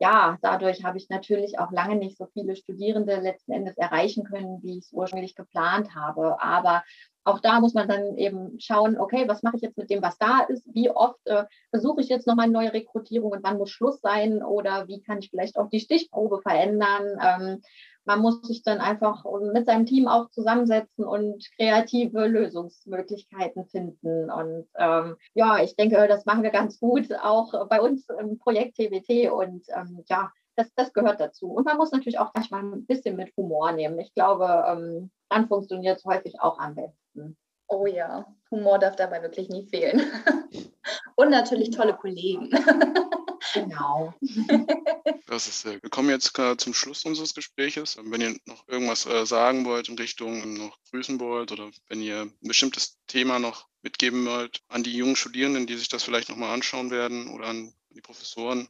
ja, 0.01 0.39
dadurch 0.43 0.85
habe 0.85 0.99
ich 0.99 1.09
natürlich 1.09 1.59
auch 1.59 1.73
lange 1.73 1.97
nicht 1.97 2.17
so 2.17 2.27
viele 2.27 2.55
Studierende 2.55 3.17
letzten 3.17 3.53
Endes 3.53 3.77
erreichen 3.77 4.25
können, 4.25 4.63
wie 4.63 4.79
ich 4.79 4.85
es 4.85 4.93
ursprünglich 4.93 5.35
geplant 5.35 5.95
habe. 5.95 6.41
Aber 6.41 6.85
auch 7.25 7.41
da 7.41 7.61
muss 7.61 7.75
man 7.75 7.89
dann 7.89 8.17
eben 8.17 8.59
schauen, 8.61 8.99
okay, 8.99 9.27
was 9.27 9.43
mache 9.43 9.57
ich 9.57 9.63
jetzt 9.63 9.77
mit 9.77 9.91
dem, 9.91 10.01
was 10.01 10.17
da 10.17 10.41
ist? 10.49 10.65
Wie 10.73 10.91
oft 10.91 11.19
äh, 11.27 11.45
versuche 11.71 12.01
ich 12.01 12.09
jetzt 12.09 12.27
nochmal 12.27 12.45
eine 12.45 12.53
neue 12.53 12.73
Rekrutierung 12.73 13.33
und 13.33 13.43
wann 13.43 13.59
muss 13.59 13.71
Schluss 13.71 14.01
sein? 14.01 14.43
Oder 14.43 14.87
wie 14.87 15.03
kann 15.03 15.19
ich 15.19 15.31
vielleicht 15.31 15.59
auch 15.59 15.69
die 15.69 15.81
Stichprobe 15.81 16.41
verändern? 16.41 17.19
Ähm, 17.21 17.63
man 18.09 18.21
muss 18.21 18.41
sich 18.41 18.63
dann 18.63 18.79
einfach 18.79 19.27
mit 19.53 19.67
seinem 19.67 19.85
Team 19.85 20.09
auch 20.09 20.31
zusammensetzen 20.31 21.05
und 21.05 21.47
kreative 21.57 22.27
Lösungsmöglichkeiten 22.27 23.67
finden. 23.67 24.31
Und 24.31 24.67
ähm, 24.79 25.17
ja, 25.35 25.63
ich 25.63 25.77
denke, 25.77 26.09
das 26.09 26.25
machen 26.25 26.43
wir 26.43 26.51
ganz 26.51 26.81
gut 26.81 27.13
auch 27.23 27.69
bei 27.69 27.83
uns 27.83 28.09
im 28.19 28.39
Projekt 28.39 28.79
TWT. 28.79 29.31
Und 29.31 29.67
ähm, 29.77 30.05
ja, 30.09 30.33
das, 30.57 30.73
das 30.75 30.95
gehört 30.95 31.21
dazu. 31.21 31.49
Und 31.49 31.67
man 31.67 31.77
muss 31.77 31.93
natürlich 31.93 32.19
auch 32.19 32.31
manchmal 32.35 32.63
ein 32.63 32.87
bisschen 32.87 33.15
mit 33.15 33.37
Humor 33.37 33.73
nehmen. 33.73 33.99
Ich 33.99 34.15
glaube, 34.15 34.65
ähm, 34.67 35.11
dann 35.29 35.47
funktioniert 35.47 35.99
es 35.99 36.07
häufig 36.07 36.41
auch 36.41 36.59
am 36.59 36.77
besten. 36.77 37.37
Oh 37.69 37.85
ja, 37.85 38.25
Humor 38.51 38.79
darf 38.79 38.97
dabei 38.97 39.21
wirklich 39.21 39.51
nie 39.51 39.67
fehlen. 39.67 40.01
Und 41.17 41.29
natürlich 41.29 41.71
tolle 41.71 41.93
Kollegen. 41.93 42.49
Genau. 43.55 44.15
Das 45.27 45.47
ist 45.47 45.61
sehr. 45.61 45.83
Wir 45.83 45.91
kommen 45.91 46.09
jetzt 46.09 46.33
zum 46.57 46.73
Schluss 46.73 47.05
unseres 47.05 47.35
Gespräches. 47.35 47.99
Wenn 48.03 48.23
ihr 48.23 48.37
noch 48.47 48.67
irgendwas 48.67 49.05
äh, 49.05 49.27
sagen 49.27 49.67
wollt 49.67 49.91
in 49.91 49.99
Richtung 49.99 50.55
noch 50.55 50.79
grüßen 50.91 51.21
wollt 51.21 51.53
oder 51.53 51.71
wenn 51.89 52.01
ihr 52.01 52.23
ein 52.23 52.33
bestimmtes 52.41 52.99
Thema 53.09 53.39
noch 53.39 53.69
mitgeben 53.83 54.25
wollt 54.25 54.63
an 54.69 54.83
die 54.83 54.97
jungen 54.97 55.17
Studierenden, 55.17 55.67
die 55.67 55.77
sich 55.77 55.89
das 55.89 56.03
vielleicht 56.03 56.31
nochmal 56.31 56.55
anschauen 56.55 56.91
werden 56.91 57.29
oder 57.29 57.49
an 57.49 57.75
die 57.91 58.01
Professoren, 58.01 58.69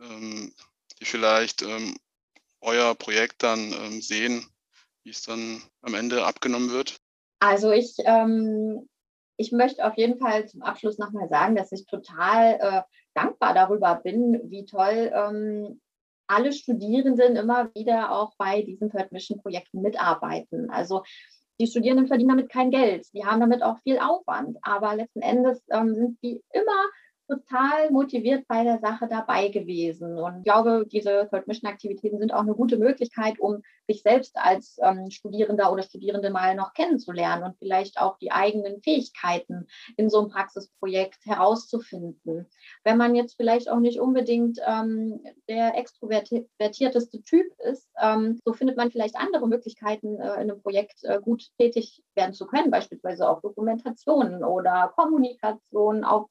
ähm, 0.00 0.54
die 1.00 1.04
vielleicht 1.04 1.62
ähm, 1.62 1.96
euer 2.60 2.94
Projekt 2.94 3.42
dann 3.42 3.72
ähm, 3.72 4.00
sehen, 4.00 4.46
wie 5.02 5.10
es 5.10 5.22
dann 5.22 5.62
am 5.82 5.94
Ende 5.94 6.24
abgenommen 6.24 6.70
wird? 6.70 7.00
Also 7.40 7.70
ich, 7.70 7.96
ähm, 8.04 8.88
ich 9.36 9.52
möchte 9.52 9.84
auf 9.84 9.96
jeden 9.96 10.18
Fall 10.18 10.48
zum 10.48 10.62
Abschluss 10.62 10.98
nochmal 10.98 11.28
sagen, 11.28 11.56
dass 11.56 11.72
ich 11.72 11.86
total 11.86 12.58
äh, 12.60 12.82
dankbar 13.14 13.54
darüber 13.54 13.96
bin, 13.96 14.40
wie 14.50 14.64
toll 14.64 15.12
ähm, 15.14 15.80
alle 16.26 16.52
Studierenden 16.52 17.36
immer 17.36 17.74
wieder 17.74 18.12
auch 18.12 18.34
bei 18.36 18.62
diesen 18.62 18.90
Third 18.90 19.12
Mission 19.12 19.40
Projekten 19.40 19.82
mitarbeiten. 19.82 20.70
Also 20.70 21.02
die 21.60 21.66
Studierenden 21.66 22.08
verdienen 22.08 22.30
damit 22.30 22.50
kein 22.50 22.70
Geld, 22.70 23.06
die 23.12 23.24
haben 23.24 23.40
damit 23.40 23.62
auch 23.62 23.78
viel 23.82 23.98
Aufwand, 23.98 24.58
aber 24.62 24.96
letzten 24.96 25.22
Endes 25.22 25.62
ähm, 25.70 25.94
sind 25.94 26.18
die 26.22 26.42
immer 26.52 26.88
total 27.26 27.90
motiviert 27.90 28.46
bei 28.48 28.64
der 28.64 28.78
Sache 28.78 29.08
dabei 29.08 29.48
gewesen. 29.48 30.18
Und 30.18 30.38
ich 30.38 30.44
glaube, 30.44 30.86
diese 30.90 31.28
Third 31.30 31.46
Mission 31.46 31.70
Aktivitäten 31.70 32.18
sind 32.18 32.32
auch 32.32 32.42
eine 32.42 32.54
gute 32.54 32.76
Möglichkeit, 32.78 33.38
um 33.38 33.62
sich 33.86 34.02
selbst 34.02 34.36
als 34.36 34.78
ähm, 34.82 35.10
Studierender 35.10 35.72
oder 35.72 35.82
Studierende 35.82 36.30
mal 36.30 36.54
noch 36.54 36.74
kennenzulernen 36.74 37.44
und 37.44 37.58
vielleicht 37.58 37.98
auch 37.98 38.18
die 38.18 38.32
eigenen 38.32 38.80
Fähigkeiten 38.82 39.66
in 39.96 40.10
so 40.10 40.20
einem 40.20 40.30
Praxisprojekt 40.30 41.24
herauszufinden. 41.26 42.46
Wenn 42.82 42.96
man 42.96 43.14
jetzt 43.14 43.36
vielleicht 43.36 43.70
auch 43.70 43.80
nicht 43.80 44.00
unbedingt 44.00 44.58
ähm, 44.66 45.20
der 45.48 45.76
extrovertierteste 45.76 47.22
Typ 47.22 47.46
ist, 47.58 47.88
ähm, 48.00 48.40
so 48.44 48.52
findet 48.52 48.76
man 48.76 48.90
vielleicht 48.90 49.16
andere 49.16 49.48
Möglichkeiten, 49.48 50.20
äh, 50.20 50.34
in 50.34 50.50
einem 50.50 50.62
Projekt 50.62 51.04
äh, 51.04 51.20
gut 51.20 51.48
tätig 51.58 52.02
werden 52.14 52.34
zu 52.34 52.46
können, 52.46 52.70
beispielsweise 52.70 53.28
auch 53.28 53.40
Dokumentationen 53.40 54.44
oder 54.44 54.92
Kommunikation 54.94 56.04
auf 56.04 56.28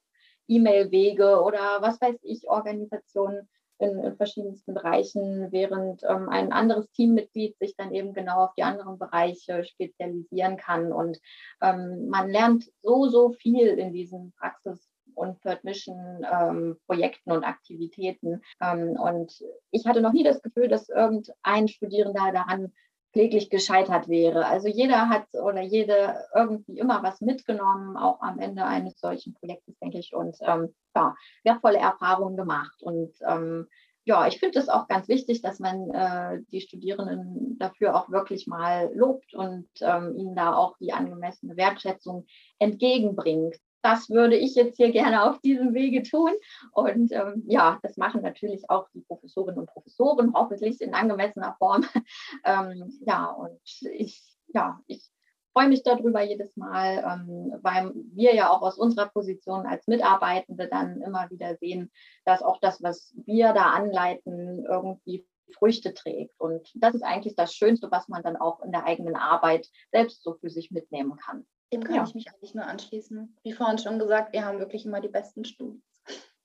E-Mail-Wege 0.47 1.41
oder 1.41 1.81
was 1.81 1.99
weiß 2.01 2.17
ich, 2.23 2.47
Organisationen 2.47 3.49
in, 3.79 3.99
in 3.99 4.15
verschiedensten 4.15 4.73
Bereichen, 4.73 5.51
während 5.51 6.03
ähm, 6.03 6.29
ein 6.29 6.51
anderes 6.51 6.89
Teammitglied 6.91 7.57
sich 7.57 7.75
dann 7.75 7.93
eben 7.93 8.13
genau 8.13 8.45
auf 8.45 8.53
die 8.55 8.63
anderen 8.63 8.97
Bereiche 8.97 9.63
spezialisieren 9.63 10.57
kann. 10.57 10.91
Und 10.91 11.19
ähm, 11.61 12.07
man 12.07 12.29
lernt 12.29 12.71
so, 12.81 13.07
so 13.07 13.31
viel 13.33 13.67
in 13.67 13.93
diesen 13.93 14.33
Praxis- 14.33 14.87
und 15.15 15.41
Third 15.41 15.63
Mission 15.63 16.25
ähm, 16.31 16.77
Projekten 16.87 17.31
und 17.31 17.43
Aktivitäten. 17.43 18.41
Ähm, 18.61 18.97
und 18.99 19.43
ich 19.71 19.85
hatte 19.85 20.01
noch 20.01 20.13
nie 20.13 20.23
das 20.23 20.41
Gefühl, 20.41 20.67
dass 20.67 20.89
irgendein 20.89 21.67
Studierender 21.67 22.31
daran 22.31 22.71
kläglich 23.13 23.49
gescheitert 23.49 24.09
wäre. 24.09 24.45
Also 24.47 24.67
jeder 24.67 25.07
hat 25.07 25.25
oder 25.33 25.61
jede 25.61 26.15
irgendwie 26.35 26.79
immer 26.79 27.01
was 27.03 27.21
mitgenommen, 27.21 27.95
auch 27.95 28.21
am 28.21 28.39
Ende 28.39 28.65
eines 28.65 28.99
solchen 28.99 29.33
Projektes, 29.35 29.77
denke 29.79 29.99
ich, 29.99 30.13
und 30.13 30.35
ähm, 30.41 30.73
ja, 30.95 31.15
wertvolle 31.43 31.77
Erfahrungen 31.77 32.35
gemacht. 32.35 32.81
Und 32.81 33.13
ähm, 33.25 33.67
ja, 34.05 34.27
ich 34.27 34.39
finde 34.39 34.59
es 34.59 34.67
auch 34.67 34.87
ganz 34.87 35.07
wichtig, 35.07 35.41
dass 35.41 35.59
man 35.59 35.89
äh, 35.91 36.41
die 36.51 36.59
Studierenden 36.59 37.57
dafür 37.57 37.95
auch 37.95 38.09
wirklich 38.09 38.47
mal 38.47 38.91
lobt 38.93 39.33
und 39.33 39.69
ähm, 39.81 40.17
ihnen 40.17 40.35
da 40.35 40.55
auch 40.55 40.75
die 40.77 40.91
angemessene 40.91 41.55
Wertschätzung 41.55 42.25
entgegenbringt 42.59 43.55
das 43.83 44.09
würde 44.09 44.35
ich 44.35 44.55
jetzt 44.55 44.77
hier 44.77 44.91
gerne 44.91 45.29
auf 45.29 45.39
diesem 45.41 45.73
Wege 45.73 46.03
tun. 46.03 46.31
Und 46.71 47.11
ähm, 47.11 47.43
ja, 47.47 47.79
das 47.83 47.97
machen 47.97 48.21
natürlich 48.21 48.69
auch 48.69 48.87
die 48.93 49.01
Professorinnen 49.01 49.59
und 49.59 49.69
Professoren, 49.69 50.33
hoffentlich 50.33 50.81
in 50.81 50.93
angemessener 50.93 51.55
Form. 51.59 51.85
ähm, 52.45 52.91
ja, 53.05 53.25
und 53.25 53.59
ich, 53.91 54.23
ja, 54.47 54.79
ich 54.87 55.09
freue 55.51 55.67
mich 55.67 55.83
darüber 55.83 56.21
jedes 56.21 56.55
Mal, 56.55 57.03
ähm, 57.05 57.53
weil 57.61 57.91
wir 58.13 58.33
ja 58.33 58.49
auch 58.49 58.61
aus 58.61 58.77
unserer 58.77 59.09
Position 59.09 59.65
als 59.65 59.85
Mitarbeitende 59.87 60.67
dann 60.67 61.01
immer 61.01 61.29
wieder 61.29 61.57
sehen, 61.57 61.91
dass 62.25 62.41
auch 62.41 62.59
das, 62.59 62.81
was 62.81 63.13
wir 63.25 63.53
da 63.53 63.71
anleiten, 63.71 64.65
irgendwie 64.65 65.27
Früchte 65.53 65.93
trägt. 65.93 66.39
Und 66.39 66.71
das 66.75 66.95
ist 66.95 67.03
eigentlich 67.03 67.35
das 67.35 67.53
Schönste, 67.53 67.91
was 67.91 68.07
man 68.07 68.23
dann 68.23 68.37
auch 68.37 68.61
in 68.61 68.71
der 68.71 68.85
eigenen 68.85 69.15
Arbeit 69.15 69.69
selbst 69.91 70.23
so 70.23 70.33
für 70.35 70.49
sich 70.49 70.71
mitnehmen 70.71 71.17
kann. 71.17 71.45
Dem 71.73 71.83
kann 71.83 71.95
ja. 71.95 72.03
ich 72.03 72.13
mich 72.13 72.31
eigentlich 72.31 72.53
nur 72.53 72.65
anschließen. 72.65 73.35
Wie 73.41 73.51
vorhin 73.51 73.79
schon 73.79 73.97
gesagt, 73.97 74.31
wir 74.31 74.45
haben 74.45 74.59
wirklich 74.59 74.85
immer 74.85 75.01
die 75.01 75.07
besten 75.09 75.43
Studis. 75.43 75.81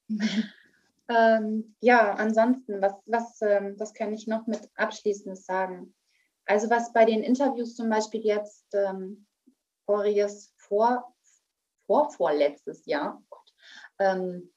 ähm, 1.08 1.74
ja, 1.80 2.14
ansonsten, 2.14 2.80
was, 2.80 2.94
was, 3.04 3.42
ähm, 3.42 3.74
was 3.78 3.92
kann 3.92 4.14
ich 4.14 4.26
noch 4.26 4.46
mit 4.46 4.70
Abschließendes 4.74 5.44
sagen? 5.44 5.94
Also 6.46 6.70
was 6.70 6.94
bei 6.94 7.04
den 7.04 7.22
Interviews 7.22 7.76
zum 7.76 7.90
Beispiel 7.90 8.24
jetzt 8.24 8.66
ähm, 8.72 9.26
voriges 9.84 10.54
vor, 10.56 11.14
vor 11.86 12.10
vorletztes 12.10 12.86
Jahr 12.86 13.22
ähm, 13.98 14.50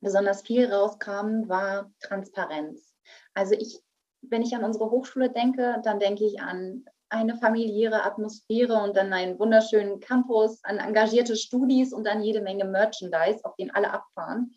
besonders 0.00 0.42
viel 0.42 0.72
rauskam, 0.72 1.48
war 1.48 1.92
Transparenz. 1.98 2.94
Also 3.34 3.54
ich, 3.54 3.82
wenn 4.22 4.42
ich 4.42 4.54
an 4.54 4.62
unsere 4.62 4.88
Hochschule 4.90 5.30
denke, 5.30 5.80
dann 5.82 5.98
denke 5.98 6.24
ich 6.24 6.40
an 6.40 6.84
eine 7.08 7.36
familiäre 7.36 8.02
Atmosphäre 8.04 8.82
und 8.82 8.96
dann 8.96 9.12
einen 9.12 9.38
wunderschönen 9.38 10.00
Campus, 10.00 10.62
an 10.64 10.78
engagierte 10.78 11.36
Studis 11.36 11.92
und 11.92 12.04
dann 12.04 12.22
jede 12.22 12.40
Menge 12.40 12.64
Merchandise, 12.64 13.44
auf 13.44 13.54
den 13.56 13.72
alle 13.74 13.92
abfahren. 13.92 14.54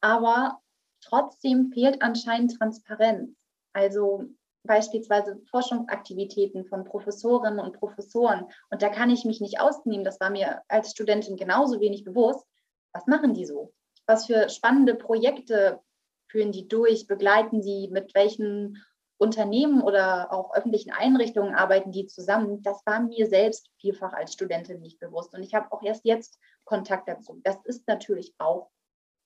Aber 0.00 0.60
trotzdem 1.00 1.70
fehlt 1.72 2.02
anscheinend 2.02 2.56
Transparenz. 2.56 3.36
Also 3.72 4.24
beispielsweise 4.64 5.40
Forschungsaktivitäten 5.50 6.64
von 6.66 6.84
Professorinnen 6.84 7.60
und 7.60 7.78
Professoren. 7.78 8.46
Und 8.70 8.82
da 8.82 8.88
kann 8.88 9.10
ich 9.10 9.24
mich 9.24 9.40
nicht 9.40 9.60
ausnehmen. 9.60 10.04
Das 10.04 10.20
war 10.20 10.30
mir 10.30 10.62
als 10.68 10.90
Studentin 10.90 11.36
genauso 11.36 11.80
wenig 11.80 12.04
bewusst. 12.04 12.44
Was 12.92 13.06
machen 13.06 13.34
die 13.34 13.46
so? 13.46 13.72
Was 14.06 14.26
für 14.26 14.48
spannende 14.48 14.94
Projekte 14.94 15.80
führen 16.28 16.52
die 16.52 16.68
durch? 16.68 17.06
Begleiten 17.06 17.62
sie? 17.62 17.88
Mit 17.88 18.14
welchen 18.14 18.82
Unternehmen 19.18 19.82
oder 19.82 20.32
auch 20.32 20.54
öffentlichen 20.54 20.92
Einrichtungen 20.92 21.54
arbeiten 21.54 21.92
die 21.92 22.06
zusammen, 22.06 22.62
das 22.62 22.84
war 22.84 23.00
mir 23.00 23.26
selbst 23.26 23.70
vielfach 23.80 24.12
als 24.12 24.34
Studentin 24.34 24.80
nicht 24.80 24.98
bewusst. 24.98 25.34
Und 25.34 25.42
ich 25.42 25.54
habe 25.54 25.72
auch 25.72 25.82
erst 25.82 26.04
jetzt 26.04 26.38
Kontakt 26.64 27.08
dazu. 27.08 27.40
Das 27.42 27.56
ist 27.64 27.86
natürlich 27.88 28.34
auch 28.38 28.70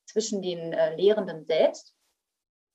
zwischen 0.06 0.42
den 0.42 0.72
äh, 0.72 0.94
Lehrenden 0.96 1.44
selbst 1.44 1.94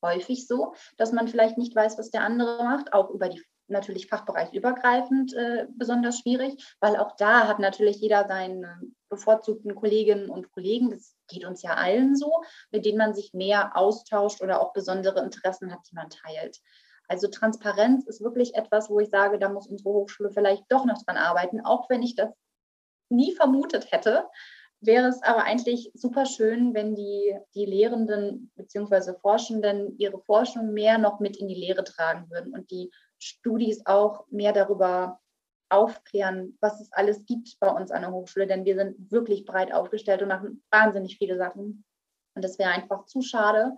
häufig 0.01 0.47
so, 0.47 0.73
dass 0.97 1.11
man 1.11 1.27
vielleicht 1.27 1.57
nicht 1.57 1.75
weiß, 1.75 1.97
was 1.97 2.11
der 2.11 2.21
andere 2.21 2.63
macht, 2.63 2.93
auch 2.93 3.09
über 3.09 3.29
die 3.29 3.41
natürlich 3.67 4.07
fachbereichsübergreifend 4.07 5.33
äh, 5.33 5.67
besonders 5.75 6.19
schwierig, 6.19 6.75
weil 6.79 6.97
auch 6.97 7.15
da 7.15 7.47
hat 7.47 7.59
natürlich 7.59 7.97
jeder 7.97 8.27
seine 8.27 8.79
bevorzugten 9.09 9.73
Kolleginnen 9.73 10.29
und 10.29 10.51
Kollegen, 10.51 10.91
das 10.91 11.15
geht 11.27 11.45
uns 11.45 11.63
ja 11.63 11.73
allen 11.73 12.15
so, 12.15 12.43
mit 12.71 12.85
denen 12.85 12.99
man 12.99 13.15
sich 13.15 13.33
mehr 13.33 13.75
austauscht 13.75 14.41
oder 14.41 14.61
auch 14.61 14.73
besondere 14.73 15.23
Interessen 15.23 15.71
hat, 15.71 15.79
die 15.89 15.95
man 15.95 16.09
teilt. 16.09 16.59
Also 17.07 17.27
Transparenz 17.27 18.05
ist 18.05 18.21
wirklich 18.21 18.55
etwas, 18.55 18.89
wo 18.89 18.99
ich 18.99 19.09
sage, 19.09 19.39
da 19.39 19.49
muss 19.49 19.67
unsere 19.67 19.89
Hochschule 19.89 20.31
vielleicht 20.31 20.63
doch 20.69 20.85
noch 20.85 21.03
dran 21.03 21.17
arbeiten, 21.17 21.61
auch 21.61 21.89
wenn 21.89 22.03
ich 22.03 22.15
das 22.15 22.29
nie 23.09 23.35
vermutet 23.35 23.91
hätte. 23.91 24.25
Wäre 24.81 25.07
es 25.07 25.21
aber 25.23 25.43
eigentlich 25.43 25.91
super 25.93 26.25
schön, 26.25 26.73
wenn 26.73 26.95
die, 26.95 27.35
die 27.55 27.65
Lehrenden 27.65 28.51
bzw. 28.55 29.13
Forschenden 29.19 29.97
ihre 29.97 30.19
Forschung 30.19 30.73
mehr 30.73 30.97
noch 30.97 31.19
mit 31.19 31.37
in 31.37 31.47
die 31.47 31.55
Lehre 31.55 31.83
tragen 31.83 32.29
würden 32.29 32.53
und 32.53 32.69
die 32.71 32.91
Studis 33.17 33.81
auch 33.85 34.25
mehr 34.29 34.53
darüber 34.53 35.19
aufklären, 35.69 36.57
was 36.61 36.79
es 36.81 36.91
alles 36.91 37.25
gibt 37.25 37.57
bei 37.59 37.69
uns 37.69 37.91
an 37.91 38.01
der 38.01 38.11
Hochschule, 38.11 38.47
denn 38.47 38.65
wir 38.65 38.75
sind 38.75 39.11
wirklich 39.11 39.45
breit 39.45 39.73
aufgestellt 39.73 40.21
und 40.21 40.27
machen 40.27 40.63
wahnsinnig 40.69 41.17
viele 41.17 41.37
Sachen. 41.37 41.83
Und 42.35 42.43
das 42.43 42.59
wäre 42.59 42.71
einfach 42.71 43.05
zu 43.05 43.21
schade, 43.21 43.75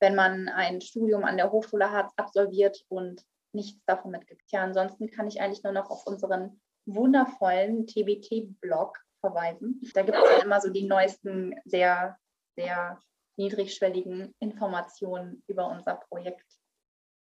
wenn 0.00 0.14
man 0.14 0.48
ein 0.48 0.80
Studium 0.80 1.24
an 1.24 1.36
der 1.36 1.52
Hochschule 1.52 1.90
hat, 1.90 2.10
absolviert 2.16 2.84
und 2.88 3.24
nichts 3.52 3.84
davon 3.84 4.10
mitgibt. 4.10 4.50
Ja, 4.50 4.62
ansonsten 4.62 5.10
kann 5.10 5.26
ich 5.26 5.40
eigentlich 5.40 5.62
nur 5.62 5.72
noch 5.72 5.90
auf 5.90 6.06
unseren 6.06 6.60
wundervollen 6.86 7.86
TBT-Blog 7.86 8.98
verweisen. 9.20 9.80
Da 9.94 10.02
gibt 10.02 10.16
es 10.16 10.30
ja 10.30 10.42
immer 10.42 10.60
so 10.60 10.70
die 10.70 10.86
neuesten, 10.86 11.54
sehr, 11.64 12.18
sehr 12.56 12.98
niedrigschwelligen 13.36 14.34
Informationen 14.38 15.42
über 15.46 15.68
unser 15.68 15.96
Projekt. 15.96 16.46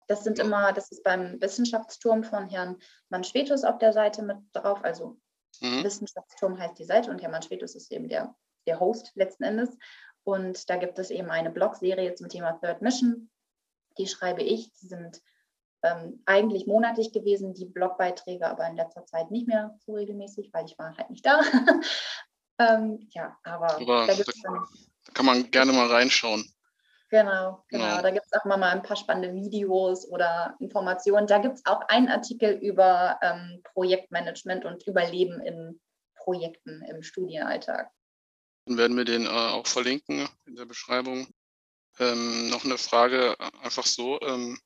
Das 0.07 0.25
sind 0.25 0.39
immer, 0.39 0.73
das 0.73 0.91
ist 0.91 1.03
beim 1.05 1.41
Wissenschaftsturm 1.41 2.25
von 2.25 2.49
Herrn 2.49 2.79
Manschwetus 3.11 3.65
auf 3.65 3.79
der 3.79 3.93
Seite 3.93 4.23
mit 4.23 4.39
drauf. 4.53 4.83
Also 4.83 5.19
mhm. 5.61 5.85
Wissenschaftsturm 5.85 6.59
heißt 6.59 6.79
die 6.79 6.85
Seite 6.85 7.11
und 7.11 7.21
Herr 7.21 7.31
Manschwetus 7.31 7.75
ist 7.75 7.93
eben 7.93 8.09
der, 8.09 8.35
der 8.67 8.81
Host 8.81 9.13
letzten 9.15 9.45
Endes. 9.45 9.77
Und 10.29 10.69
da 10.69 10.77
gibt 10.77 10.99
es 10.99 11.09
eben 11.09 11.31
eine 11.31 11.49
Blogserie 11.49 12.15
zum 12.15 12.29
Thema 12.29 12.53
Third 12.61 12.83
Mission. 12.83 13.31
Die 13.97 14.07
schreibe 14.07 14.43
ich. 14.43 14.71
Die 14.75 14.87
sind 14.87 15.23
ähm, 15.83 16.23
eigentlich 16.27 16.67
monatlich 16.67 17.15
gewesen, 17.15 17.55
die 17.55 17.65
Blogbeiträge, 17.65 18.47
aber 18.47 18.67
in 18.69 18.77
letzter 18.77 19.07
Zeit 19.07 19.31
nicht 19.31 19.49
mehr 19.49 19.75
so 19.87 19.95
regelmäßig, 19.95 20.51
weil 20.53 20.67
ich 20.67 20.79
war 20.79 20.95
halt 20.99 21.09
nicht 21.09 21.25
da. 21.25 21.41
ähm, 22.59 23.09
ja, 23.09 23.39
aber, 23.43 23.75
aber 23.77 24.07
da, 24.07 24.15
da, 24.15 24.67
kann 25.15 25.25
man 25.25 25.51
gerne 25.51 25.73
mal 25.73 25.87
reinschauen. 25.87 26.45
Genau, 27.09 27.65
genau. 27.71 27.85
Ja. 27.85 28.03
Da 28.03 28.11
gibt 28.11 28.27
es 28.27 28.39
auch 28.39 28.45
mal 28.45 28.63
ein 28.65 28.83
paar 28.83 28.99
spannende 28.99 29.35
Videos 29.35 30.07
oder 30.11 30.57
Informationen. 30.61 31.27
Da 31.27 31.39
gibt 31.39 31.55
es 31.55 31.65
auch 31.65 31.81
einen 31.89 32.11
Artikel 32.11 32.53
über 32.53 33.19
ähm, 33.23 33.63
Projektmanagement 33.73 34.67
und 34.67 34.87
Überleben 34.87 35.41
in 35.41 35.81
Projekten 36.17 36.83
im 36.83 37.03
Studienalltag. 37.03 37.91
Dann 38.69 38.77
werden 38.77 38.99
wir 38.99 39.07
den 39.07 39.25
äh, 39.25 39.29
auch 39.29 39.67
verlinken 39.67 40.29
in 40.45 40.55
der 40.55 40.67
Beschreibung. 40.67 41.27
Ähm, 41.99 42.51
noch 42.51 42.67
eine 42.67 42.77
Frage, 42.77 43.35
äh, 43.39 43.51
einfach 43.63 43.87
so. 43.87 44.21
Ähm, 44.21 44.61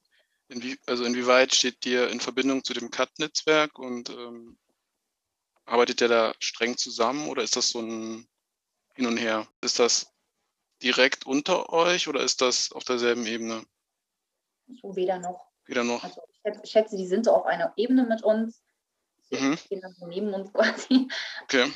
inwie 0.48 0.76
also 0.86 1.04
inwieweit 1.04 1.54
steht 1.54 1.84
dir 1.84 2.10
in 2.10 2.18
Verbindung 2.18 2.64
zu 2.64 2.74
dem 2.74 2.90
CAT-Netzwerk 2.90 3.78
und 3.78 4.10
ähm, 4.10 4.58
arbeitet 5.66 6.00
ihr 6.00 6.08
da 6.08 6.34
streng 6.40 6.76
zusammen 6.76 7.28
oder 7.28 7.44
ist 7.44 7.54
das 7.54 7.70
so 7.70 7.80
ein 7.80 8.26
Hin 8.94 9.06
und 9.06 9.18
Her? 9.18 9.46
Ist 9.60 9.78
das 9.78 10.12
direkt 10.82 11.24
unter 11.24 11.72
euch 11.72 12.08
oder 12.08 12.22
ist 12.22 12.40
das 12.40 12.72
auf 12.72 12.82
derselben 12.82 13.24
Ebene? 13.24 13.64
So 14.80 14.96
weder 14.96 15.20
noch. 15.20 15.46
Weder 15.66 15.84
noch. 15.84 16.02
Also 16.02 16.22
ich 16.64 16.70
schätze, 16.72 16.96
die 16.96 17.06
sind 17.06 17.26
so 17.26 17.30
auf 17.30 17.46
einer 17.46 17.72
Ebene 17.76 18.04
mit 18.04 18.24
uns. 18.24 18.64
Mhm. 19.30 19.52
Die 19.52 19.58
stehen 19.58 19.80
dann 19.80 19.94
so 19.94 20.06
neben 20.08 20.34
uns 20.34 20.52
quasi. 20.52 21.08
Okay. 21.44 21.70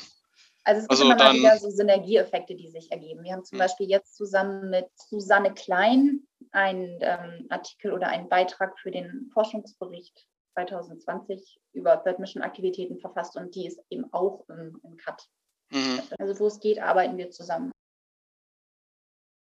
Also 0.67 0.81
es 0.81 0.87
gibt 0.89 0.91
Also 0.91 1.03
immer 1.05 1.15
dann- 1.15 1.35
wieder 1.37 1.57
so 1.57 1.69
Synergieeffekte, 1.69 2.53
die 2.53 2.67
sich 2.69 2.91
ergeben. 2.91 3.23
Wir 3.23 3.31
haben 3.31 3.45
zum 3.45 3.57
Hm. 3.57 3.63
Beispiel 3.63 3.87
jetzt 3.89 4.15
zusammen 4.17 4.69
mit 4.69 4.85
Susanne 4.95 5.53
Klein 5.53 6.27
einen 6.51 6.97
ähm, 7.01 7.45
Artikel 7.49 7.93
oder 7.93 8.07
einen 8.09 8.27
Beitrag 8.27 8.77
für 8.79 8.91
den 8.91 9.29
Forschungsbericht 9.33 10.27
2020 10.55 11.59
über 11.71 12.03
Third 12.03 12.19
Mission 12.19 12.43
Aktivitäten 12.43 12.99
verfasst 12.99 13.37
und 13.37 13.55
die 13.55 13.65
ist 13.67 13.79
eben 13.89 14.11
auch 14.11 14.43
im, 14.49 14.77
im 14.83 14.97
Cut. 14.97 15.23
Mhm. 15.71 16.01
Also 16.19 16.37
wo 16.39 16.47
es 16.47 16.59
geht, 16.59 16.79
arbeiten 16.79 17.17
wir 17.17 17.29
zusammen. 17.29 17.71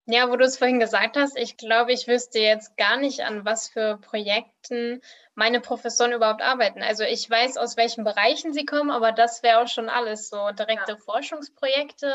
Ja, 0.05 0.29
wo 0.29 0.35
du 0.35 0.43
es 0.43 0.57
vorhin 0.57 0.81
gesagt 0.81 1.15
hast, 1.15 1.37
ich 1.37 1.55
glaube, 1.55 1.93
ich 1.93 2.07
wüsste 2.07 2.39
jetzt 2.39 2.75
gar 2.75 2.97
nicht, 2.97 3.21
an 3.21 3.45
was 3.45 3.69
für 3.69 3.97
Projekten 3.97 5.01
meine 5.33 5.61
Professoren 5.61 6.11
überhaupt 6.11 6.41
arbeiten. 6.41 6.83
Also 6.83 7.03
ich 7.03 7.29
weiß, 7.29 7.55
aus 7.57 7.77
welchen 7.77 8.03
Bereichen 8.03 8.51
sie 8.51 8.65
kommen, 8.65 8.91
aber 8.91 9.13
das 9.13 9.43
wäre 9.43 9.59
auch 9.61 9.67
schon 9.67 9.87
alles. 9.87 10.29
So 10.29 10.51
direkte 10.51 10.97
Forschungsprojekte 10.97 12.13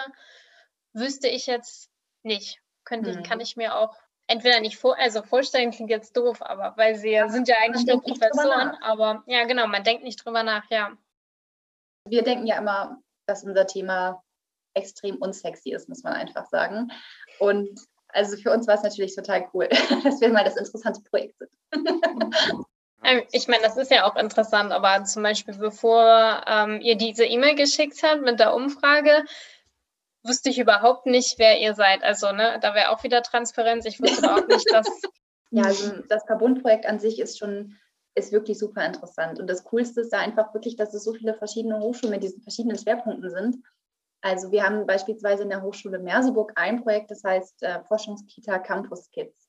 wüsste 0.92 1.28
ich 1.28 1.46
jetzt 1.46 1.90
nicht. 2.22 2.60
Könnte 2.84 3.14
Mhm. 3.14 3.22
kann 3.22 3.40
ich 3.40 3.56
mir 3.56 3.74
auch 3.76 3.96
entweder 4.26 4.60
nicht 4.60 4.76
vor, 4.76 4.96
also 4.98 5.22
vorstellen 5.22 5.70
klingt 5.70 5.90
jetzt 5.90 6.14
doof, 6.16 6.42
aber 6.42 6.74
weil 6.76 6.94
sie 6.96 7.12
ja, 7.12 7.28
sind 7.28 7.48
ja 7.48 7.56
eigentlich 7.62 7.86
nur 7.86 8.02
Professoren, 8.02 8.76
aber 8.82 9.24
ja, 9.26 9.44
genau, 9.44 9.66
man 9.66 9.84
denkt 9.84 10.04
nicht 10.04 10.22
drüber 10.24 10.42
nach, 10.42 10.70
ja. 10.70 10.92
Wir 12.04 12.22
denken 12.22 12.46
ja 12.46 12.58
immer, 12.58 13.02
dass 13.26 13.44
unser 13.44 13.66
Thema 13.66 14.22
extrem 14.74 15.16
unsexy 15.16 15.72
ist, 15.72 15.88
muss 15.88 16.02
man 16.02 16.12
einfach 16.12 16.46
sagen. 16.46 16.92
Und 17.38 17.80
also 18.08 18.36
für 18.36 18.50
uns 18.50 18.66
war 18.66 18.74
es 18.74 18.82
natürlich 18.82 19.14
total 19.14 19.48
cool, 19.54 19.68
dass 20.04 20.20
wir 20.20 20.28
mal 20.30 20.44
das 20.44 20.56
interessante 20.56 21.00
Projekt 21.02 21.36
sind. 21.38 21.50
Ähm, 23.04 23.22
Ich 23.32 23.48
meine, 23.48 23.62
das 23.62 23.76
ist 23.76 23.90
ja 23.90 24.04
auch 24.04 24.16
interessant, 24.16 24.72
aber 24.72 25.04
zum 25.04 25.22
Beispiel 25.22 25.56
bevor 25.56 26.42
ähm, 26.46 26.80
ihr 26.80 26.96
diese 26.96 27.24
E-Mail 27.24 27.54
geschickt 27.54 28.02
habt 28.02 28.22
mit 28.22 28.40
der 28.40 28.54
Umfrage, 28.54 29.24
wusste 30.24 30.50
ich 30.50 30.58
überhaupt 30.58 31.06
nicht, 31.06 31.38
wer 31.38 31.60
ihr 31.60 31.74
seid. 31.74 32.02
Also, 32.02 32.32
ne, 32.32 32.58
da 32.60 32.74
wäre 32.74 32.90
auch 32.90 33.02
wieder 33.02 33.22
Transparenz. 33.22 33.84
Ich 33.86 34.00
wusste 34.00 34.18
überhaupt 34.18 34.48
nicht, 34.48 34.66
dass. 34.72 34.86
Ja, 35.50 35.64
also 35.64 35.92
das 36.08 36.24
Verbundprojekt 36.24 36.86
an 36.86 36.98
sich 36.98 37.18
ist 37.18 37.38
schon, 37.38 37.76
ist 38.14 38.32
wirklich 38.32 38.58
super 38.58 38.84
interessant. 38.84 39.38
Und 39.38 39.48
das 39.48 39.64
Coolste 39.64 40.02
ist 40.02 40.12
da 40.12 40.18
einfach 40.18 40.52
wirklich, 40.52 40.76
dass 40.76 40.92
es 40.92 41.04
so 41.04 41.14
viele 41.14 41.34
verschiedene 41.34 41.78
Hochschulen 41.78 42.14
mit 42.14 42.22
diesen 42.22 42.42
verschiedenen 42.42 42.78
Schwerpunkten 42.78 43.30
sind. 43.30 43.64
Also 44.20 44.50
wir 44.50 44.64
haben 44.64 44.86
beispielsweise 44.86 45.44
in 45.44 45.48
der 45.48 45.62
Hochschule 45.62 45.98
Merseburg 45.98 46.52
ein 46.56 46.82
Projekt, 46.82 47.10
das 47.10 47.22
heißt 47.22 47.62
äh, 47.62 47.82
Forschungskita 47.84 48.58
Campus 48.58 49.10
Kids. 49.10 49.48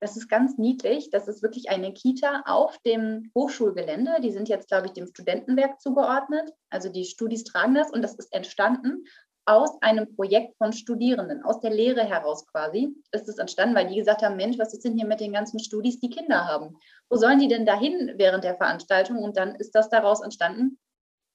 Das 0.00 0.16
ist 0.16 0.28
ganz 0.28 0.58
niedlich. 0.58 1.10
Das 1.10 1.26
ist 1.26 1.42
wirklich 1.42 1.70
eine 1.70 1.92
Kita 1.92 2.42
auf 2.44 2.76
dem 2.84 3.30
Hochschulgelände. 3.34 4.16
Die 4.22 4.30
sind 4.30 4.48
jetzt, 4.48 4.68
glaube 4.68 4.86
ich, 4.86 4.92
dem 4.92 5.06
Studentenwerk 5.06 5.80
zugeordnet. 5.80 6.52
Also 6.68 6.90
die 6.90 7.04
Studis 7.04 7.44
tragen 7.44 7.74
das 7.74 7.90
und 7.90 8.02
das 8.02 8.14
ist 8.14 8.32
entstanden 8.32 9.04
aus 9.46 9.80
einem 9.80 10.14
Projekt 10.16 10.56
von 10.58 10.72
Studierenden, 10.72 11.44
aus 11.44 11.60
der 11.60 11.70
Lehre 11.70 12.02
heraus 12.02 12.46
quasi, 12.46 12.92
ist 13.12 13.28
es 13.28 13.38
entstanden, 13.38 13.76
weil 13.76 13.86
die 13.86 13.96
gesagt 13.96 14.22
haben, 14.22 14.36
Mensch, 14.36 14.58
was 14.58 14.74
ist 14.74 14.84
denn 14.84 14.96
hier 14.96 15.06
mit 15.06 15.20
den 15.20 15.32
ganzen 15.32 15.60
Studis, 15.60 16.00
die 16.00 16.10
Kinder 16.10 16.46
haben? 16.46 16.76
Wo 17.08 17.16
sollen 17.16 17.38
die 17.38 17.46
denn 17.46 17.64
dahin 17.64 18.14
während 18.16 18.42
der 18.42 18.56
Veranstaltung? 18.56 19.18
Und 19.22 19.36
dann 19.36 19.54
ist 19.54 19.74
das 19.76 19.88
daraus 19.88 20.20
entstanden. 20.20 20.78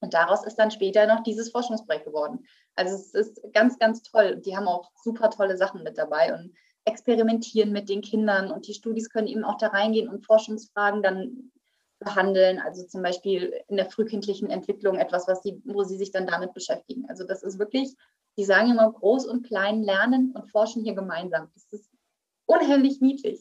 Und 0.02 0.14
daraus 0.14 0.44
ist 0.46 0.56
dann 0.56 0.72
später 0.72 1.08
noch 1.08 1.24
dieses 1.24 1.52
Forschungsprojekt 1.52 2.06
geworden. 2.06 2.46
Also 2.76 2.96
es 2.96 3.14
ist 3.14 3.42
ganz, 3.54 3.80
ganz 3.80 4.02
toll. 4.04 4.42
Die 4.42 4.58
haben 4.58 4.68
auch 4.68 4.92
super 5.04 5.30
tolle 5.30 5.58
Sachen 5.58 5.84
mit 5.84 5.98
dabei 5.98 6.34
und 6.34 6.54
experimentieren 6.86 7.72
mit 7.72 7.88
den 7.88 8.02
Kindern. 8.02 8.52
Und 8.52 8.68
die 8.68 8.74
Studis 8.74 9.10
können 9.10 9.28
eben 9.28 9.44
auch 9.44 9.58
da 9.58 9.68
reingehen 9.68 10.10
und 10.10 10.26
Forschungsfragen 10.26 11.04
dann 11.04 11.52
behandeln, 12.00 12.60
also 12.60 12.84
zum 12.88 13.04
Beispiel 13.04 13.54
in 13.68 13.78
der 13.78 13.90
frühkindlichen 13.90 14.50
Entwicklung 14.50 14.98
etwas, 14.98 15.28
was 15.28 15.44
sie, 15.44 15.62
wo 15.66 15.84
sie 15.84 15.98
sich 15.98 16.12
dann 16.12 16.26
damit 16.26 16.54
beschäftigen. 16.54 17.06
Also 17.08 17.24
das 17.26 17.44
ist 17.44 17.60
wirklich, 17.60 17.96
die 18.38 18.44
sagen 18.44 18.72
immer 18.72 18.92
groß 18.92 19.28
und 19.28 19.46
klein 19.46 19.84
lernen 19.84 20.32
und 20.32 20.50
forschen 20.50 20.84
hier 20.84 20.96
gemeinsam. 20.96 21.52
Das 21.54 21.80
ist 21.80 21.92
unheimlich 22.48 23.02
niedlich. 23.02 23.40